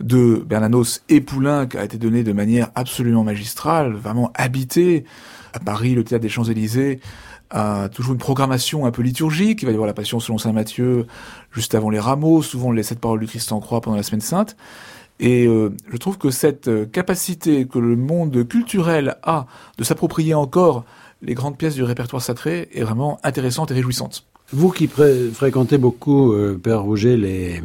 de 0.00 0.42
Bernanos 0.44 1.02
et 1.08 1.20
Poulain 1.20 1.66
qui 1.66 1.76
a 1.76 1.84
été 1.84 1.96
donné 1.96 2.24
de 2.24 2.32
manière 2.32 2.70
absolument 2.74 3.22
magistrale, 3.22 3.92
vraiment 3.92 4.32
habité. 4.34 5.04
À 5.52 5.60
Paris, 5.60 5.94
le 5.94 6.02
théâtre 6.02 6.22
des 6.22 6.28
Champs-Élysées 6.28 7.00
a 7.52 7.88
toujours 7.88 8.14
une 8.14 8.18
programmation 8.18 8.86
un 8.86 8.90
peu 8.90 9.02
liturgique. 9.02 9.62
Il 9.62 9.66
va 9.66 9.70
y 9.72 9.74
avoir 9.74 9.86
la 9.86 9.94
Passion 9.94 10.18
selon 10.18 10.38
saint 10.38 10.52
Matthieu 10.52 11.06
juste 11.52 11.74
avant 11.74 11.90
les 11.90 12.00
rameaux, 12.00 12.42
souvent 12.42 12.72
les 12.72 12.82
sept 12.82 12.98
paroles 12.98 13.20
du 13.20 13.26
Christ 13.26 13.52
en 13.52 13.60
croix 13.60 13.80
pendant 13.80 13.96
la 13.96 14.02
semaine 14.02 14.20
sainte. 14.20 14.56
Et 15.20 15.46
euh, 15.46 15.70
je 15.90 15.96
trouve 15.98 16.18
que 16.18 16.30
cette 16.30 16.68
euh, 16.68 16.86
capacité 16.86 17.66
que 17.66 17.78
le 17.78 17.94
monde 17.94 18.46
culturel 18.48 19.16
a 19.22 19.46
de 19.78 19.84
s'approprier 19.84 20.34
encore 20.34 20.84
les 21.20 21.34
grandes 21.34 21.56
pièces 21.56 21.74
du 21.74 21.84
répertoire 21.84 22.22
sacré 22.22 22.68
est 22.72 22.82
vraiment 22.82 23.20
intéressante 23.22 23.70
et 23.70 23.74
réjouissante. 23.74 24.26
Vous 24.54 24.70
qui 24.70 24.86
fréquentez 24.86 25.78
beaucoup, 25.78 26.34
euh, 26.34 26.60
Père 26.62 26.82
Rouget, 26.82 27.16
les, 27.16 27.62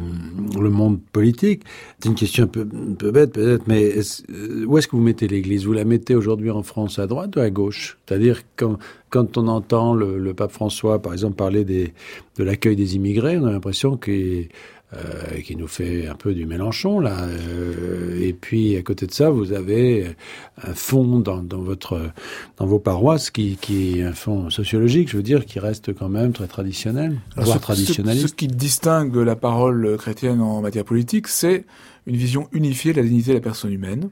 le 0.58 0.70
monde 0.70 0.98
politique, 1.12 1.62
c'est 2.00 2.08
une 2.08 2.14
question 2.14 2.44
un 2.44 2.46
peu, 2.46 2.62
un 2.62 2.94
peu 2.94 3.10
bête 3.10 3.32
peut-être, 3.32 3.64
mais 3.66 3.82
est 3.82 4.24
euh, 4.30 4.64
où 4.66 4.78
est-ce 4.78 4.88
que 4.88 4.96
vous 4.96 5.02
mettez 5.02 5.28
l'Église? 5.28 5.66
Vous 5.66 5.74
la 5.74 5.84
mettez 5.84 6.14
aujourd'hui 6.14 6.50
en 6.50 6.62
France 6.62 6.98
à 6.98 7.06
droite 7.06 7.36
ou 7.36 7.40
à 7.40 7.50
gauche? 7.50 7.98
C'est-à-dire 8.06 8.40
quand, 8.56 8.78
quand 9.10 9.36
on 9.36 9.48
entend 9.48 9.92
le, 9.92 10.18
le, 10.18 10.32
pape 10.32 10.50
François, 10.50 11.02
par 11.02 11.12
exemple, 11.12 11.36
parler 11.36 11.64
des, 11.64 11.92
de 12.38 12.44
l'accueil 12.44 12.74
des 12.74 12.96
immigrés, 12.96 13.36
on 13.36 13.44
a 13.44 13.52
l'impression 13.52 13.98
qu'il 13.98 14.48
euh, 14.96 15.42
qui 15.44 15.54
nous 15.54 15.68
fait 15.68 16.06
un 16.06 16.14
peu 16.14 16.32
du 16.32 16.46
Mélenchon 16.46 16.98
là. 16.98 17.24
Euh, 17.24 18.18
et 18.22 18.32
puis 18.32 18.74
à 18.74 18.80
côté 18.80 19.06
de 19.06 19.12
ça, 19.12 19.28
vous 19.28 19.52
avez 19.52 20.16
un 20.62 20.72
fonds 20.72 21.18
dans, 21.20 21.42
dans 21.42 21.60
votre 21.60 22.10
dans 22.56 22.64
vos 22.64 22.78
paroisses 22.78 23.30
qui, 23.30 23.58
qui 23.60 23.98
est 23.98 24.04
un 24.04 24.14
fonds 24.14 24.48
sociologique, 24.48 25.10
je 25.10 25.18
veux 25.18 25.22
dire, 25.22 25.44
qui 25.44 25.58
reste 25.58 25.92
quand 25.92 26.08
même 26.08 26.32
très 26.32 26.46
traditionnel, 26.46 27.18
voire 27.36 27.58
ce, 27.58 27.62
traditionnaliste. 27.62 28.22
Ce, 28.22 28.28
ce 28.28 28.34
qui 28.34 28.46
distingue 28.46 29.14
la 29.16 29.36
parole 29.36 29.98
chrétienne 29.98 30.40
en 30.40 30.62
matière 30.62 30.86
politique, 30.86 31.28
c'est 31.28 31.66
une 32.06 32.16
vision 32.16 32.48
unifiée 32.52 32.94
de 32.94 33.02
la 33.02 33.06
dignité 33.06 33.32
de 33.32 33.36
la 33.36 33.42
personne 33.42 33.74
humaine. 33.74 34.08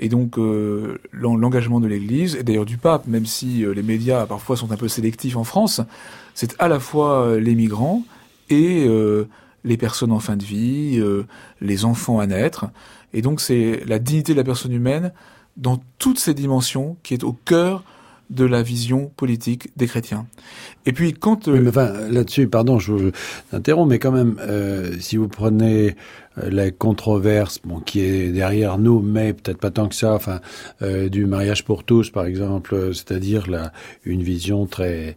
Et 0.00 0.08
donc 0.08 0.38
euh, 0.38 0.98
l'engagement 1.12 1.78
de 1.78 1.86
l'Église, 1.86 2.34
et 2.34 2.42
d'ailleurs 2.42 2.66
du 2.66 2.78
pape, 2.78 3.06
même 3.06 3.26
si 3.26 3.64
les 3.64 3.82
médias 3.84 4.26
parfois 4.26 4.56
sont 4.56 4.72
un 4.72 4.76
peu 4.76 4.88
sélectifs 4.88 5.36
en 5.36 5.44
France, 5.44 5.82
c'est 6.34 6.56
à 6.58 6.66
la 6.66 6.80
fois 6.80 7.38
les 7.38 7.54
migrants 7.54 8.02
et 8.50 8.88
les 9.66 9.76
personnes 9.76 10.12
en 10.12 10.20
fin 10.20 10.36
de 10.36 10.44
vie, 10.44 10.98
euh, 10.98 11.26
les 11.60 11.84
enfants 11.84 12.18
à 12.18 12.26
naître. 12.26 12.66
Et 13.12 13.20
donc 13.20 13.40
c'est 13.40 13.82
la 13.86 13.98
dignité 13.98 14.32
de 14.32 14.38
la 14.38 14.44
personne 14.44 14.72
humaine 14.72 15.12
dans 15.58 15.82
toutes 15.98 16.18
ces 16.18 16.32
dimensions 16.32 16.96
qui 17.02 17.12
est 17.12 17.24
au 17.24 17.32
cœur 17.32 17.82
de 18.30 18.44
la 18.44 18.62
vision 18.62 19.10
politique 19.16 19.70
des 19.76 19.86
chrétiens. 19.86 20.26
Et 20.84 20.92
puis 20.92 21.12
quand... 21.12 21.48
Euh... 21.48 21.52
Oui, 21.52 21.60
mais 21.60 21.68
enfin, 21.68 21.92
là-dessus, 22.10 22.48
pardon, 22.48 22.78
je 22.78 22.92
vous 22.92 23.10
interromps, 23.52 23.88
mais 23.88 23.98
quand 23.98 24.12
même, 24.12 24.36
euh, 24.40 24.96
si 24.98 25.16
vous 25.16 25.28
prenez 25.28 25.94
la 26.36 26.70
controverse 26.70 27.60
bon, 27.64 27.80
qui 27.80 28.00
est 28.00 28.30
derrière 28.30 28.78
nous, 28.78 29.00
mais 29.00 29.32
peut-être 29.32 29.58
pas 29.58 29.70
tant 29.70 29.88
que 29.88 29.94
ça, 29.94 30.14
enfin, 30.14 30.40
euh, 30.82 31.08
du 31.08 31.26
mariage 31.26 31.64
pour 31.64 31.84
tous, 31.84 32.10
par 32.10 32.26
exemple, 32.26 32.74
euh, 32.74 32.92
c'est-à-dire 32.92 33.50
la, 33.50 33.72
une 34.04 34.22
vision 34.22 34.66
très, 34.66 35.16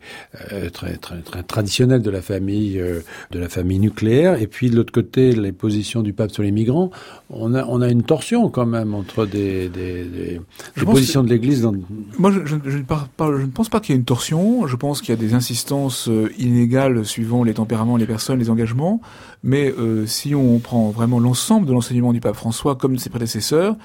euh, 0.51 0.69
très, 0.69 0.95
très, 0.97 1.19
très 1.21 1.43
traditionnelle 1.43 2.01
de 2.01 2.09
la 2.09 2.21
famille, 2.21 2.79
euh, 2.79 3.01
de 3.31 3.39
la 3.39 3.49
famille 3.49 3.79
nucléaire, 3.79 4.41
et 4.41 4.47
puis 4.47 4.69
de 4.69 4.75
l'autre 4.75 4.93
côté, 4.93 5.33
les 5.33 5.51
positions 5.51 6.01
du 6.01 6.13
pape 6.13 6.31
sur 6.31 6.43
les 6.43 6.51
migrants, 6.51 6.91
on 7.29 7.53
a, 7.53 7.65
on 7.65 7.81
a 7.81 7.89
une 7.89 8.03
torsion 8.03 8.49
quand 8.49 8.65
même 8.65 8.93
entre 8.93 9.25
des, 9.25 9.69
des, 9.69 10.05
des, 10.05 10.41
des 10.77 10.85
positions 10.85 11.23
de 11.23 11.29
l'Église. 11.29 11.61
Dans... 11.61 11.73
Moi, 12.17 12.31
je, 12.31 12.39
je, 12.45 12.55
je, 12.63 12.71
je, 12.71 12.77
ne 12.77 13.51
pense 13.51 13.69
pas 13.69 13.79
qu'il 13.79 13.93
y 13.93 13.97
ait 13.97 13.99
une 13.99 14.05
torsion. 14.05 14.67
Je 14.67 14.75
pense 14.75 15.01
qu'il 15.01 15.09
y 15.09 15.17
a 15.17 15.21
des 15.21 15.33
insistances 15.33 16.09
inégales 16.37 17.05
suivant 17.05 17.43
les 17.43 17.53
tempéraments, 17.53 17.97
les 17.97 18.05
personnes, 18.05 18.39
les 18.39 18.49
engagements. 18.49 19.01
Mais 19.43 19.71
euh, 19.71 20.05
si 20.05 20.35
on 20.35 20.59
prend 20.59 20.89
vraiment 20.89 21.19
l'ensemble 21.19 21.65
de 21.65 21.71
l'enseignement 21.71 22.11
du 22.11 22.19
pape 22.19 22.35
François 22.35 22.75
comme 22.75 22.95
de 22.95 22.99
ses 22.99 23.09
prédécesseurs, 23.09 23.75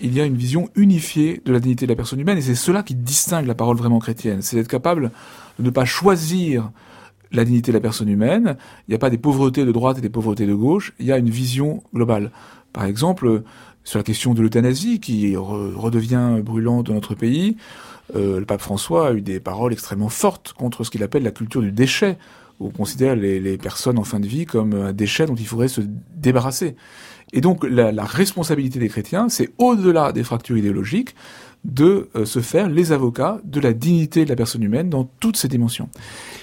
il 0.00 0.12
y 0.12 0.20
a 0.20 0.24
une 0.24 0.36
vision 0.36 0.68
unifiée 0.74 1.40
de 1.44 1.52
la 1.52 1.60
dignité 1.60 1.86
de 1.86 1.92
la 1.92 1.96
personne 1.96 2.18
humaine, 2.18 2.38
et 2.38 2.42
c'est 2.42 2.56
cela 2.56 2.82
qui 2.82 2.94
distingue 2.94 3.46
la 3.46 3.54
parole 3.54 3.76
vraiment 3.76 4.00
chrétienne. 4.00 4.42
C'est 4.42 4.56
d'être 4.56 4.68
capable 4.68 5.12
de 5.58 5.64
ne 5.64 5.70
pas 5.70 5.84
choisir 5.84 6.70
la 7.30 7.44
dignité 7.44 7.70
de 7.70 7.76
la 7.76 7.80
personne 7.80 8.08
humaine. 8.08 8.56
Il 8.86 8.90
n'y 8.90 8.94
a 8.94 8.98
pas 8.98 9.10
des 9.10 9.18
pauvretés 9.18 9.64
de 9.64 9.72
droite 9.72 9.98
et 9.98 10.00
des 10.00 10.08
pauvretés 10.08 10.46
de 10.46 10.54
gauche. 10.54 10.92
Il 10.98 11.06
y 11.06 11.12
a 11.12 11.18
une 11.18 11.30
vision 11.30 11.82
globale. 11.94 12.30
Par 12.72 12.84
exemple, 12.84 13.42
sur 13.84 13.98
la 13.98 14.02
question 14.02 14.34
de 14.34 14.42
l'euthanasie, 14.42 14.98
qui 14.98 15.36
redevient 15.36 16.40
brûlante 16.42 16.86
dans 16.86 16.94
notre 16.94 17.14
pays, 17.14 17.56
euh, 18.14 18.38
le 18.38 18.44
pape 18.44 18.60
François 18.60 19.08
a 19.08 19.12
eu 19.12 19.20
des 19.20 19.40
paroles 19.40 19.72
extrêmement 19.72 20.08
fortes 20.08 20.52
contre 20.52 20.84
ce 20.84 20.90
qu'il 20.90 21.02
appelle 21.02 21.22
la 21.22 21.30
culture 21.30 21.60
du 21.60 21.72
déchet, 21.72 22.18
on 22.60 22.70
considère 22.70 23.16
les, 23.16 23.58
personnes 23.58 23.98
en 23.98 24.04
fin 24.04 24.20
de 24.20 24.26
vie 24.26 24.46
comme 24.46 24.74
un 24.74 24.92
déchet 24.92 25.26
dont 25.26 25.34
il 25.34 25.46
faudrait 25.46 25.68
se 25.68 25.80
débarrasser. 26.16 26.76
Et 27.32 27.40
donc 27.40 27.64
la, 27.64 28.04
responsabilité 28.04 28.78
des 28.78 28.88
chrétiens, 28.88 29.28
c'est 29.28 29.50
au-delà 29.58 30.12
des 30.12 30.22
fractures 30.22 30.56
idéologiques, 30.56 31.14
de 31.64 32.10
euh, 32.14 32.26
se 32.26 32.40
faire 32.40 32.68
les 32.68 32.92
avocats 32.92 33.40
de 33.42 33.58
la 33.58 33.72
dignité 33.72 34.24
de 34.24 34.28
la 34.28 34.36
personne 34.36 34.62
humaine 34.62 34.90
dans 34.90 35.04
toutes 35.04 35.38
ses 35.38 35.48
dimensions. 35.48 35.88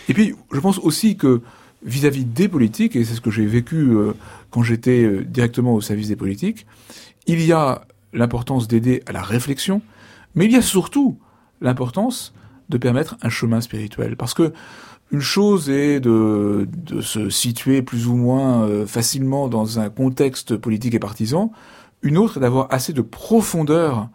Et 0.10 0.16
puis, 0.16 0.34
je 0.52 0.60
pense 0.60 0.80
aussi 0.80 1.16
que 1.16 1.42
vis-à-vis 1.84 2.26
des 2.26 2.48
politiques, 2.48 2.96
et 2.96 3.04
c'est 3.04 3.14
ce 3.14 3.22
que 3.22 3.32
j'ai 3.32 3.46
vécu 3.46 3.92
euh, 3.92 4.14
quand 4.50 4.64
j'étais 4.64 5.04
euh, 5.04 5.24
directement 5.24 5.76
au 5.76 5.82
service 5.82 6.08
des 6.08 6.16
politiques, 6.16 6.66
il 7.28 7.44
y 7.46 7.52
a 7.54 7.84
l'importance 8.14 8.68
d'aider 8.68 9.04
à 9.06 9.12
la 9.12 9.22
réflexion, 9.22 9.82
mais 10.36 10.46
il 10.46 10.52
y 10.52 10.58
a 10.58 10.62
surtout 10.62 11.18
l'importance 11.62 12.34
de 12.70 12.78
permettre 12.78 13.18
un 13.22 13.30
chemin 13.30 13.62
spirituel. 13.62 14.16
Parce 14.16 14.34
que 14.34 14.54
une 15.12 15.22
chose 15.22 15.70
est 15.70 16.00
de, 16.00 16.68
se 17.02 17.30
situer 17.30 17.82
plus 17.82 18.08
ou 18.08 18.16
moins 18.16 18.64
euh, 18.64 18.86
facilement 18.86 19.50
dans 19.50 19.80
un 19.80 19.90
contexte 19.90 20.56
politique 20.56 20.94
et 20.94 21.00
partisan, 21.00 21.52
une 22.02 22.18
autre 22.18 22.38
est 22.38 22.40
d'avoir 22.40 22.68
assez 22.72 22.94
de 22.94 23.02
profondeur 23.02 24.10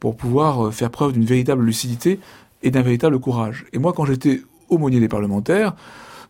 pour 0.00 0.16
pouvoir 0.16 0.72
faire 0.74 0.90
preuve 0.90 1.12
d'une 1.12 1.24
véritable 1.24 1.64
lucidité 1.64 2.20
et 2.62 2.70
d'un 2.70 2.82
véritable 2.82 3.18
courage. 3.20 3.64
Et 3.72 3.78
moi, 3.78 3.92
quand 3.92 4.04
j'étais 4.04 4.42
aumônier 4.68 5.00
des 5.00 5.08
parlementaires, 5.08 5.74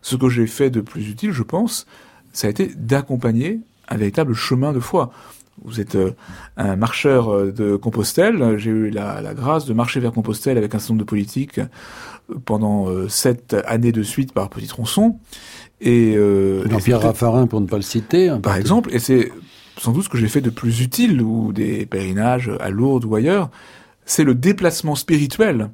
ce 0.01 0.15
que 0.15 0.29
j'ai 0.29 0.47
fait 0.47 0.69
de 0.69 0.81
plus 0.81 1.09
utile, 1.09 1.31
je 1.31 1.43
pense, 1.43 1.85
ça 2.33 2.47
a 2.47 2.49
été 2.49 2.71
d'accompagner 2.75 3.59
un 3.89 3.97
véritable 3.97 4.33
chemin 4.33 4.71
de 4.71 4.79
foi. 4.79 5.11
Vous 5.63 5.79
êtes 5.79 5.95
euh, 5.95 6.11
un 6.57 6.75
marcheur 6.75 7.29
euh, 7.29 7.51
de 7.51 7.75
Compostelle. 7.75 8.57
J'ai 8.57 8.71
eu 8.71 8.89
la, 8.89 9.33
grâce 9.33 9.65
de 9.65 9.73
marcher 9.73 9.99
vers 9.99 10.11
Compostelle 10.11 10.57
avec 10.57 10.73
un 10.73 10.79
certain 10.79 10.93
nombre 10.93 11.05
de 11.05 11.09
politiques 11.09 11.59
euh, 11.59 12.35
pendant 12.45 12.87
sept 13.09 13.55
années 13.65 13.91
de 13.91 14.03
suite 14.03 14.33
par 14.33 14.49
Petit 14.49 14.67
Tronçon. 14.67 15.17
Et 15.81 16.15
Jean-Pierre 16.69 17.01
Raffarin, 17.01 17.47
pour 17.47 17.59
ne 17.59 17.65
pas 17.65 17.75
le 17.75 17.81
citer. 17.81 18.29
Hein, 18.29 18.39
par 18.39 18.55
exemple, 18.55 18.93
et 18.93 18.99
c'est 18.99 19.31
sans 19.77 19.91
doute 19.91 20.03
ce 20.03 20.09
que 20.09 20.17
j'ai 20.17 20.27
fait 20.27 20.41
de 20.41 20.51
plus 20.51 20.81
utile, 20.81 21.21
ou 21.21 21.53
des 21.53 21.85
pèlerinages 21.85 22.51
à 22.59 22.69
Lourdes 22.69 23.05
ou 23.05 23.15
ailleurs, 23.15 23.49
c'est 24.05 24.23
le 24.23 24.35
déplacement 24.35 24.95
spirituel 24.95 25.71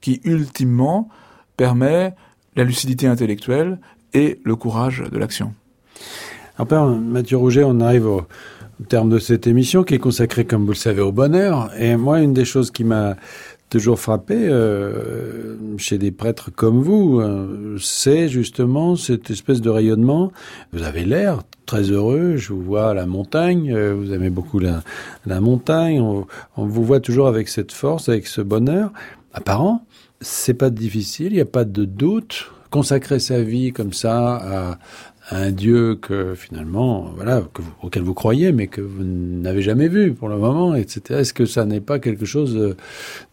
qui, 0.00 0.20
ultimement, 0.24 1.08
permet 1.56 2.14
la 2.56 2.64
lucidité 2.64 3.06
intellectuelle 3.06 3.78
et 4.12 4.40
le 4.44 4.56
courage 4.56 5.04
de 5.10 5.18
l'action. 5.18 5.54
Alors, 6.58 6.88
Mathieu 6.88 7.36
Rouget, 7.36 7.64
on 7.64 7.80
arrive 7.80 8.06
au, 8.06 8.26
terme 8.88 9.10
de 9.10 9.18
cette 9.18 9.46
émission 9.46 9.84
qui 9.84 9.94
est 9.94 9.98
consacrée, 9.98 10.44
comme 10.44 10.62
vous 10.62 10.72
le 10.72 10.76
savez, 10.76 11.00
au 11.00 11.12
bonheur. 11.12 11.70
Et 11.78 11.96
moi, 11.96 12.20
une 12.20 12.34
des 12.34 12.44
choses 12.44 12.70
qui 12.70 12.84
m'a 12.84 13.16
toujours 13.70 13.98
frappé 13.98 14.36
euh, 14.36 15.56
chez 15.78 15.98
des 15.98 16.12
prêtres 16.12 16.50
comme 16.54 16.80
vous, 16.80 17.20
euh, 17.20 17.76
c'est 17.80 18.28
justement 18.28 18.94
cette 18.94 19.30
espèce 19.30 19.60
de 19.60 19.70
rayonnement. 19.70 20.30
Vous 20.72 20.82
avez 20.82 21.04
l'air 21.04 21.42
très 21.66 21.82
heureux, 21.82 22.36
je 22.36 22.52
vous 22.52 22.62
vois 22.62 22.90
à 22.90 22.94
la 22.94 23.06
montagne, 23.06 23.72
euh, 23.74 23.94
vous 23.94 24.12
aimez 24.12 24.30
beaucoup 24.30 24.58
la, 24.58 24.82
la 25.26 25.40
montagne, 25.40 26.00
on, 26.00 26.26
on, 26.56 26.66
vous 26.66 26.84
voit 26.84 27.00
toujours 27.00 27.26
avec 27.26 27.48
cette 27.48 27.72
force, 27.72 28.08
avec 28.08 28.26
ce 28.26 28.42
bonheur 28.42 28.92
apparent 29.32 29.84
c'est 30.24 30.54
pas 30.54 30.70
difficile, 30.70 31.28
il 31.28 31.34
n'y 31.34 31.40
a 31.40 31.46
pas 31.46 31.64
de 31.64 31.84
doute. 31.84 32.50
Consacrer 32.74 33.20
sa 33.20 33.40
vie 33.40 33.72
comme 33.72 33.92
ça 33.92 34.34
à, 34.34 34.78
un 35.30 35.52
Dieu 35.52 35.94
que 35.94 36.34
finalement, 36.34 37.12
voilà, 37.14 37.40
auquel 37.82 38.02
vous 38.02 38.14
croyez, 38.14 38.50
mais 38.50 38.66
que 38.66 38.80
vous 38.80 39.04
n'avez 39.04 39.62
jamais 39.62 39.86
vu 39.86 40.12
pour 40.12 40.28
le 40.28 40.36
moment, 40.38 40.74
etc. 40.74 41.20
Est-ce 41.20 41.32
que 41.32 41.46
ça 41.46 41.64
n'est 41.66 41.80
pas 41.80 42.00
quelque 42.00 42.24
chose 42.24 42.74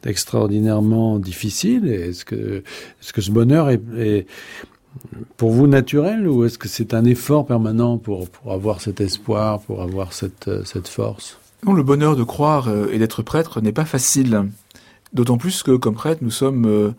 d'extraordinairement 0.04 1.18
difficile? 1.18 1.88
Est-ce 1.88 2.24
que, 2.24 2.64
est-ce 3.02 3.14
que 3.14 3.22
ce 3.22 3.32
bonheur 3.32 3.72
est, 3.72 4.28
pour 5.38 5.50
vous 5.50 5.66
naturel 5.66 6.28
ou 6.28 6.46
est-ce 6.46 6.60
que 6.60 6.68
c'est 6.68 6.94
un 6.94 7.04
effort 7.04 7.48
permanent 7.48 7.98
pour, 7.98 8.30
pour 8.30 8.54
avoir 8.54 8.80
cet 8.80 9.02
espoir, 9.02 9.60
pour 9.62 9.82
avoir 9.82 10.14
cette, 10.14 10.52
cette 10.66 10.88
force? 10.88 11.40
Le 11.66 11.82
bonheur 11.82 12.16
de 12.16 12.24
croire 12.24 12.68
euh, 12.68 12.92
et 12.92 13.00
d'être 13.00 13.24
prêtre 13.24 13.60
n'est 13.60 13.72
pas 13.72 13.86
facile. 13.86 14.50
D'autant 15.14 15.38
plus 15.38 15.64
que, 15.64 15.76
comme 15.76 15.96
prêtre, 15.96 16.22
nous 16.24 16.32
sommes 16.32 16.66
euh, 16.68 16.92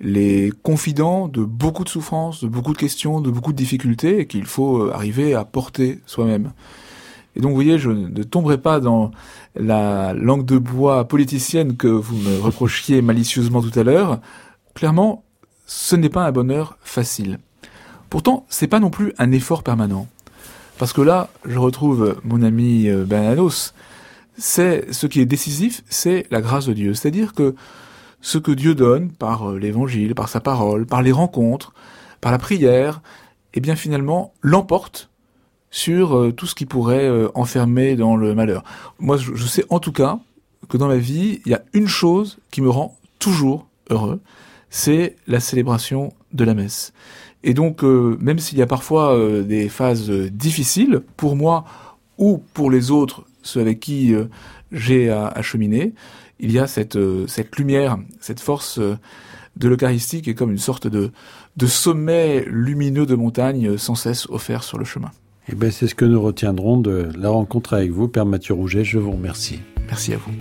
les 0.00 0.52
confidents 0.62 1.28
de 1.28 1.42
beaucoup 1.42 1.84
de 1.84 1.88
souffrances, 1.88 2.42
de 2.42 2.48
beaucoup 2.48 2.72
de 2.72 2.78
questions, 2.78 3.20
de 3.20 3.30
beaucoup 3.30 3.52
de 3.52 3.56
difficultés, 3.56 4.20
et 4.20 4.26
qu'il 4.26 4.44
faut 4.44 4.82
euh, 4.82 4.92
arriver 4.92 5.34
à 5.34 5.44
porter 5.44 6.00
soi-même. 6.06 6.52
Et 7.34 7.40
donc, 7.40 7.50
vous 7.50 7.56
voyez, 7.56 7.78
je 7.78 7.90
ne 7.90 8.22
tomberai 8.22 8.58
pas 8.58 8.80
dans 8.80 9.10
la 9.54 10.14
langue 10.14 10.44
de 10.44 10.58
bois 10.58 11.06
politicienne 11.06 11.76
que 11.76 11.86
vous 11.86 12.16
me 12.16 12.40
reprochiez 12.40 13.02
malicieusement 13.02 13.62
tout 13.62 13.78
à 13.78 13.82
l'heure. 13.82 14.20
Clairement, 14.74 15.22
ce 15.66 15.96
n'est 15.96 16.08
pas 16.08 16.24
un 16.24 16.32
bonheur 16.32 16.78
facile. 16.82 17.38
Pourtant, 18.08 18.46
c'est 18.48 18.68
pas 18.68 18.80
non 18.80 18.90
plus 18.90 19.12
un 19.18 19.32
effort 19.32 19.62
permanent. 19.62 20.06
Parce 20.78 20.92
que 20.92 21.00
là, 21.00 21.28
je 21.44 21.58
retrouve 21.58 22.16
mon 22.24 22.42
ami 22.42 22.88
euh, 22.88 23.04
Bananos, 23.04 23.74
c'est 24.38 24.92
ce 24.92 25.06
qui 25.06 25.20
est 25.20 25.26
décisif, 25.26 25.82
c'est 25.88 26.26
la 26.30 26.40
grâce 26.40 26.66
de 26.66 26.74
Dieu. 26.74 26.94
C'est-à-dire 26.94 27.32
que 27.32 27.54
ce 28.20 28.38
que 28.38 28.52
Dieu 28.52 28.74
donne 28.74 29.10
par 29.10 29.50
euh, 29.50 29.58
l'évangile, 29.58 30.14
par 30.14 30.28
sa 30.28 30.40
parole, 30.40 30.86
par 30.86 31.02
les 31.02 31.12
rencontres, 31.12 31.72
par 32.20 32.32
la 32.32 32.38
prière, 32.38 33.02
eh 33.54 33.60
bien 33.60 33.76
finalement 33.76 34.32
l'emporte 34.42 35.10
sur 35.70 36.16
euh, 36.16 36.32
tout 36.32 36.46
ce 36.46 36.54
qui 36.54 36.66
pourrait 36.66 37.06
euh, 37.06 37.28
enfermer 37.34 37.96
dans 37.96 38.16
le 38.16 38.34
malheur. 38.34 38.64
Moi, 38.98 39.16
je, 39.16 39.46
sais 39.46 39.64
en 39.68 39.78
tout 39.78 39.92
cas 39.92 40.18
que 40.68 40.76
dans 40.76 40.88
ma 40.88 40.96
vie, 40.96 41.40
il 41.44 41.52
y 41.52 41.54
a 41.54 41.62
une 41.72 41.86
chose 41.86 42.38
qui 42.50 42.62
me 42.62 42.70
rend 42.70 42.96
toujours 43.18 43.68
heureux, 43.90 44.20
c'est 44.70 45.16
la 45.26 45.40
célébration 45.40 46.12
de 46.32 46.44
la 46.44 46.54
messe. 46.54 46.92
Et 47.44 47.54
donc, 47.54 47.84
même 47.84 48.40
s'il 48.40 48.58
y 48.58 48.62
a 48.62 48.66
parfois 48.66 49.16
des 49.44 49.68
phases 49.68 50.10
difficiles, 50.10 51.02
pour 51.16 51.36
moi 51.36 51.64
ou 52.18 52.42
pour 52.54 52.72
les 52.72 52.90
autres, 52.90 53.24
ceux 53.42 53.60
avec 53.60 53.78
qui 53.78 54.12
j'ai 54.72 55.10
à, 55.10 55.40
cheminer, 55.42 55.92
il 56.38 56.52
y 56.52 56.58
a 56.58 56.66
cette, 56.66 56.96
euh, 56.96 57.26
cette 57.26 57.56
lumière, 57.56 57.98
cette 58.20 58.40
force 58.40 58.78
euh, 58.78 58.96
de 59.56 59.68
l'Eucharistie 59.68 60.22
qui 60.22 60.30
est 60.30 60.34
comme 60.34 60.52
une 60.52 60.58
sorte 60.58 60.86
de, 60.86 61.10
de 61.56 61.66
sommet 61.66 62.44
lumineux 62.46 63.06
de 63.06 63.14
montagne 63.14 63.78
sans 63.78 63.94
cesse 63.94 64.26
offert 64.28 64.62
sur 64.62 64.78
le 64.78 64.84
chemin. 64.84 65.10
Eh 65.48 65.54
ben, 65.54 65.70
c'est 65.70 65.86
ce 65.86 65.94
que 65.94 66.04
nous 66.04 66.20
retiendrons 66.20 66.76
de 66.76 67.08
la 67.16 67.30
rencontre 67.30 67.74
avec 67.74 67.90
vous, 67.90 68.08
Père 68.08 68.26
Mathieu 68.26 68.54
Rouget. 68.54 68.84
Je 68.84 68.98
vous 68.98 69.12
remercie. 69.12 69.60
Merci 69.86 70.12
à 70.12 70.16
vous. 70.16 70.32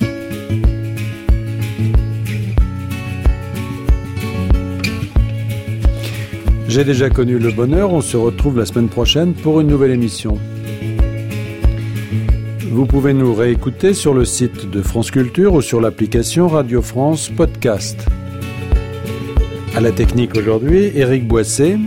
J'ai 6.68 6.84
déjà 6.84 7.10
connu 7.10 7.38
le 7.38 7.52
bonheur. 7.52 7.94
On 7.94 8.02
se 8.02 8.18
retrouve 8.18 8.58
la 8.58 8.66
semaine 8.66 8.90
prochaine 8.90 9.34
pour 9.34 9.62
une 9.62 9.68
nouvelle 9.68 9.92
émission. 9.92 10.40
Vous 12.76 12.86
pouvez 12.86 13.14
nous 13.14 13.34
réécouter 13.34 13.94
sur 13.94 14.14
le 14.14 14.26
site 14.26 14.70
de 14.70 14.82
France 14.82 15.10
Culture 15.10 15.54
ou 15.54 15.62
sur 15.62 15.80
l'application 15.80 16.50
Radio 16.50 16.82
France 16.82 17.30
Podcast. 17.30 18.06
À 19.74 19.80
la 19.80 19.94
technique 19.94 20.36
aujourd'hui, 20.36 20.92
Éric 20.94 21.26
Boisset. 21.26 21.78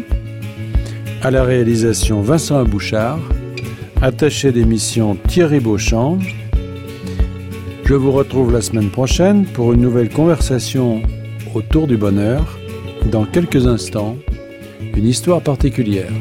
À 1.21 1.31
la 1.31 1.45
réalisation, 1.45 2.23
Vincent 2.23 2.59
Abouchard. 2.59 3.19
Attaché 4.01 4.51
d'émission, 4.51 5.19
Thierry 5.29 5.61
Beauchamp. 5.61 6.21
Je 7.85 7.93
vous 7.93 8.11
retrouve 8.11 8.51
la 8.51 8.63
semaine 8.63 8.89
prochaine 8.89 9.45
pour 9.45 9.75
une 9.75 9.83
nouvelle 9.83 10.09
conversation 10.09 11.03
autour 11.55 11.87
du 11.87 11.99
bonheur. 11.99 12.59
Dans 13.13 13.27
quelques 13.27 13.67
instants, 13.67 14.17
une 14.97 15.07
histoire 15.07 15.43
particulière. 15.43 16.13